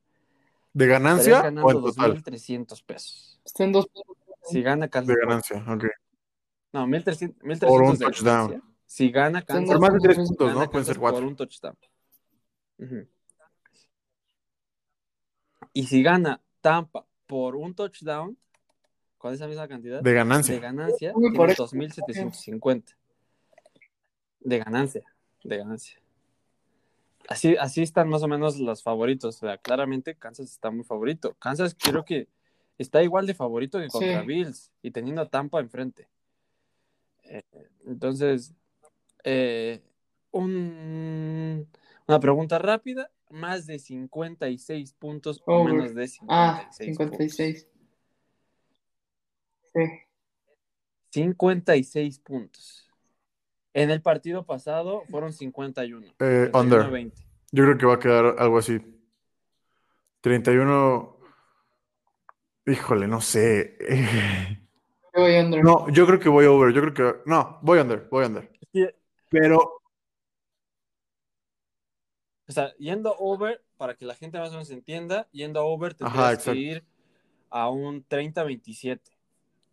¿De 0.74 0.86
ganancia 0.86 1.42
ganando 1.42 1.66
o 1.66 1.70
en 1.70 1.80
total? 1.82 2.22
2.300 2.22 2.82
pesos. 2.82 3.40
Está 3.44 3.64
en 3.64 3.72
dos. 3.72 3.88
Si 4.44 4.62
gana 4.62 4.88
Kansas. 4.88 5.14
De 5.14 5.20
ganancia, 5.20 5.64
ok. 5.66 5.84
No, 6.72 6.86
1.300 6.86 7.42
1.300 7.42 7.68
Por 7.68 7.82
un 7.82 7.92
de 7.98 8.04
touchdown. 8.04 8.50
ganancia. 8.50 8.62
Si 8.84 9.10
gana 9.10 9.42
Kansas. 9.42 9.66
Por 9.68 9.80
más 9.80 9.92
de 9.94 9.98
tres 10.00 10.16
Gana 10.16 10.26
puntos, 10.28 10.48
gana 10.48 10.60
¿no? 10.64 10.70
Pueden 10.70 10.86
ser 10.86 10.98
cuatro. 10.98 11.20
Por 11.20 11.28
un 11.28 11.36
touchdown. 11.36 11.76
Y 15.72 15.86
si 15.86 16.02
gana 16.02 16.42
Tampa 16.60 17.06
por 17.28 17.54
un 17.54 17.74
touchdown, 17.74 18.36
con 19.18 19.32
esa 19.34 19.46
misma 19.46 19.68
cantidad 19.68 20.02
De 20.02 20.12
ganancia. 20.14 20.54
de 20.54 20.60
ganancia, 20.60 21.12
Uy, 21.14 21.30
por 21.36 21.46
tiene 21.48 21.52
eso. 21.52 21.64
2.750. 21.68 22.96
De 24.40 24.58
ganancia, 24.58 25.02
de 25.44 25.56
ganancia. 25.58 26.00
Así, 27.28 27.56
así 27.58 27.82
están 27.82 28.08
más 28.08 28.22
o 28.22 28.28
menos 28.28 28.58
los 28.58 28.82
favoritos. 28.82 29.36
O 29.36 29.38
sea, 29.38 29.58
claramente 29.58 30.14
Kansas 30.14 30.50
está 30.50 30.70
muy 30.70 30.84
favorito. 30.84 31.34
Kansas 31.38 31.76
creo 31.78 32.04
que 32.04 32.26
está 32.78 33.02
igual 33.02 33.26
de 33.26 33.34
favorito 33.34 33.78
que 33.78 33.88
contra 33.88 34.22
Sí. 34.22 34.26
Bills 34.26 34.72
y 34.82 34.90
teniendo 34.90 35.20
a 35.20 35.28
Tampa 35.28 35.60
enfrente. 35.60 36.08
Eh, 37.24 37.42
entonces, 37.86 38.54
eh, 39.24 39.82
un- 40.30 41.68
una 42.06 42.20
pregunta 42.20 42.58
rápida. 42.58 43.10
Más 43.30 43.66
de 43.66 43.78
56 43.78 44.92
puntos 44.94 45.42
o 45.46 45.54
Over. 45.62 45.74
menos 45.74 45.94
de 45.94 46.08
56 46.08 46.26
Ah, 46.28 46.60
puntos. 46.60 46.76
56. 46.76 47.68
Sí. 49.74 49.80
56 51.10 52.18
puntos. 52.20 52.90
En 53.74 53.90
el 53.90 54.02
partido 54.02 54.44
pasado 54.44 55.02
fueron 55.10 55.32
51. 55.32 56.06
Eh, 56.06 56.12
31 56.52 56.58
under. 56.60 56.90
20. 56.90 57.22
Yo 57.52 57.64
creo 57.64 57.78
que 57.78 57.86
va 57.86 57.94
a 57.94 57.98
quedar 57.98 58.34
algo 58.38 58.58
así. 58.58 58.78
31. 60.20 61.16
Híjole, 62.66 63.06
no 63.08 63.20
sé. 63.20 63.76
Yo 65.14 65.22
voy 65.22 65.36
under. 65.36 65.64
No, 65.64 65.88
yo 65.90 66.06
creo 66.06 66.18
que 66.20 66.28
voy 66.28 66.46
over. 66.46 66.72
Yo 66.74 66.80
creo 66.82 66.94
que. 66.94 67.20
No, 67.30 67.58
voy 67.62 67.78
under. 67.78 68.08
Voy 68.10 68.24
under. 68.26 68.50
Sí, 68.72 68.86
Pero. 69.30 69.77
O 72.48 72.52
sea, 72.52 72.74
yendo 72.78 73.14
over, 73.18 73.62
para 73.76 73.94
que 73.94 74.06
la 74.06 74.14
gente 74.14 74.38
más 74.38 74.48
o 74.48 74.52
menos 74.52 74.70
entienda, 74.70 75.28
yendo 75.32 75.64
over 75.66 75.94
tendrías 75.94 76.42
que 76.42 76.54
ir 76.54 76.84
a 77.50 77.68
un 77.70 78.02
30-27. 78.08 79.00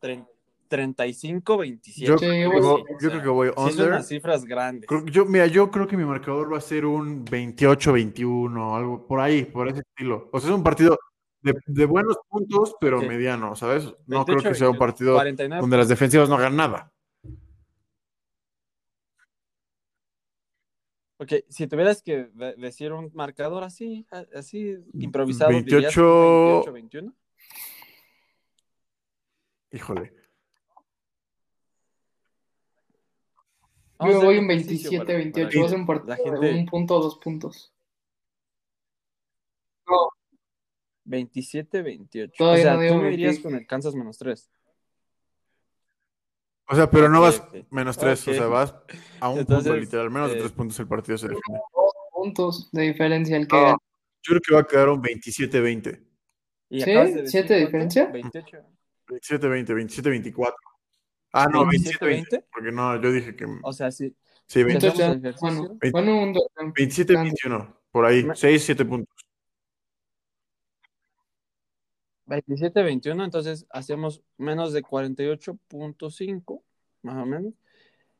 Tre- 0.01 0.27
35-27. 0.69 2.05
Yo, 2.05 2.17
Sí, 2.17 2.25
creo 2.25 2.51
que 2.51 2.93
yo 3.01 3.09
creo 3.09 3.21
que 3.21 3.27
voy 3.29 3.47
sí 3.49 3.53
son 3.55 3.69
under. 3.71 3.87
unas 3.89 4.07
cifras 4.07 4.45
grandes. 4.45 4.87
Creo- 4.87 5.05
yo, 5.05 5.25
mira, 5.25 5.47
yo 5.47 5.69
creo 5.71 5.87
que 5.87 5.95
mi 5.97 6.03
marcador 6.05 6.51
va 6.51 6.57
a 6.57 6.61
ser 6.61 6.85
un 6.85 7.23
28-21, 7.25 8.75
algo 8.75 9.05
por 9.07 9.19
ahí, 9.19 9.45
por 9.45 9.67
ese 9.67 9.79
estilo. 9.81 10.29
O 10.31 10.39
sea, 10.39 10.49
es 10.49 10.55
un 10.55 10.63
partido 10.63 10.97
de, 11.41 11.53
de 11.67 11.85
buenos 11.85 12.17
puntos, 12.27 12.75
pero 12.81 12.99
Sí. 12.99 13.07
mediano, 13.07 13.55
¿sabes? 13.55 13.85
No 14.07 14.25
creo 14.25 14.39
que 14.41 14.55
sea 14.55 14.69
un 14.69 14.75
28-21, 14.75 14.79
partido 14.79 15.13
49 15.13 15.61
donde 15.61 15.77
las 15.77 15.87
defensivas 15.87 16.29
no 16.29 16.35
hagan 16.35 16.55
nada. 16.55 16.91
Ok, 21.17 21.31
si 21.49 21.67
tuvieras 21.67 22.01
que 22.01 22.25
de- 22.25 22.55
decir 22.55 22.91
un 22.91 23.09
marcador 23.13 23.63
así, 23.63 24.05
así 24.33 24.75
improvisado, 24.93 25.51
28. 25.51 25.75
dirías 25.77 25.97
un 25.97 26.89
28-21. 26.91 27.13
Híjole. 29.71 30.13
Vamos 33.97 34.13
Yo 34.13 34.17
hacer 34.19 34.25
voy 34.25 34.37
un 34.39 34.51
ejercicio 34.51 34.99
para- 35.05 35.13
27-28. 35.19 35.85
para 35.85 35.99
Va 36.03 36.13
a 36.13 36.17
de 36.17 36.23
gente 36.47 36.59
un 36.59 36.65
punto 36.65 36.95
o 36.97 37.01
dos 37.01 37.17
puntos. 37.19 37.73
No, 39.87 40.09
27-28. 41.05 42.33
O 42.43 42.55
sea, 42.57 42.73
no 42.75 42.87
tú 42.89 42.95
me 43.01 43.13
irías 43.13 43.39
con 43.39 43.55
el 43.55 43.65
Kansas 43.65 43.95
menos 43.95 44.17
3. 44.17 44.51
O 46.67 46.75
sea, 46.75 46.89
pero 46.89 47.09
no 47.09 47.21
vas 47.21 47.43
menos 47.69 47.97
tres, 47.97 48.27
o 48.27 48.31
Ok. 48.31 48.37
sea, 48.37 48.47
vas 48.47 48.75
a 49.19 49.29
un 49.29 49.39
Entonces, 49.39 49.65
punto 49.71 49.79
literal, 49.79 50.09
menos 50.09 50.31
de 50.31 50.37
eh, 50.37 50.39
tres 50.39 50.51
puntos 50.51 50.79
el 50.79 50.87
partido 50.87 51.17
se 51.17 51.27
define. 51.27 51.59
dos 51.75 51.93
puntos 52.11 52.69
de 52.71 52.81
diferencia 52.83 53.37
el 53.37 53.47
que 53.47 53.55
No. 53.55 53.77
Yo 54.23 54.29
creo 54.29 54.41
que 54.41 54.53
va 54.55 54.61
a 54.61 54.67
quedar 54.67 54.89
un 54.89 55.01
27-20. 55.03 56.01
¿Y 56.69 56.81
¿Sí? 56.81 56.91
acabas 56.91 57.13
de 57.13 57.21
diferencia? 57.59 58.05
28. 58.07 58.57
27-20, 59.07 59.73
27-24. 59.75 60.53
Ah, 61.33 61.47
no, 61.51 61.65
27-20. 61.65 61.99
27-20. 61.99 62.45
Porque 62.51 62.71
no, 62.71 62.99
yo 62.99 63.11
dije 63.11 63.35
que. 63.35 63.45
O 63.61 63.71
sea, 63.73 63.91
sí. 63.91 64.15
Sí, 64.47 64.61
¿Hacemos 64.61 64.67
20 64.81 64.87
el 64.87 64.93
Touchdown. 64.93 65.17
ejercicio? 65.19 65.47
Bueno, 65.47 65.77
Veinte- 65.79 65.91
bueno, 65.91 66.23
un 66.23 66.33
touchdown. 66.33 66.73
27-21, 66.73 67.75
por 67.91 68.05
ahí. 68.05 68.23
Me- 68.23 68.33
6-7 68.35 68.85
puntos. 68.85 69.24
27-21, 72.27 73.23
entonces 73.23 73.65
hacemos 73.69 74.21
menos 74.37 74.73
de 74.73 74.81
48.5, 74.83 76.61
más 77.03 77.17
o 77.17 77.25
menos. 77.25 77.53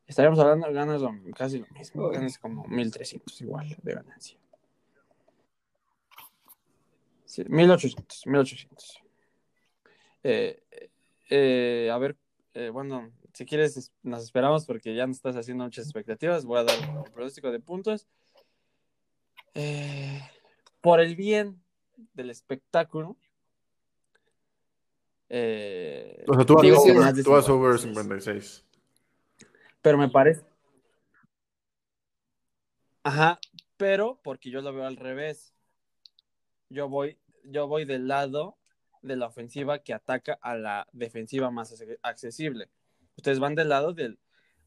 Estaríamos 0.06 0.38
hablando 0.38 0.68
de 0.68 0.72
ganas 0.72 1.02
casi 1.34 1.58
lo 1.58 1.66
mismo, 1.68 2.08
ganas 2.10 2.38
como 2.38 2.64
1300 2.68 3.40
igual 3.40 3.76
de 3.82 3.94
ganancia. 3.94 4.38
Sí, 7.24 7.44
1800, 7.48 8.26
1800. 8.26 9.02
Eh, 10.22 10.62
eh, 11.28 11.90
a 11.92 11.98
ver, 11.98 12.16
eh, 12.54 12.70
bueno, 12.70 13.10
si 13.32 13.44
quieres 13.44 13.76
es- 13.76 13.92
nos 14.02 14.22
esperamos 14.22 14.64
porque 14.64 14.94
ya 14.94 15.06
nos 15.06 15.16
estás 15.16 15.36
haciendo 15.36 15.64
muchas 15.64 15.86
expectativas. 15.86 16.44
Voy 16.44 16.58
a 16.60 16.64
dar 16.64 16.76
el 17.04 17.12
pronóstico 17.12 17.50
de 17.50 17.60
puntos. 17.60 18.06
Eh, 19.54 20.20
por 20.80 21.00
el 21.00 21.16
bien 21.16 21.60
del 22.14 22.30
espectáculo. 22.30 23.16
Eh, 25.28 26.24
O 26.28 26.34
sea, 26.34 26.44
tú 26.46 26.54
vas 26.54 26.62
Digo, 26.62 26.78
over, 26.80 26.94
tú 27.22 27.30
vas 27.30 27.44
56. 27.46 27.48
over 27.48 27.78
56. 27.78 28.64
Pero 29.82 29.98
me 29.98 30.08
parece. 30.08 30.44
Ajá, 33.02 33.38
pero 33.76 34.18
porque 34.22 34.50
yo 34.50 34.60
lo 34.60 34.72
veo 34.72 34.84
al 34.86 34.96
revés. 34.96 35.54
Yo 36.68 36.88
voy, 36.88 37.18
yo 37.44 37.68
voy 37.68 37.84
del 37.84 38.08
lado 38.08 38.56
de 39.02 39.14
la 39.16 39.26
ofensiva 39.26 39.78
que 39.78 39.94
ataca 39.94 40.38
a 40.42 40.56
la 40.56 40.88
defensiva 40.92 41.50
más 41.50 41.72
ac- 41.80 41.98
accesible. 42.02 42.68
Ustedes 43.16 43.38
van 43.38 43.54
del 43.54 43.68
lado 43.68 43.92
del, 43.92 44.18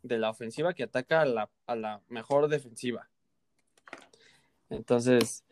de 0.03 0.17
la 0.17 0.29
ofensiva 0.29 0.73
que 0.73 0.83
ataca 0.83 1.21
a 1.21 1.25
la, 1.25 1.49
a 1.67 1.75
la 1.75 2.01
mejor 2.07 2.47
defensiva. 2.47 3.09
Entonces, 4.69 5.43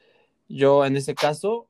yo 0.47 0.85
en 0.85 0.95
ese 0.95 1.15
caso, 1.15 1.69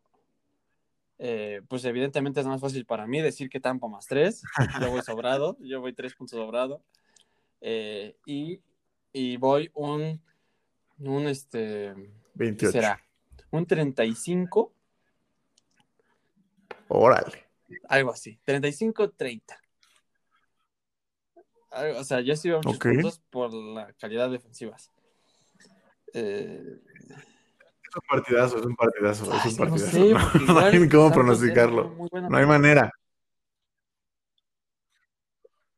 eh, 1.20 1.62
pues 1.68 1.84
evidentemente 1.86 2.40
es 2.40 2.46
más 2.48 2.62
fácil 2.62 2.86
para 2.86 3.08
mí 3.08 3.22
decir 3.22 3.50
que 3.50 3.60
Tampa 3.60 3.88
más 3.88 4.06
tres. 4.08 4.44
Yo 4.80 4.90
voy 4.92 5.02
sobrado, 5.02 5.58
yo 5.62 5.82
voy 5.82 5.94
tres 5.94 6.14
puntos 6.16 6.38
sobrado. 6.40 6.84
Eh, 7.62 8.16
y, 8.26 8.62
y 9.14 9.38
voy 9.38 9.72
un, 9.74 10.22
un 11.00 11.28
este, 11.28 11.94
¿qué 11.96 12.10
28. 12.36 12.72
será? 12.72 13.04
Un 13.52 13.66
35, 13.66 14.74
Órale. 16.90 17.46
algo 17.90 18.12
así, 18.12 18.40
35-30. 18.46 19.42
Algo- 21.72 22.00
O 22.00 22.04
sea, 22.04 22.22
yo 22.22 22.36
sí 22.36 22.50
veo 22.50 22.58
muchos 22.64 22.76
Ok. 22.76 22.84
puntos 22.94 23.20
por 23.30 23.54
la 23.54 23.92
calidad 23.94 24.30
defensivas. 24.30 24.92
Eh, 26.14 26.80
un 27.96 28.08
partidazo, 28.08 28.58
es 28.60 28.66
un 28.66 28.76
partidazo, 28.76 29.24
es 29.34 29.46
un 29.46 29.52
no 29.52 29.58
partidazo. 29.58 29.92
sé, 29.92 30.14
No, 30.14 30.20
porque 30.32 30.38
no 30.40 30.52
igual 30.52 30.66
hay 30.66 30.80
ni 30.80 30.90
cómo 30.90 31.04
Santos 31.04 31.14
pronosticarlo. 31.18 31.96
No 32.30 32.38
hay 32.38 32.46
manera. 32.46 32.92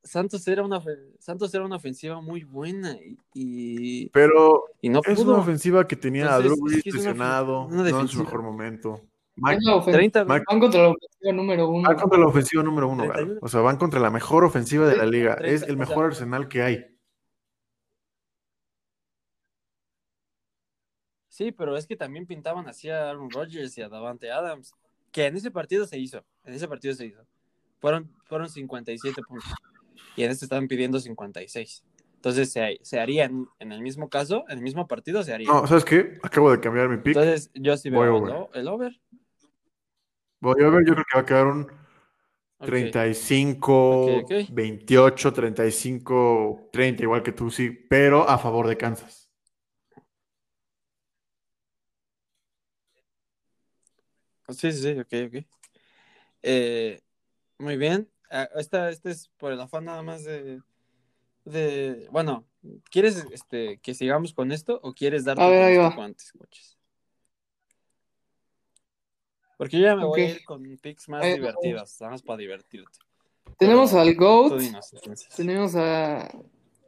Santos 0.04 0.48
era 0.48 0.64
una 0.64 0.82
Santos 1.20 1.54
era 1.54 1.66
una 1.66 1.76
ofensiva 1.76 2.20
muy 2.22 2.44
buena 2.44 2.94
y, 2.94 3.18
y, 3.34 4.10
Pero 4.10 4.64
y 4.82 4.90
no 4.90 5.02
es 5.06 5.20
pudo. 5.20 5.34
una 5.34 5.42
ofensiva 5.42 5.88
que 5.88 5.96
tenía 5.96 6.34
a 6.34 6.38
Entonces, 6.38 6.52
Drew 6.52 6.66
Brees 6.66 6.80
es 6.80 6.86
es 6.88 6.94
lesionado, 6.96 7.68
no 7.70 7.86
en 7.86 8.08
su 8.08 8.24
mejor 8.24 8.42
momento. 8.42 8.96
Es 9.36 9.44
Mike, 9.44 9.60
la 9.62 9.76
ofensiva. 9.76 9.98
30 9.98 10.26
Mike- 10.26 10.44
Van 10.50 10.60
contra 10.60 10.82
la 10.82 10.88
ofensiva 10.90 11.34
número 11.34 11.70
uno. 11.70 11.88
van 11.88 11.98
contra 11.98 12.20
la 12.20 12.26
ofensiva 12.28 12.64
número 12.64 12.88
uno, 12.88 13.04
Galo. 13.04 13.14
31. 13.14 13.40
O 13.42 13.48
sea, 13.48 13.62
van 13.62 13.78
contra 13.78 14.00
la 14.00 14.10
mejor 14.10 14.44
ofensiva 14.46 14.88
de 14.88 14.98
la 14.98 15.06
liga. 15.06 15.36
30, 15.36 15.56
Es 15.56 15.62
el 15.70 15.76
o 15.76 15.80
mejor 15.80 15.96
sea- 15.96 16.06
arsenal 16.24 16.48
que 16.48 16.62
hay. 16.64 16.86
Sí, 21.40 21.54
pero 21.54 21.78
es 21.78 21.88
que 21.88 21.96
también 21.96 22.26
pintaban 22.26 22.68
así 22.68 22.90
a 22.90 23.10
Aaron 23.12 23.32
Rodgers 23.32 23.78
y 23.78 23.82
a 23.82 23.88
Davante 23.88 24.30
Adams, 24.30 24.74
que 25.10 25.26
en 25.26 25.38
ese 25.38 25.52
partido 25.52 25.88
se 25.88 25.98
hizo, 25.98 26.22
en 26.44 26.54
ese 26.54 26.68
partido 26.68 26.94
se 26.94 27.06
hizo. 27.06 27.26
Fueron, 27.80 28.12
fueron 28.26 28.50
57 28.50 29.24
puntos. 29.24 29.50
Y 30.18 30.24
en 30.24 30.32
este 30.32 30.44
estaban 30.44 30.68
pidiendo 30.68 31.00
56. 31.00 31.86
Entonces 32.16 32.52
se, 32.52 32.78
se 32.82 33.00
haría 33.00 33.24
en, 33.24 33.48
en 33.60 33.72
el 33.72 33.80
mismo 33.80 34.10
caso, 34.10 34.44
en 34.50 34.58
el 34.58 34.64
mismo 34.66 34.86
partido 34.86 35.24
se 35.24 35.32
haría. 35.34 35.48
No, 35.48 35.66
¿sabes 35.66 35.86
qué? 35.86 36.20
Acabo 36.24 36.52
de 36.52 36.60
cambiar 36.60 36.90
mi 36.90 36.98
pick. 36.98 37.16
Entonces 37.16 37.52
yo 37.54 37.78
sí 37.78 37.90
veo 37.90 38.18
over. 38.18 38.32
el, 38.32 38.36
o- 38.36 38.50
el 38.54 38.68
over. 38.68 39.00
Voy 40.42 40.62
a 40.62 40.68
ver, 40.68 40.86
yo 40.86 40.94
creo 40.94 41.06
que 41.10 41.18
va 41.18 41.22
a 41.22 41.26
quedar 41.26 41.48
un 41.48 41.62
Ok. 41.62 42.66
35, 42.66 44.02
Ok, 44.02 44.26
ok. 44.26 44.50
28, 44.52 45.32
35, 45.32 46.68
30, 46.74 47.04
igual 47.04 47.24
que 47.24 47.32
tú, 47.32 47.50
sí, 47.50 47.70
pero 47.70 48.28
a 48.28 48.38
favor 48.38 48.68
de 48.68 48.76
Kansas. 48.76 49.29
Sí, 54.52 54.72
sí, 54.72 54.82
sí, 54.82 55.00
ok, 55.00 55.14
ok. 55.28 55.46
Eh, 56.44 57.02
muy 57.58 57.78
bien. 57.78 58.10
Ah, 58.32 58.50
Esta, 58.56 58.90
este 58.90 59.12
es 59.12 59.28
por 59.38 59.52
el 59.52 59.60
afán 59.60 59.86
nada 59.86 60.02
más 60.02 60.24
de, 60.24 60.62
de... 61.46 62.08
Bueno, 62.12 62.46
¿quieres 62.90 63.26
este, 63.32 63.80
que 63.80 63.94
sigamos 63.94 64.34
con 64.34 64.52
esto 64.52 64.80
o 64.84 64.94
quieres 64.94 65.26
dar 65.26 65.40
antes, 65.40 66.32
coches? 66.32 66.78
Porque 69.58 69.78
yo 69.78 69.88
ya 69.88 69.96
me 69.96 70.06
voy 70.06 70.22
a 70.22 70.30
ir 70.30 70.46
con 70.46 70.64
picks 70.78 71.10
más 71.10 71.22
Ahí 71.22 71.32
va. 71.32 71.52
divertidos, 71.52 72.00
nada 72.00 72.12
más 72.12 72.22
para 72.22 72.38
divertirte. 72.38 72.98
Tenemos 73.58 73.92
Pero 73.92 74.02
al 74.02 74.16
GOAT, 74.16 74.60
dinos, 74.60 74.96
tenemos 75.36 75.76
a 75.76 76.32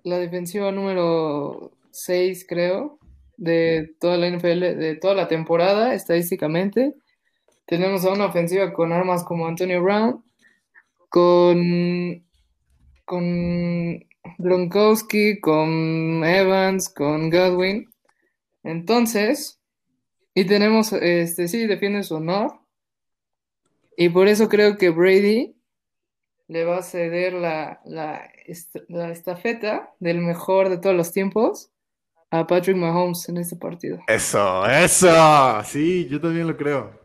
la 0.03 0.17
defensiva 0.19 0.71
número 0.71 1.73
6, 1.91 2.45
creo, 2.47 2.97
de 3.35 3.93
toda 3.99 4.15
la 4.15 4.27
NFL, 4.27 4.77
de 4.77 4.95
toda 4.95 5.15
la 5.15 5.27
temporada, 5.27 5.93
estadísticamente. 5.93 6.95
Tenemos 7.71 8.03
a 8.03 8.11
una 8.11 8.25
ofensiva 8.25 8.73
con 8.73 8.91
armas 8.91 9.23
como 9.23 9.47
Antonio 9.47 9.81
Brown, 9.81 10.21
con, 11.07 12.21
con 13.05 14.05
Gronkowski, 14.39 15.39
con 15.39 16.21
Evans, 16.25 16.93
con 16.93 17.29
Godwin. 17.29 17.87
Entonces, 18.63 19.61
y 20.33 20.43
tenemos, 20.43 20.91
este, 20.91 21.47
sí, 21.47 21.65
defiende 21.65 22.03
su 22.03 22.15
honor. 22.15 22.59
Y 23.95 24.09
por 24.09 24.27
eso 24.27 24.49
creo 24.49 24.75
que 24.75 24.89
Brady 24.89 25.55
le 26.49 26.65
va 26.65 26.79
a 26.79 26.83
ceder 26.83 27.31
la, 27.31 27.79
la, 27.85 28.29
la 28.89 29.11
estafeta 29.11 29.93
del 30.01 30.19
mejor 30.19 30.67
de 30.67 30.77
todos 30.77 30.97
los 30.97 31.13
tiempos 31.13 31.71
a 32.31 32.45
Patrick 32.45 32.75
Mahomes 32.75 33.29
en 33.29 33.37
este 33.37 33.55
partido. 33.55 33.99
Eso, 34.07 34.65
eso. 34.65 35.63
Sí, 35.63 36.09
yo 36.09 36.19
también 36.19 36.47
lo 36.47 36.57
creo. 36.57 37.00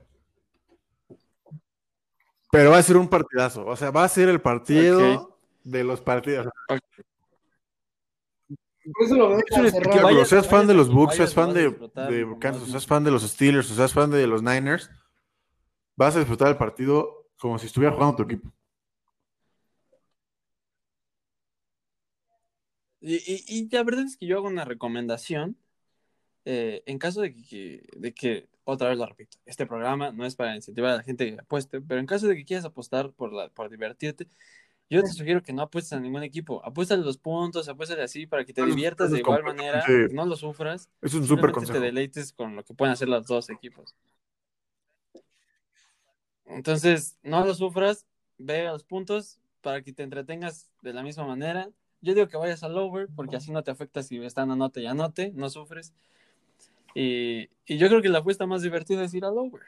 Pero 2.56 2.70
va 2.70 2.78
a 2.78 2.82
ser 2.82 2.96
un 2.96 3.08
partidazo. 3.08 3.66
O 3.66 3.76
sea, 3.76 3.90
va 3.90 4.04
a 4.04 4.08
ser 4.08 4.28
el 4.30 4.40
partido 4.40 5.38
de 5.62 5.84
los 5.84 6.00
partidos. 6.00 6.48
Por 6.68 6.78
eso 9.04 9.14
lo 9.16 9.38
Es 9.38 9.58
un 9.58 9.66
espectáculo. 9.66 10.24
seas 10.24 10.48
fan 10.48 10.66
de 10.66 10.74
los 10.74 10.88
Bucks, 10.88 11.16
seas 11.16 11.34
fan 11.34 11.52
de, 11.52 11.70
de 11.70 12.36
Kansas, 12.40 12.70
seas 12.70 12.86
fan 12.86 13.04
de 13.04 13.10
los 13.10 13.22
Steelers, 13.22 13.70
o 13.70 13.74
seas 13.74 13.92
fan 13.92 14.10
de 14.10 14.26
los 14.26 14.42
Niners, 14.42 14.90
vas 15.96 16.16
a 16.16 16.20
disfrutar 16.20 16.48
el 16.48 16.56
partido 16.56 17.26
como 17.38 17.58
si 17.58 17.66
estuviera 17.66 17.94
jugando 17.94 18.16
tu 18.16 18.22
equipo. 18.22 18.50
Y, 23.00 23.16
y, 23.16 23.44
y 23.46 23.68
la 23.70 23.84
verdad 23.84 24.04
es 24.04 24.16
que 24.16 24.26
yo 24.26 24.38
hago 24.38 24.48
una 24.48 24.64
recomendación. 24.64 25.56
eh, 26.44 26.82
en 26.86 26.98
caso 26.98 27.20
de 27.22 27.34
que, 27.34 27.86
de 27.96 28.14
que, 28.14 28.48
otra 28.66 28.88
vez 28.90 28.98
lo 28.98 29.06
repito, 29.06 29.38
este 29.46 29.66
programa 29.66 30.12
no 30.12 30.26
es 30.26 30.36
para 30.36 30.56
incentivar 30.56 30.92
a 30.92 30.96
la 30.98 31.02
gente 31.04 31.32
que 31.34 31.40
apueste, 31.40 31.80
pero 31.80 32.00
en 32.00 32.06
caso 32.06 32.26
de 32.28 32.36
que 32.36 32.44
quieras 32.44 32.64
apostar 32.66 33.12
por, 33.12 33.32
la, 33.32 33.48
por 33.50 33.70
divertirte, 33.70 34.26
yo 34.90 35.02
te 35.02 35.08
sugiero 35.08 35.42
que 35.42 35.52
no 35.52 35.62
apuestes 35.62 35.92
a 35.94 36.00
ningún 36.00 36.22
equipo. 36.22 36.64
Apuéstale 36.64 37.02
los 37.02 37.18
puntos, 37.18 37.68
apuéstale 37.68 38.02
así 38.02 38.26
para 38.26 38.44
que 38.44 38.52
te 38.52 38.62
es- 38.62 38.68
diviertas 38.68 39.10
de 39.12 39.20
igual 39.20 39.42
manera, 39.42 39.84
no 40.12 40.26
lo 40.26 40.36
sufras, 40.36 40.90
Es 41.02 41.14
un 41.14 41.26
súper 41.26 41.52
consejo. 41.52 41.78
te 41.78 41.80
deleites 41.80 42.32
con 42.32 42.56
lo 42.56 42.64
que 42.64 42.74
pueden 42.74 42.92
hacer 42.92 43.08
los 43.08 43.26
dos 43.26 43.50
equipos. 43.50 43.94
Entonces, 46.46 47.18
no 47.22 47.44
lo 47.44 47.54
sufras, 47.54 48.06
ve 48.38 48.66
a 48.66 48.72
los 48.72 48.84
puntos 48.84 49.38
para 49.60 49.82
que 49.82 49.92
te 49.92 50.02
entretengas 50.02 50.70
de 50.82 50.92
la 50.92 51.02
misma 51.02 51.26
manera. 51.26 51.70
Yo 52.00 52.14
digo 52.14 52.28
que 52.28 52.36
vayas 52.36 52.62
al 52.62 52.76
over 52.78 53.08
porque 53.16 53.36
así 53.36 53.50
no 53.50 53.62
te 53.64 53.70
afecta 53.70 54.02
si 54.02 54.18
están 54.24 54.50
anote 54.50 54.80
y 54.80 54.86
anote, 54.86 55.32
no 55.34 55.50
sufres. 55.50 55.92
Y, 56.98 57.50
y 57.66 57.76
yo 57.76 57.88
creo 57.88 58.00
que 58.00 58.08
la 58.08 58.18
apuesta 58.20 58.46
más 58.46 58.62
divertida 58.62 59.04
es 59.04 59.12
ir 59.12 59.24
al 59.26 59.36
over. 59.36 59.60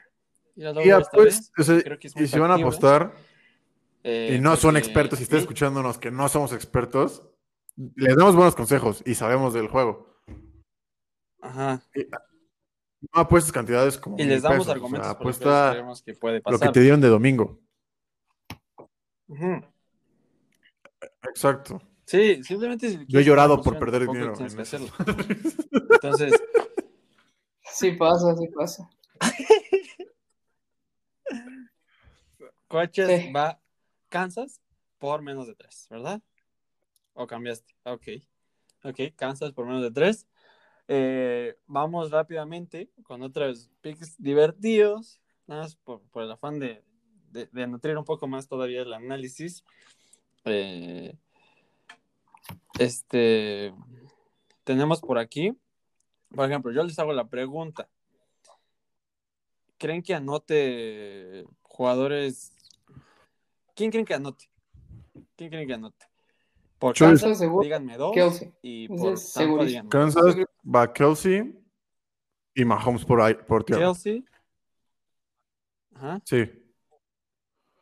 Ir 0.55 0.65
al 0.67 0.77
over 0.77 0.87
Y, 0.87 0.89
esta 0.89 1.11
pues, 1.11 1.25
vez. 1.25 1.51
o 1.57 1.63
sea, 1.63 1.81
creo 1.83 1.99
que 1.99 2.07
es 2.07 2.15
muy 2.15 2.25
y 2.25 2.27
si 2.27 2.39
van 2.39 2.49
a 2.51 2.55
apostar 2.55 3.13
Eh, 4.03 4.35
y 4.35 4.39
no 4.41 4.55
son 4.55 4.77
expertos 4.77 5.19
y 5.19 5.23
están 5.23 5.39
y- 5.39 5.41
escuchándonos 5.41 5.97
que 5.99 6.09
no 6.09 6.27
somos 6.27 6.53
expertos, 6.53 7.23
les 7.95 8.15
damos 8.15 8.35
buenos 8.35 8.55
consejos 8.55 9.03
y 9.05 9.13
sabemos 9.13 9.53
del 9.53 9.67
juego. 9.67 10.21
Ajá. 11.41 11.81
No 13.13 13.21
apuestes 13.21 13.51
cantidades 13.51 13.97
como 13.97 14.17
Y 14.19 14.23
les 14.23 14.41
damos 14.41 14.59
pesos, 14.59 14.61
o 14.61 14.65
sea, 14.65 14.73
argumentos 14.73 15.07
los 15.07 15.15
apuesta 15.17 15.69
creemos 15.71 16.01
que 16.01 16.13
puede 16.15 16.41
lo 16.45 16.59
que 16.59 16.69
te 16.69 16.79
dieron 16.81 16.99
de 17.01 17.07
domingo. 17.09 17.59
Ujú. 19.27 19.61
Exacto. 21.29 21.81
Sí, 22.05 22.43
simplemente 22.43 22.89
si 22.89 23.05
Yo 23.07 23.19
he 23.19 23.23
llorado 23.23 23.61
por 23.61 23.77
perder 23.77 24.07
dinero. 24.07 24.33
en. 24.39 24.45
Entonces, 25.91 26.33
Sí 27.79 27.91
pasa, 27.93 28.35
sí 28.35 28.47
pasa. 28.49 28.89
coches 32.67 33.07
Sí. 33.21 33.31
va 33.31 33.61
Kansas 34.09 34.59
por 34.97 35.21
menos 35.21 35.47
de 35.47 35.55
3, 35.55 35.87
¿verdad? 35.89 36.21
¿O 37.13 37.25
cambiaste? 37.25 37.73
Ok. 37.83 38.03
Ok, 38.83 38.99
Kansas 39.15 39.53
por 39.53 39.65
menos 39.65 39.81
de 39.81 39.91
3. 39.91 40.27
vamos 41.67 42.11
rápidamente 42.11 42.89
con 43.03 43.21
otros 43.23 43.71
picks 43.79 44.21
divertidos, 44.21 45.21
nada 45.47 45.61
más 45.63 45.77
por, 45.77 46.01
por 46.09 46.23
el 46.23 46.31
afán 46.31 46.59
de, 46.59 46.83
de- 47.31 47.47
de 47.47 47.67
nutrir 47.67 47.97
un 47.97 48.03
poco 48.03 48.27
más 48.27 48.49
todavía 48.49 48.81
el 48.81 48.91
análisis. 48.91 49.63
Eh, 50.43 51.15
este, 52.77 53.73
tenemos 54.65 54.99
por 54.99 55.17
aquí, 55.17 55.57
por 56.35 56.45
ejemplo, 56.45 56.71
yo 56.71 56.83
les 56.83 56.97
hago 56.99 57.13
la 57.13 57.27
pregunta. 57.27 57.89
¿Creen 59.77 60.03
que 60.03 60.13
anote 60.13 61.45
jugadores? 61.61 62.53
¿Quién 63.75 63.91
creen 63.91 64.05
que 64.05 64.13
anote? 64.13 64.49
¿Quién 65.35 65.49
creen 65.49 65.67
que 65.67 65.73
anote? 65.73 66.05
Por 66.77 66.95
Kansas, 66.95 67.37
seguro. 67.37 67.63
díganme 67.63 67.97
dos. 67.97 68.13
Kelsey. 68.13 68.53
Y 68.61 68.87
por 68.87 69.17
Tampa, 69.33 69.65
díganme 69.65 69.89
Kansas 69.89 70.35
va 70.63 70.91
Kelsey 70.93 71.57
y 72.55 72.65
Mahomes 72.65 73.05
por, 73.05 73.21
ahí, 73.21 73.33
por 73.33 73.63
tierra. 73.63 73.81
Kelsey. 73.85 74.25
Ajá. 75.95 76.21
Sí. 76.25 76.49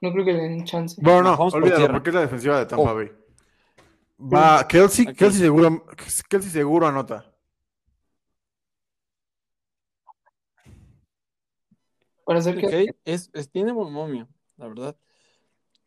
No 0.02 0.12
creo 0.12 0.26
que 0.26 0.34
le 0.34 0.44
den 0.44 0.66
chance. 0.66 1.00
Bueno, 1.02 1.24
no, 1.24 1.32
Mahomes 1.32 1.54
olvídalo, 1.54 1.92
porque 1.92 2.10
es 2.10 2.16
la 2.16 2.22
defensiva 2.22 2.60
de 2.60 2.66
Tampa 2.66 2.92
Oh. 2.92 2.96
Bay. 2.96 3.12
Va 4.20 4.68
Kelsey. 4.68 5.06
Kelsey 5.14 5.42
seguro, 5.42 5.86
Kelsey 6.30 6.52
seguro 6.52 6.88
anota. 6.88 7.26
Para 12.28 12.40
hacer 12.40 12.58
que 12.58 12.68
Ok, 12.90 12.96
es, 13.06 13.30
es- 13.34 13.50
tiene 13.50 13.72
buen 13.72 13.94
momio, 13.94 14.28
la 14.58 14.68
verdad. 14.68 14.98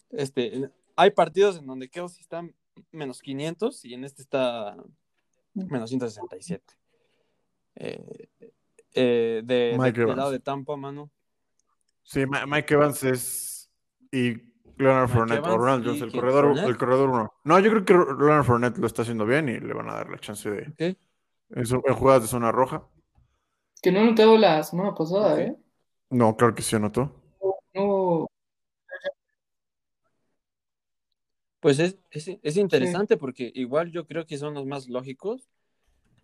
Este, 0.09 0.71
hay 0.97 1.11
partidos 1.11 1.59
en 1.59 1.67
donde 1.67 1.91
Kelsey 1.91 2.23
está 2.23 2.43
menos 2.91 3.21
500 3.21 3.85
y 3.85 3.93
en 3.93 4.05
este 4.05 4.23
está 4.23 4.75
menos 5.53 5.91
167. 5.91 6.65
Eh, 7.77 8.29
eh, 8.95 9.43
de, 9.45 9.77
Mike 9.79 10.01
de- 10.01 10.07
del 10.07 10.17
lado 10.17 10.31
de 10.31 10.41
Tampa, 10.41 10.77
mano. 10.77 11.11
Sí, 12.03 12.25
Mike 12.27 12.73
Evans 12.75 13.05
es. 13.05 13.71
Y 14.11 14.33
Leonard 14.79 15.09
Mike 15.09 15.13
Fournette 15.13 15.47
o 15.47 15.59
Ronald 15.59 15.85
Jones, 15.87 16.01
el 16.03 16.11
corredor, 16.13 16.45
¿Fournette? 16.47 16.69
el 16.69 16.79
corredor 16.79 17.11
uno. 17.11 17.35
No, 17.45 17.61
yo 17.61 17.71
creo 17.71 17.85
que 17.85 17.93
Leonard 17.93 18.45
Fournette 18.45 18.79
lo 18.79 18.87
está 18.87 19.03
haciendo 19.03 19.27
bien 19.27 19.49
y 19.51 19.61
le 19.61 19.75
van 19.75 19.91
a 19.91 19.95
dar 19.95 20.09
la 20.09 20.19
chance 20.19 20.51
de. 20.51 20.97
En, 21.51 21.67
su- 21.67 21.83
en 21.87 21.95
jugadas 21.95 22.23
de 22.23 22.29
zona 22.29 22.51
roja. 22.51 22.89
que 23.83 23.93
no 23.93 24.03
notado 24.05 24.39
la 24.39 24.63
semana 24.63 24.95
pasada. 24.95 25.39
¿eh? 25.41 25.55
No, 26.11 26.37
claro 26.37 26.55
que 26.55 26.63
sí 26.63 26.77
anotó. 26.77 27.15
No, 27.73 28.27
Pues 31.61 31.79
es, 31.79 31.99
es, 32.11 32.39
es 32.43 32.57
interesante 32.57 33.19
porque 33.19 33.53
igual 33.55 33.93
yo 33.93 34.07
creo 34.07 34.27
que 34.27 34.39
son 34.39 34.55
los 34.55 34.67
más 34.67 34.89
lógicos. 34.89 35.47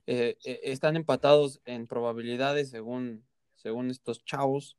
Eh, 0.07 0.39
eh, 0.45 0.61
están 0.65 0.97
empatados 0.97 1.61
en 1.67 1.87
probabilidades 1.87 2.71
según, 2.71 3.25
según 3.55 3.91
estos 3.91 4.25
chavos. 4.25 4.79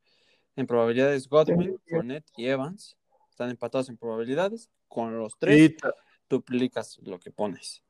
En 0.56 0.66
probabilidades 0.66 1.28
Godwin, 1.28 1.78
Sí. 1.86 1.94
Fournette 1.94 2.30
y 2.36 2.46
Evans. 2.46 2.96
Están 3.30 3.50
empatados 3.50 3.88
en 3.88 3.96
probabilidades. 3.96 4.68
Con 4.88 5.16
los 5.18 5.38
tres 5.38 5.70
Y 5.70 5.76
duplicas 6.28 6.98
lo 7.02 7.20
que 7.20 7.30
pones. 7.30 7.84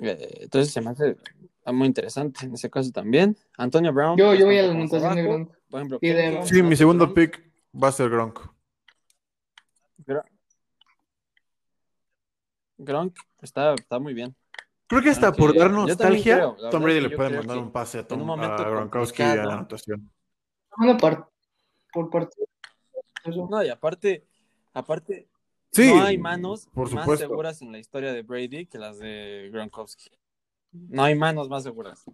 Eh, 0.00 0.38
entonces 0.42 0.72
se 0.72 0.80
me 0.80 0.90
hace 0.90 1.16
muy 1.66 1.86
interesante 1.86 2.46
en 2.46 2.54
ese 2.54 2.68
caso 2.70 2.90
también. 2.90 3.36
Antonio 3.56 3.92
Brown. 3.92 4.16
yo, 4.18 4.26
voy 4.44 4.58
a 4.58 4.62
la 4.62 4.72
anotación 4.72 5.14
de. 5.14 5.22
Gronk. 5.22 5.52
Por 5.70 5.80
ejemplo, 5.80 5.98
Y 6.00 6.08
de 6.08 6.14
¿creen 6.14 6.30
que 6.30 6.36
Evans. 6.36 6.48
sí, 6.50 6.62
mi 6.62 6.76
segundo 6.76 7.04
Gronk? 7.06 7.16
pick 7.16 7.52
va 7.82 7.88
a 7.88 7.92
ser 7.92 8.10
Gronk. 8.10 8.40
Gr- 10.06 10.24
Gronk 12.78 13.16
está, 13.40 13.74
está 13.74 13.98
muy 13.98 14.14
bien. 14.14 14.34
Creo 14.86 15.00
que 15.02 15.10
hasta 15.10 15.32
por 15.32 15.46
Aunque 15.50 15.58
dar 15.58 15.70
yo 15.70 15.76
también 15.76 15.88
nostalgia, 15.88 16.36
creo, 16.36 16.70
Tom 16.70 16.82
Brady 16.82 17.00
le 17.00 17.16
puede 17.16 17.36
mandar 17.38 17.58
un 17.58 17.72
pase 17.72 17.98
a, 17.98 18.00
en 18.02 18.06
Tom, 18.08 18.20
un 18.20 18.26
momento 18.26 18.62
a 18.62 18.68
Gronkowski 18.70 19.22
a 19.22 19.34
la 19.36 19.54
anotación. 19.54 20.10
Por. 21.00 21.30
Eso. 23.24 23.48
No, 23.50 23.62
y 23.62 23.70
aparte, 23.70 24.26
aparte, 24.74 25.28
Sí, 25.74 25.86
no 25.92 26.02
hay 26.04 26.18
manos 26.18 26.68
por 26.72 26.90
más 26.92 27.02
supuesto. 27.04 27.24
seguras 27.26 27.60
en 27.62 27.72
la 27.72 27.78
historia 27.78 28.12
de 28.12 28.22
Brady 28.22 28.66
que 28.66 28.78
las 28.78 28.98
de 28.98 29.50
Gronkowski. 29.52 30.10
No 30.72 31.02
hay 31.04 31.14
manos 31.14 31.48
más 31.48 31.62
seguras. 31.64 32.04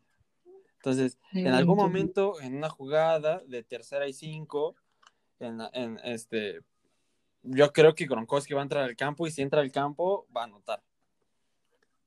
Entonces, 0.76 1.18
en 1.32 1.48
algún 1.48 1.76
momento, 1.76 2.40
en 2.40 2.56
una 2.56 2.70
jugada 2.70 3.42
de 3.46 3.62
tercera 3.62 4.08
y 4.08 4.12
cinco, 4.14 4.76
en, 5.38 5.58
la- 5.58 5.70
en 5.74 5.98
este, 6.04 6.60
yo 7.42 7.70
creo 7.72 7.94
que 7.94 8.06
Gronkowski 8.06 8.54
va 8.54 8.60
a 8.60 8.62
entrar 8.62 8.84
al 8.84 8.96
campo 8.96 9.26
y 9.26 9.30
si 9.30 9.42
entra 9.42 9.60
al 9.60 9.70
campo, 9.70 10.26
va 10.34 10.42
a 10.42 10.44
anotar. 10.44 10.82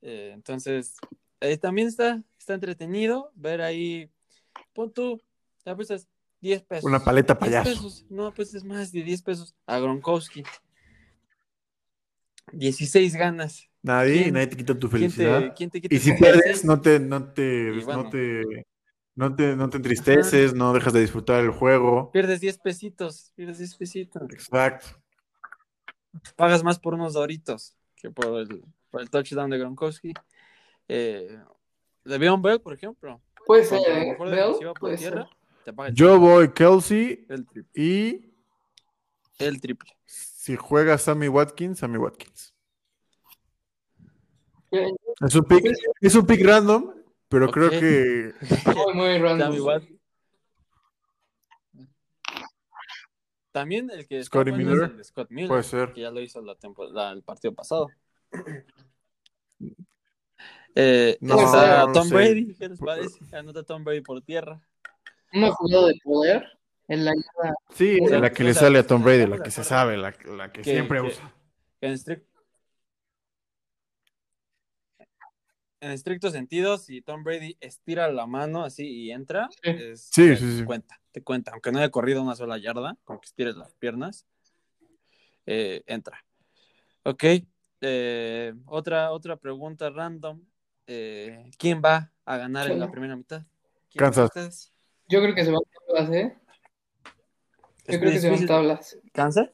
Eh, 0.02 0.32
entonces, 0.34 0.96
eh, 1.40 1.56
también 1.56 1.88
está, 1.88 2.22
está 2.38 2.54
entretenido 2.54 3.30
ver 3.34 3.60
ahí, 3.62 4.10
pon 4.72 4.92
tú, 4.92 5.20
ya 5.64 5.74
pues 5.76 5.88
10 6.40 6.62
pesos. 6.62 6.84
Una 6.84 6.98
paleta 7.02 7.34
10 7.34 7.40
payaso. 7.40 7.70
pesos. 7.70 8.06
No, 8.10 8.34
pues 8.34 8.54
es 8.54 8.64
más 8.64 8.92
de 8.92 9.02
10 9.02 9.22
pesos 9.22 9.54
a 9.66 9.78
Gronkowski. 9.78 10.42
16 12.54 13.14
ganas. 13.16 13.68
Nadie, 13.82 14.22
¿Quién- 14.24 14.34
nadie 14.34 14.46
te 14.48 14.56
quita 14.56 14.78
tu 14.78 14.88
¿Quién 14.88 15.10
felicidad. 15.10 15.40
te, 15.40 15.52
quién 15.54 15.70
te 15.70 15.80
quita 15.80 15.94
Y 15.94 15.98
si 15.98 16.12
pierdes, 16.12 16.44
16? 16.44 16.64
no 16.64 16.80
te, 16.80 17.00
no 17.00 17.32
te, 17.32 17.70
bueno. 17.84 18.04
no 18.04 18.08
te, 18.10 18.66
no 19.14 19.36
te, 19.36 19.56
no 19.56 19.70
te 19.70 19.76
entristeces, 19.76 20.54
no 20.54 20.72
dejas 20.72 20.92
de 20.92 21.00
disfrutar 21.00 21.42
el 21.44 21.50
juego. 21.50 22.10
Pierdes 22.12 22.40
10 22.40 22.58
pesitos. 22.58 23.32
Pierdes 23.36 23.58
10 23.58 23.74
pesitos. 23.76 24.22
Exacto. 24.30 24.86
Pagas 26.36 26.62
más 26.64 26.78
por 26.78 26.94
unos 26.94 27.12
doritos 27.14 27.76
que 27.96 28.10
por 28.10 28.38
el, 28.40 28.62
por 28.90 29.00
el 29.02 29.10
touchdown 29.10 29.50
de 29.50 29.58
Gronkowski. 29.58 30.12
Eh, 30.88 31.28
de 32.04 32.10
Le'Veon 32.18 32.40
Bell, 32.42 32.60
por 32.60 32.72
ejemplo. 32.74 33.20
Puede 33.46 33.64
ser, 33.64 33.78
contra 33.78 33.94
la 33.94 34.02
¿eh? 34.04 34.10
mejor 34.10 34.30
Bell, 34.30 34.36
defensiva 34.38 34.72
por 34.72 34.80
puede 34.80 34.96
tierra, 34.96 35.24
ser. 35.26 35.36
te 35.64 35.72
paga 35.72 35.88
el, 35.90 35.94
Yo 35.94 36.18
voy 36.18 36.48
Kelsey 36.52 37.26
el 37.28 37.46
triple. 37.46 37.70
y 37.82 38.32
El 39.38 39.60
triple. 39.60 39.90
Si 40.44 40.56
juega 40.56 40.98
Sammy 40.98 41.28
Watkins, 41.28 41.78
Sammy 41.78 41.96
Watkins. 41.96 42.54
Ya- 44.70 44.88
Es 45.26 45.34
un 45.34 45.44
pick, 45.44 45.64
es 46.02 46.14
un 46.14 46.26
pick 46.26 46.44
random, 46.44 46.92
pero 47.28 47.50
creo 47.50 47.70
que 47.70 48.34
Muy, 48.76 48.94
muy 48.94 49.18
random. 49.18 49.56
Sammy. 49.56 49.98
También 53.52 53.88
el 53.90 54.06
que 54.06 54.22
Scotty 54.22 54.50
bueno 54.50 54.70
Miller. 54.70 54.90
es 54.90 54.98
el 54.98 55.04
Scott 55.06 55.30
Miller, 55.30 55.48
puede 55.48 55.62
ser. 55.62 55.92
que 55.94 56.02
ya 56.02 56.10
lo 56.10 56.20
hizo 56.20 56.42
la 56.42 56.56
temporada, 56.56 57.12
el 57.12 57.22
partido 57.22 57.54
pasado. 57.54 57.88
Eh, 60.76 61.16
No, 61.20 61.38
está 61.40 61.86
no 61.86 61.92
Tom 61.92 62.08
sé. 62.08 62.14
Brady, 62.16 62.54
¿qué 62.56 62.68
les 62.68 62.80
parece? 62.80 63.20
Anota 63.36 63.62
Tom 63.62 63.84
Brady 63.84 64.00
por 64.00 64.20
tierra. 64.22 64.60
Una 65.32 65.52
jugada 65.52 65.86
de 65.86 65.94
poder 66.02 66.58
en 66.88 67.04
la. 67.04 67.12
Sí, 67.74 67.98
O 68.02 68.08
sea, 68.08 68.18
la 68.18 68.32
que 68.32 68.44
le 68.44 68.52
sea, 68.54 68.62
sale 68.64 68.78
a 68.78 68.86
Tom 68.86 69.02
Brady, 69.02 69.26
la 69.26 69.38
que 69.42 69.50
se 69.50 69.64
sabe, 69.64 69.96
la, 69.96 70.14
la 70.36 70.52
que 70.52 70.62
Que- 70.62 70.70
siempre 70.72 71.00
que- 71.00 71.06
usa. 71.08 71.34
En, 71.80 71.92
estric- 71.92 72.24
en 75.80 75.90
estricto 75.90 76.30
sentido, 76.30 76.78
si 76.78 77.02
Tom 77.02 77.24
Brady 77.24 77.56
estira 77.60 78.10
la 78.10 78.26
mano 78.26 78.64
así 78.64 78.86
y 78.88 79.10
entra, 79.12 79.48
Sí. 79.62 79.70
es- 79.70 80.08
Sí, 80.10 80.28
te 80.28 80.36
sí, 80.36 80.58
sí. 80.58 80.64
cuenta, 80.64 80.98
te 81.12 81.22
cuenta. 81.22 81.52
Aunque 81.52 81.72
no 81.72 81.78
haya 81.78 81.90
corrido 81.90 82.22
una 82.22 82.34
sola 82.36 82.56
yarda, 82.58 82.96
con 83.04 83.18
que 83.20 83.26
estires 83.26 83.56
las 83.56 83.74
piernas, 83.74 84.26
eh, 85.46 85.82
entra. 85.86 86.24
Ok. 87.04 87.24
eh, 87.86 88.54
otra, 88.64 89.10
otra 89.12 89.36
pregunta 89.36 89.90
random. 89.90 90.40
eh, 90.86 91.50
¿Quién 91.58 91.82
va 91.84 92.10
a 92.24 92.36
ganar 92.38 92.70
en 92.70 92.78
la 92.80 92.90
primera 92.90 93.14
mitad? 93.14 93.42
¿Quién 93.90 93.98
Kansas. 94.04 94.72
Yo 95.06 95.20
creo 95.20 95.34
que 95.34 95.44
se 95.44 95.50
van 95.50 95.60
tablas, 95.86 96.10
¿eh? 96.14 96.34
Yo 97.86 98.00
creo 98.00 98.12
que 98.12 98.20
se 98.20 98.46
tablas. 98.46 98.98
¿Kansas? 99.12 99.50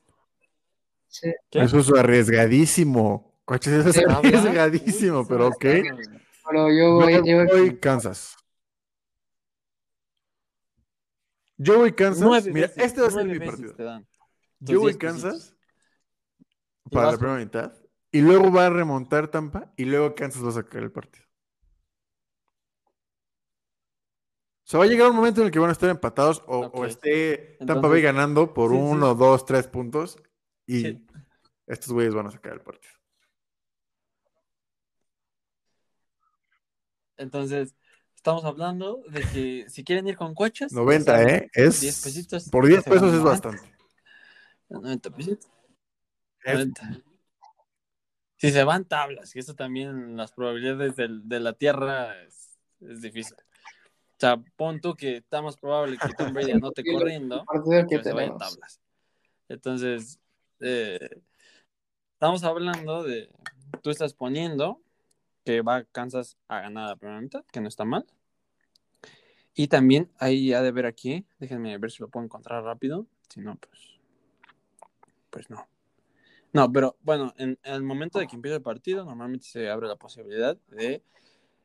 Sí. 1.08 1.32
¿Qué? 1.50 1.62
Eso 1.62 1.78
es 1.78 1.92
arriesgadísimo. 1.92 3.34
Coches, 3.44 3.72
eso 3.72 3.88
es 3.88 4.08
arriesgadísimo, 4.08 5.26
pero 5.26 5.48
ok. 5.48 5.58
Pero 5.58 6.70
yo 6.70 6.94
voy, 6.94 7.14
Yo 7.14 7.24
yo 7.24 7.46
voy 7.48 7.78
Kansas. 7.78 8.36
Yo 11.56 11.78
voy 11.78 11.92
Kansas. 11.92 12.46
Mira, 12.46 12.70
este 12.76 13.00
va 13.00 13.08
a 13.08 13.10
ser 13.10 13.26
mi 13.26 13.38
partido. 13.38 13.74
Yo 14.60 14.80
voy 14.80 14.92
10 14.92 14.96
pesitos. 14.96 15.22
Kansas 15.22 15.56
para 16.90 17.12
la 17.12 17.18
primera 17.18 17.38
mitad. 17.38 17.72
Y 18.12 18.20
luego 18.20 18.50
va 18.50 18.66
a 18.66 18.70
remontar 18.70 19.28
Tampa. 19.28 19.72
Y 19.76 19.84
luego 19.84 20.14
Kansas 20.14 20.44
va 20.44 20.48
a 20.48 20.52
sacar 20.52 20.82
el 20.82 20.92
partido. 20.92 21.26
O 24.59 24.59
sea, 24.70 24.78
va 24.78 24.84
a 24.84 24.88
llegar 24.88 25.10
un 25.10 25.16
momento 25.16 25.40
en 25.40 25.46
el 25.46 25.52
que 25.52 25.58
van 25.58 25.70
a 25.70 25.72
estar 25.72 25.90
empatados 25.90 26.42
o, 26.46 26.84
esté 26.86 27.56
Tampa 27.66 27.88
Bay 27.88 28.02
ganando 28.02 28.54
por 28.54 28.70
Sí, 28.70 28.76
sí. 28.76 28.82
uno, 28.82 29.14
dos, 29.14 29.44
tres 29.44 29.66
puntos. 29.66 30.16
Y 30.66 30.80
Sí. 30.82 31.06
estos 31.66 31.92
güeyes 31.92 32.14
van 32.14 32.26
a 32.28 32.30
sacar 32.30 32.52
el 32.52 32.60
partido. 32.60 32.92
Entonces, 37.16 37.74
estamos 38.14 38.44
hablando 38.44 39.02
de 39.10 39.20
que 39.22 39.66
si 39.68 39.84
quieren 39.84 40.06
ir 40.08 40.16
con 40.16 40.34
coches, 40.34 40.72
90, 40.72 41.22
¿eh? 41.22 41.50
Es, 41.52 41.80
10 41.80 42.02
pesitos. 42.02 42.48
por 42.50 42.66
10 42.66 42.82
se 42.84 42.90
van 42.90 42.98
pesos 42.98 43.14
es 43.14 43.22
bastante. 43.22 43.74
90 44.68 45.10
pesitos. 45.10 45.50
Es- 46.44 46.54
90. 46.54 47.02
Si 48.36 48.50
se 48.52 48.64
van 48.64 48.86
tablas, 48.86 49.36
y 49.36 49.38
eso 49.38 49.54
también 49.54 50.16
las 50.16 50.32
probabilidades 50.32 50.96
del- 50.96 51.28
de, 51.28 51.40
la 51.40 51.52
tierra 51.52 52.22
es, 52.22 52.58
es 52.80 53.02
difícil. 53.02 53.36
O 54.20 54.26
sea, 54.26 54.36
pon 54.56 54.82
tú 54.82 54.94
que 54.94 55.16
está 55.16 55.40
más 55.40 55.56
probable 55.56 55.96
que 55.96 56.12
Tom 56.12 56.34
Brady 56.34 56.50
anote 56.50 56.84
corriendo 56.92 57.42
que 57.88 58.02
se 58.02 58.12
vaya 58.12 58.36
tablas. 58.36 58.78
Entonces, 59.48 60.20
eh, 60.60 61.22
estamos 62.12 62.44
hablando 62.44 63.02
de, 63.02 63.30
tú 63.82 63.88
estás 63.88 64.12
poniendo 64.12 64.82
que 65.42 65.62
va 65.62 65.84
Kansas 65.84 66.36
a 66.48 66.60
ganar 66.60 66.90
la 66.90 66.96
primera 66.96 67.18
mitad, 67.22 67.46
que 67.50 67.62
no 67.62 67.68
está 67.68 67.86
mal. 67.86 68.04
Y 69.54 69.68
también 69.68 70.10
ahí 70.18 70.52
ha 70.52 70.60
de 70.60 70.70
ver 70.70 70.84
aquí, 70.84 71.24
déjenme 71.38 71.78
ver 71.78 71.90
si 71.90 72.02
lo 72.02 72.08
puedo 72.08 72.26
encontrar 72.26 72.62
rápido, 72.62 73.06
si 73.30 73.40
no, 73.40 73.56
pues, 73.56 74.00
pues 75.30 75.48
no. 75.48 75.66
No, 76.52 76.70
pero 76.70 76.98
bueno, 77.00 77.32
en, 77.38 77.58
en 77.62 77.72
el 77.72 77.82
momento 77.82 78.18
de 78.18 78.26
que 78.26 78.36
empiece 78.36 78.56
el 78.56 78.62
partido, 78.62 79.02
normalmente 79.02 79.46
se 79.46 79.70
abre 79.70 79.88
la 79.88 79.96
posibilidad 79.96 80.58
de, 80.68 81.02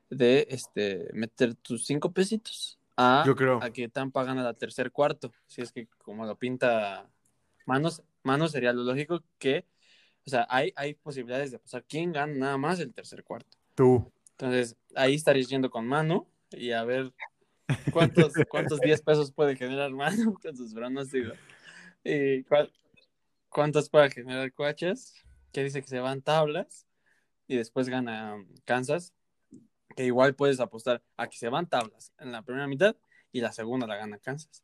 de 0.09 0.47
este, 0.49 1.09
meter 1.13 1.55
tus 1.55 1.85
cinco 1.85 2.11
pesitos 2.11 2.79
a, 2.95 3.23
Yo 3.25 3.35
creo. 3.35 3.61
a 3.61 3.69
que 3.71 3.89
Tampa 3.89 4.23
gana 4.23 4.43
la 4.43 4.53
tercer 4.53 4.91
cuarto. 4.91 5.31
Si 5.47 5.61
es 5.61 5.71
que 5.71 5.87
como 5.97 6.25
lo 6.25 6.35
pinta 6.37 7.09
Manos, 7.65 8.03
Manos 8.23 8.51
sería 8.51 8.73
lo 8.73 8.83
lógico 8.83 9.23
que, 9.37 9.65
o 10.25 10.29
sea, 10.29 10.45
hay, 10.49 10.71
hay 10.75 10.93
posibilidades 10.93 11.51
de 11.51 11.59
pasar 11.59 11.83
quién 11.87 12.11
gana 12.11 12.33
nada 12.33 12.57
más 12.57 12.79
el 12.79 12.93
tercer 12.93 13.23
cuarto. 13.23 13.57
Tú. 13.75 14.11
Entonces, 14.31 14.75
ahí 14.95 15.15
estarías 15.15 15.47
yendo 15.49 15.69
con 15.69 15.87
Mano 15.87 16.27
y 16.51 16.71
a 16.71 16.83
ver 16.83 17.11
cuántos, 17.91 18.33
cuántos 18.49 18.79
10 18.79 19.01
pesos 19.01 19.31
puede 19.31 19.55
generar 19.55 19.91
Mano 19.91 20.33
con 20.41 20.55
sus 20.55 20.73
pronósticos. 20.73 21.37
Y 22.03 22.43
cuál- 22.43 22.71
cuántos 23.49 23.89
puede 23.89 24.11
generar 24.11 24.51
Coaches, 24.53 25.23
que 25.51 25.63
dice 25.63 25.81
que 25.81 25.87
se 25.87 25.99
van 25.99 26.21
tablas 26.21 26.85
y 27.47 27.55
después 27.55 27.87
gana 27.89 28.37
Kansas, 28.65 29.13
que 29.95 30.05
igual 30.05 30.35
puedes 30.35 30.59
apostar 30.59 31.01
a 31.17 31.27
que 31.27 31.37
se 31.37 31.49
van 31.49 31.67
tablas 31.67 32.11
en 32.19 32.31
la 32.31 32.41
primera 32.41 32.67
mitad 32.67 32.95
y 33.31 33.41
la 33.41 33.51
segunda 33.51 33.87
la 33.87 33.95
gana 33.97 34.17
Kansas. 34.19 34.63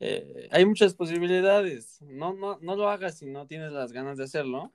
Eh, 0.00 0.48
hay 0.50 0.64
muchas 0.66 0.94
posibilidades. 0.94 2.00
No, 2.02 2.34
no, 2.34 2.58
no 2.60 2.76
lo 2.76 2.88
hagas 2.90 3.18
si 3.18 3.26
no 3.26 3.46
tienes 3.46 3.72
las 3.72 3.92
ganas 3.92 4.18
de 4.18 4.24
hacerlo. 4.24 4.72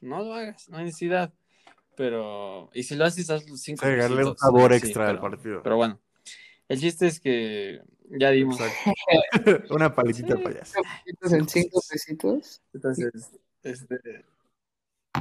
No 0.00 0.22
lo 0.22 0.34
hagas, 0.34 0.68
no 0.68 0.78
hay 0.78 0.84
necesidad. 0.84 1.32
Pero, 1.96 2.70
y 2.72 2.82
si 2.84 2.94
lo 2.94 3.04
haces, 3.04 3.28
haz 3.30 3.48
los 3.48 3.60
cinco 3.60 3.84
Agregarle 3.84 4.24
un 4.24 4.36
sabor 4.36 4.70
Sí, 4.72 4.78
extra 4.78 5.08
al 5.08 5.18
pero- 5.18 5.30
partido. 5.30 5.62
Pero 5.62 5.76
bueno, 5.76 6.00
el 6.68 6.78
chiste 6.80 7.06
es 7.08 7.20
que 7.20 7.80
ya 8.10 8.30
dimos. 8.30 8.58
Exacto. 8.60 8.90
Una 9.74 9.94
paletita 9.94 10.36
Sí. 10.36 10.42
payasa. 10.42 10.80
Pesitos 11.04 11.32
en 11.32 11.48
cinco 11.48 11.80
pesitos. 11.90 12.62
Entonces, 12.72 13.32
este, 13.62 14.24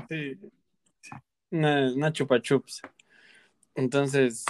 sí, 0.07 0.39
una, 1.51 1.91
una 1.93 2.13
chupa 2.13 2.39
chups. 2.41 2.81
Entonces, 3.75 4.45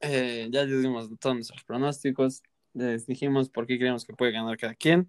eh, 0.00 0.48
ya 0.50 0.64
les 0.64 0.82
dimos 0.82 1.08
todos 1.20 1.36
nuestros 1.36 1.64
pronósticos, 1.64 2.42
les 2.74 3.06
dijimos 3.06 3.48
por 3.50 3.66
qué 3.66 3.78
creemos 3.78 4.04
que 4.04 4.14
puede 4.14 4.32
ganar 4.32 4.56
cada 4.58 4.74
quien. 4.74 5.08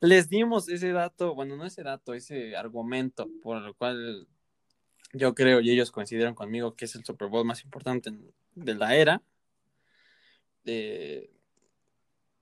Les 0.00 0.28
dimos 0.28 0.68
ese 0.68 0.92
dato, 0.92 1.34
bueno, 1.34 1.56
no 1.56 1.64
ese 1.66 1.82
dato, 1.82 2.14
ese 2.14 2.56
argumento 2.56 3.28
por 3.42 3.64
el 3.64 3.74
cual 3.74 4.28
yo 5.14 5.34
creo 5.34 5.60
y 5.60 5.70
ellos 5.70 5.90
coincidieron 5.92 6.34
conmigo 6.34 6.76
que 6.76 6.86
es 6.86 6.94
el 6.96 7.04
Super 7.04 7.28
Bowl 7.28 7.44
más 7.46 7.64
importante 7.64 8.12
de 8.54 8.74
la 8.74 8.96
era. 8.96 9.22
Eh, 10.64 11.30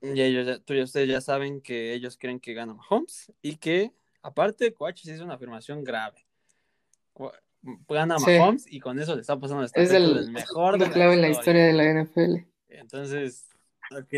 y 0.02 0.20
ellos, 0.20 0.46
ya- 0.46 0.58
tú 0.58 0.74
y 0.74 0.82
ustedes 0.82 1.08
ya 1.08 1.20
saben 1.20 1.60
que 1.60 1.94
ellos 1.94 2.16
creen 2.18 2.40
que 2.40 2.54
gana 2.54 2.74
Mahomes 2.74 3.32
y 3.42 3.56
que, 3.56 3.92
aparte, 4.22 4.72
Coaches 4.72 5.08
hizo 5.14 5.24
una 5.24 5.34
afirmación 5.34 5.82
grave. 5.84 6.26
Gana 7.88 8.18
Sí. 8.18 8.38
Mahomes 8.38 8.66
y 8.72 8.80
con 8.80 8.98
eso 8.98 9.14
le 9.14 9.20
está 9.22 9.38
pasando 9.38 9.62
la 9.62 9.68
Es 9.72 9.90
el 9.90 10.14
del 10.14 10.30
mejor 10.30 10.78
de 10.78 10.90
clave 10.90 11.14
en 11.14 11.22
la 11.22 11.28
historia 11.28 11.64
de 11.64 11.72
la 11.72 11.84
NFL. 12.04 12.46
Entonces, 12.68 13.48
ok. 13.90 14.14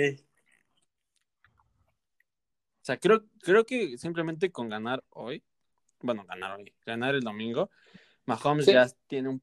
O 2.81 2.85
sea, 2.89 2.99
creo, 2.99 3.25
creo 3.43 3.65
que 3.67 3.99
simplemente 3.99 4.51
con 4.51 4.69
ganar 4.69 5.05
hoy, 5.11 5.43
bueno, 6.01 6.25
ganar 6.25 6.59
hoy, 6.59 6.73
ganar 6.87 7.15
el 7.15 7.21
domingo, 7.23 7.71
Mahomes 8.25 8.65
Sí. 8.67 8.73
ya 8.73 8.87
tiene 9.07 9.29
un, 9.29 9.43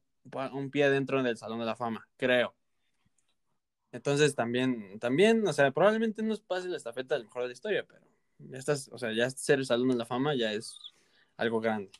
un 0.52 0.70
pie 0.70 0.90
dentro 0.90 1.22
del 1.22 1.36
Salón 1.36 1.60
de 1.60 1.66
la 1.66 1.76
Fama, 1.76 2.06
creo. 2.16 2.54
Entonces 3.92 4.34
también, 4.34 4.98
también, 4.98 5.46
o 5.46 5.52
sea, 5.52 5.70
probablemente 5.70 6.22
no 6.22 6.36
pase 6.46 6.68
la 6.68 6.76
estafeta 6.76 7.14
del 7.14 7.24
mejor 7.24 7.42
de 7.42 7.48
la 7.48 7.52
historia, 7.54 7.84
pero 7.86 8.04
ya 8.38 8.58
estás, 8.58 8.88
o 8.92 8.98
sea, 8.98 9.12
ya 9.12 9.30
ser 9.30 9.58
el 9.60 9.66
Salón 9.66 9.88
de 9.88 9.94
la 9.96 10.04
Fama 10.06 10.34
ya 10.34 10.52
es 10.52 10.78
algo 11.36 11.60
grande. 11.60 11.90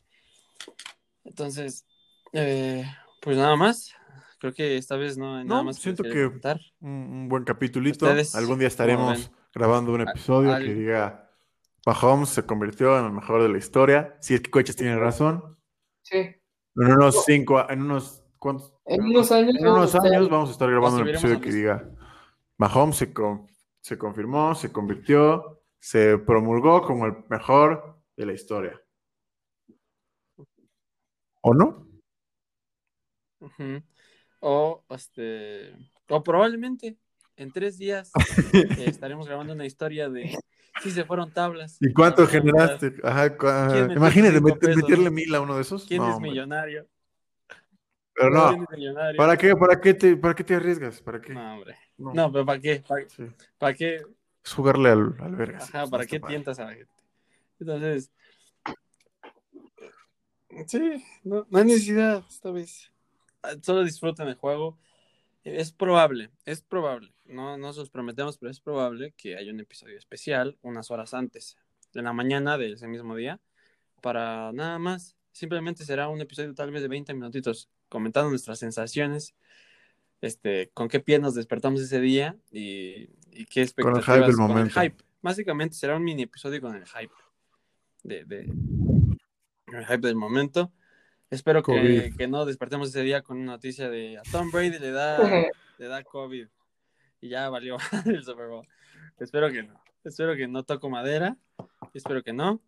Entonces, 1.27 1.85
eh, 2.33 2.83
pues 3.21 3.37
nada 3.37 3.55
más. 3.55 3.93
Creo 4.39 4.53
que 4.53 4.77
esta 4.77 4.95
vez 4.97 5.17
no 5.17 5.37
hay 5.37 5.45
nada 5.45 5.61
No, 5.61 5.65
más 5.65 5.77
siento 5.77 6.03
que-. 6.03 6.25
Un, 6.79 6.89
un 6.91 7.29
buen 7.29 7.43
capitulito. 7.43 8.05
Ustedes, 8.05 8.35
Algún 8.35 8.59
día 8.59 8.67
¿cómo 8.67 8.71
estaremos 8.71 9.31
grabando 9.53 9.93
un 9.93 10.01
episodio 10.01 10.53
al- 10.53 10.63
que 10.63 10.73
diga 10.75 11.29
Mahomes 11.87 12.29
se 12.29 12.45
convirtió 12.45 12.99
en 12.99 13.05
el 13.05 13.11
mejor 13.13 13.41
de 13.41 13.49
la 13.49 13.57
historia. 13.57 14.15
Si 14.21 14.35
es 14.35 14.41
que 14.41 14.51
Coches 14.51 14.75
tiene 14.75 14.95
razón. 14.97 15.57
Sí. 16.03 16.17
En 16.17 16.91
unos 16.93 17.23
cinco, 17.25 17.57
a- 17.57 17.67
en 17.71 17.81
unos 17.81 18.23
¿cuántos? 18.37 18.73
En 18.85 19.01
unos 19.03 19.31
años. 19.31 19.55
En 19.55 19.61
unos 19.67 19.73
vamos 19.73 19.95
a 19.95 19.97
estar- 19.97 20.13
años 20.15 20.29
vamos 20.29 20.49
a 20.49 20.51
estar 20.51 20.69
grabando 20.69 21.01
un 21.01 21.07
episodio 21.09 21.41
que 21.41 21.51
diga 21.51 21.89
Mahomes 22.57 22.97
se, 22.97 23.11
con- 23.13 23.47
se 23.81 23.97
confirmó, 23.97 24.53
se 24.53 24.71
convirtió, 24.71 25.61
se 25.79 26.19
promulgó 26.19 26.83
como 26.83 27.07
el 27.07 27.15
mejor 27.29 27.97
de 28.15 28.25
la 28.27 28.33
historia. 28.33 28.79
¿O 31.47 31.53
no? 31.53 31.87
O, 34.41 34.83
este, 34.89 35.73
o 36.09 36.21
probablemente 36.21 36.97
en 37.37 37.53
tres 37.53 37.77
días 37.77 38.11
eh, 38.53 38.67
estaremos 38.87 39.27
grabando 39.27 39.53
una 39.53 39.65
historia 39.65 40.09
de 40.09 40.37
si 40.83 40.91
se 40.91 41.05
fueron 41.05 41.31
tablas. 41.31 41.77
¿Y 41.79 41.93
cuánto 41.93 42.27
generaste? 42.27 42.95
Ajá, 43.01 43.37
cua- 43.37 43.71
¿Quién 43.71 43.87
metió 43.87 43.97
imagínate 43.97 44.41
meterle 44.41 45.09
mil 45.09 45.33
a 45.33 45.39
uno 45.39 45.55
de 45.55 45.61
esos. 45.61 45.85
¿Quién 45.85 46.01
No, 46.01 46.13
es 46.13 46.19
millonario? 46.19 46.85
Pero 48.13 48.29
¿Quién 48.29 48.41
no, 48.59 48.63
es 48.63 48.69
millonario? 48.77 49.17
¿para 49.17 49.37
qué, 49.37 49.55
para 49.55 49.79
qué 49.79 49.93
te, 49.93 50.17
para 50.17 50.35
qué 50.35 50.43
te 50.43 50.55
arriesgas? 50.55 51.01
¿Para 51.01 51.21
qué? 51.21 51.33
No, 51.33 51.53
hombre. 51.53 51.77
No. 51.97 52.29
Pero 52.31 52.45
¿para 52.45 52.59
qué? 52.59 52.83
¿Para, 52.85 53.07
Sí. 53.09 53.23
para 53.57 53.73
qué? 53.73 54.01
Es 54.43 54.53
jugarle 54.53 54.89
al, 54.89 55.15
al 55.21 55.35
vergas. 55.37 55.73
Ajá, 55.73 55.87
¿para 55.87 56.05
qué 56.05 56.19
padre. 56.19 56.33
tientas 56.35 56.59
a 56.59 56.65
la 56.65 56.73
gente? 56.73 56.93
Entonces, 57.59 58.11
sí, 60.65 61.03
no, 61.23 61.45
no 61.49 61.57
hay 61.59 61.65
necesidad 61.65 62.23
esta 62.29 62.51
vez. 62.51 62.91
Ah, 63.43 63.55
Solo 63.61 63.83
disfruten 63.83 64.27
el 64.27 64.35
juego. 64.35 64.77
Es 65.43 65.71
probable, 65.71 66.29
es 66.45 66.61
probable. 66.61 67.13
No, 67.25 67.57
no 67.57 67.71
se 67.73 67.79
los 67.79 67.89
prometemos, 67.89 68.37
pero 68.37 68.49
es 68.51 68.59
probable 68.59 69.13
que 69.15 69.37
haya 69.37 69.51
un 69.51 69.59
episodio 69.59 69.97
especial 69.97 70.57
unas 70.61 70.91
horas 70.91 71.13
antes, 71.13 71.57
en 71.93 72.03
la 72.03 72.11
mañana 72.13 72.57
de 72.57 72.73
ese 72.73 72.87
mismo 72.87 73.15
día, 73.15 73.39
para 74.01 74.51
nada 74.51 74.77
más. 74.79 75.15
Simplemente 75.31 75.85
será 75.85 76.09
un 76.09 76.19
episodio 76.19 76.53
tal 76.53 76.71
vez 76.71 76.81
de 76.81 76.87
20 76.87 77.13
minutitos 77.13 77.69
comentando 77.89 78.29
nuestras 78.29 78.59
sensaciones, 78.59 79.35
este, 80.19 80.69
con 80.73 80.87
qué 80.89 80.99
pie 80.99 81.19
nos 81.19 81.35
despertamos 81.35 81.79
ese 81.81 82.01
día 82.01 82.35
y, 82.51 83.09
y 83.31 83.45
qué 83.45 83.61
Con 83.75 83.91
el 83.93 83.99
expectativas 83.99 84.05
hype 84.05 84.25
del 84.27 84.35
con 84.35 84.45
el 84.45 84.55
momento. 84.57 84.81
hype. 84.81 85.03
Básicamente 85.21 85.75
será 85.75 85.95
un 85.95 86.03
mini 86.03 86.23
episodio 86.23 86.59
con 86.59 86.75
el 86.75 86.85
hype 86.85 87.13
de, 88.03 88.25
de- 88.25 88.51
el 89.67 89.85
hype 89.85 89.99
del 90.07 90.15
momento. 90.15 90.71
Espero 91.29 91.61
que, 91.61 92.13
que 92.17 92.27
no 92.27 92.45
despertemos 92.45 92.89
ese 92.89 93.01
día 93.01 93.21
con 93.21 93.37
una 93.37 93.53
noticia 93.53 93.89
de 93.89 94.17
a 94.17 94.21
Tom 94.31 94.49
Brady 94.49 94.79
le 94.79 94.91
da, 94.91 95.17
le 95.77 95.87
da 95.87 96.03
COVID 96.03 96.47
y 97.19 97.29
ya 97.29 97.49
valió 97.49 97.77
el 98.05 98.23
Super 98.23 98.47
Bowl. 98.47 98.67
Espero 99.19 99.51
que 99.51 99.63
no. 99.63 99.81
Espero 100.03 100.35
que 100.35 100.47
no 100.47 100.63
toco 100.63 100.89
madera. 100.89 101.35
Espero 101.93 102.23
que 102.23 102.31
no. 102.33 102.61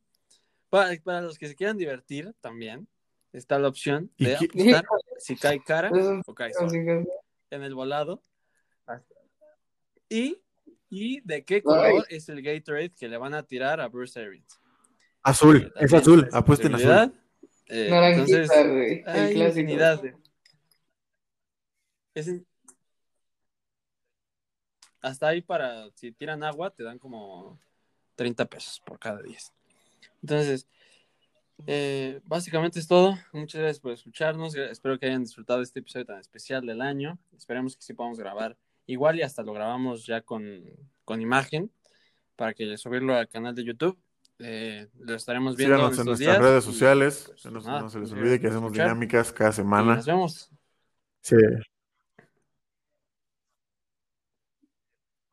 Para, 0.70 0.96
para 1.02 1.22
los 1.22 1.38
que 1.38 1.48
se 1.48 1.56
quieran 1.56 1.78
divertir 1.78 2.34
también, 2.42 2.88
está 3.32 3.58
la 3.60 3.70
opción 3.70 4.12
¿Y 4.18 4.26
de 4.26 4.36
apostar 4.36 4.86
si 5.20 5.36
cae 5.38 5.64
cara 5.64 5.90
o 6.26 6.34
cae 6.34 6.52
que- 6.52 7.06
en 7.52 7.64
el 7.64 7.74
volado. 7.76 8.22
Y, 10.10 10.42
y 10.90 11.22
de 11.22 11.46
qué 11.46 11.62
color 11.62 12.06
es 12.10 12.30
el 12.30 12.42
Gatorade 12.42 12.90
que 12.92 13.08
le 13.08 13.18
van 13.18 13.34
a 13.36 13.44
tirar 13.44 13.80
a 13.80 13.88
Bruce 13.88 14.20
Arians. 14.20 14.60
Azul, 15.24 15.72
es 15.76 15.94
azul, 15.94 16.30
apuesten 16.32 16.76
azul. 16.76 17.14
Eh, 17.68 17.90
Naranjita, 17.90 18.68
güey. 18.68 18.98
El 19.00 19.04
clásico. 19.04 19.46
infinidad 19.48 20.02
es 22.16 22.42
Hasta 25.02 25.28
ahí 25.28 25.42
para, 25.42 25.90
si 25.96 26.12
tiran 26.12 26.44
agua, 26.44 26.72
te 26.72 26.84
dan 26.84 27.00
como 27.00 27.60
30 28.16 28.46
pesos 28.46 28.82
por 28.86 29.00
cada 29.00 29.22
10. 29.22 29.54
Entonces, 30.22 30.68
eh, 31.68 32.20
básicamente 32.26 32.80
es 32.80 32.88
todo. 32.88 33.18
Muchas 33.32 33.62
gracias 33.62 33.80
por 33.80 33.94
escucharnos. 33.94 34.56
Espero 34.56 35.00
que 35.00 35.06
hayan 35.06 35.24
disfrutado 35.24 35.62
este 35.62 35.80
episodio 35.80 36.06
tan 36.06 36.20
especial 36.20 36.66
del 36.66 36.82
año. 36.82 37.18
Esperemos 37.38 37.76
que 37.76 37.82
sí 37.82 37.94
podamos 37.94 38.20
grabar. 38.20 38.58
Igual 38.88 39.20
y 39.20 39.22
hasta 39.22 39.44
lo 39.44 39.54
grabamos 39.54 40.06
ya 40.06 40.22
con, 40.22 40.64
con 41.06 41.22
imagen 41.22 41.72
para 42.36 42.54
que 42.54 42.78
subirlo 42.78 43.16
al 43.16 43.30
canal 43.30 43.56
de 43.56 43.64
YouTube. 43.64 43.98
Eh, 44.40 44.88
lo 45.00 45.16
estaremos 45.16 45.56
viendo 45.58 45.76
Síganos 45.76 46.00
en 46.00 46.06
nuestras 46.06 46.20
días 46.20 46.38
redes 46.40 46.64
sociales. 46.64 47.26
pues, 47.28 47.46
no, 47.54 47.60
nada, 47.60 47.82
no 47.82 47.90
se 47.90 48.00
les 48.00 48.10
muchas 48.10 48.22
olvide 48.24 48.40
que 48.40 48.48
hacemos 48.48 48.68
escuchar. 48.68 48.86
dinámicas 48.88 49.34
cada 49.34 49.52
semana. 49.52 49.96
nos 49.98 50.06
vemos. 50.06 50.52
Sí. 51.22 51.36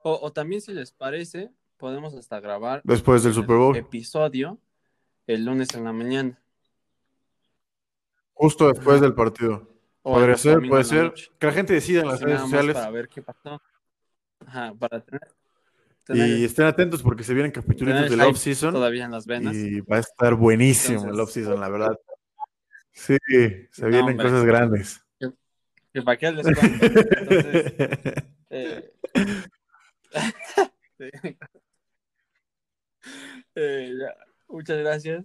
O, 0.03 0.19
o 0.23 0.33
también 0.33 0.61
si 0.61 0.73
les 0.73 0.93
parece, 0.93 1.51
podemos 1.77 2.15
hasta 2.15 2.41
grabar 2.41 2.81
Después 2.85 3.23
del 3.23 3.31
el 3.31 3.35
Super 3.35 3.57
Bowl. 3.57 3.77
episodio 3.77 4.59
el 5.27 5.45
lunes 5.45 5.73
en 5.75 5.85
la 5.85 5.93
mañana. 5.93 6.41
Justo 8.35 8.69
después 8.69 8.97
Ajá. 8.97 9.05
del 9.07 9.15
partido. 9.15 9.69
O 10.03 10.15
Podría 10.15 10.37
ser, 10.37 10.61
puede 10.69 10.85
ser. 10.85 11.13
Que 11.39 11.47
la 11.49 11.53
gente 11.53 11.73
decida 11.73 12.03
en 12.03 12.09
las 12.09 12.21
redes 12.21 12.41
sociales. 12.43 12.75
Para 12.75 12.91
ver 12.91 13.09
qué 13.09 13.23
pasó. 13.23 13.61
Ajá, 14.47 14.73
para 14.79 15.01
tener 15.01 15.23
Y 16.09 16.45
estén 16.45 16.67
atentos 16.67 17.03
porque 17.03 17.25
se 17.25 17.35
vienen 17.35 17.51
capítulos 17.53 17.95
el 18.01 18.09
del 18.11 18.21
off-season. 18.21 18.73
todavía 18.73 19.05
en 19.07 19.11
las 19.11 19.27
venas. 19.27 19.55
Y 19.57 19.81
va 19.81 19.97
a 19.97 20.01
estar 20.01 20.35
buenísimo 20.35 21.09
el 21.09 21.19
off-season, 21.19 21.59
la 21.61 21.69
verdad. 21.69 21.99
Sí, 22.93 23.17
se 23.29 23.83
No, 23.83 23.89
vienen 23.89 24.11
hombre. 24.11 24.25
cosas 24.25 24.45
grandes. 24.45 25.01
Que 25.93 26.03
para 26.03 26.17
qué 26.19 26.31
les 26.33 26.47
cuento. 26.47 26.87
Entonces, 26.87 27.75
eh. 28.51 28.93
Eh, 33.55 33.95
ya. 33.99 34.15
Muchas 34.49 34.79
gracias. 34.79 35.25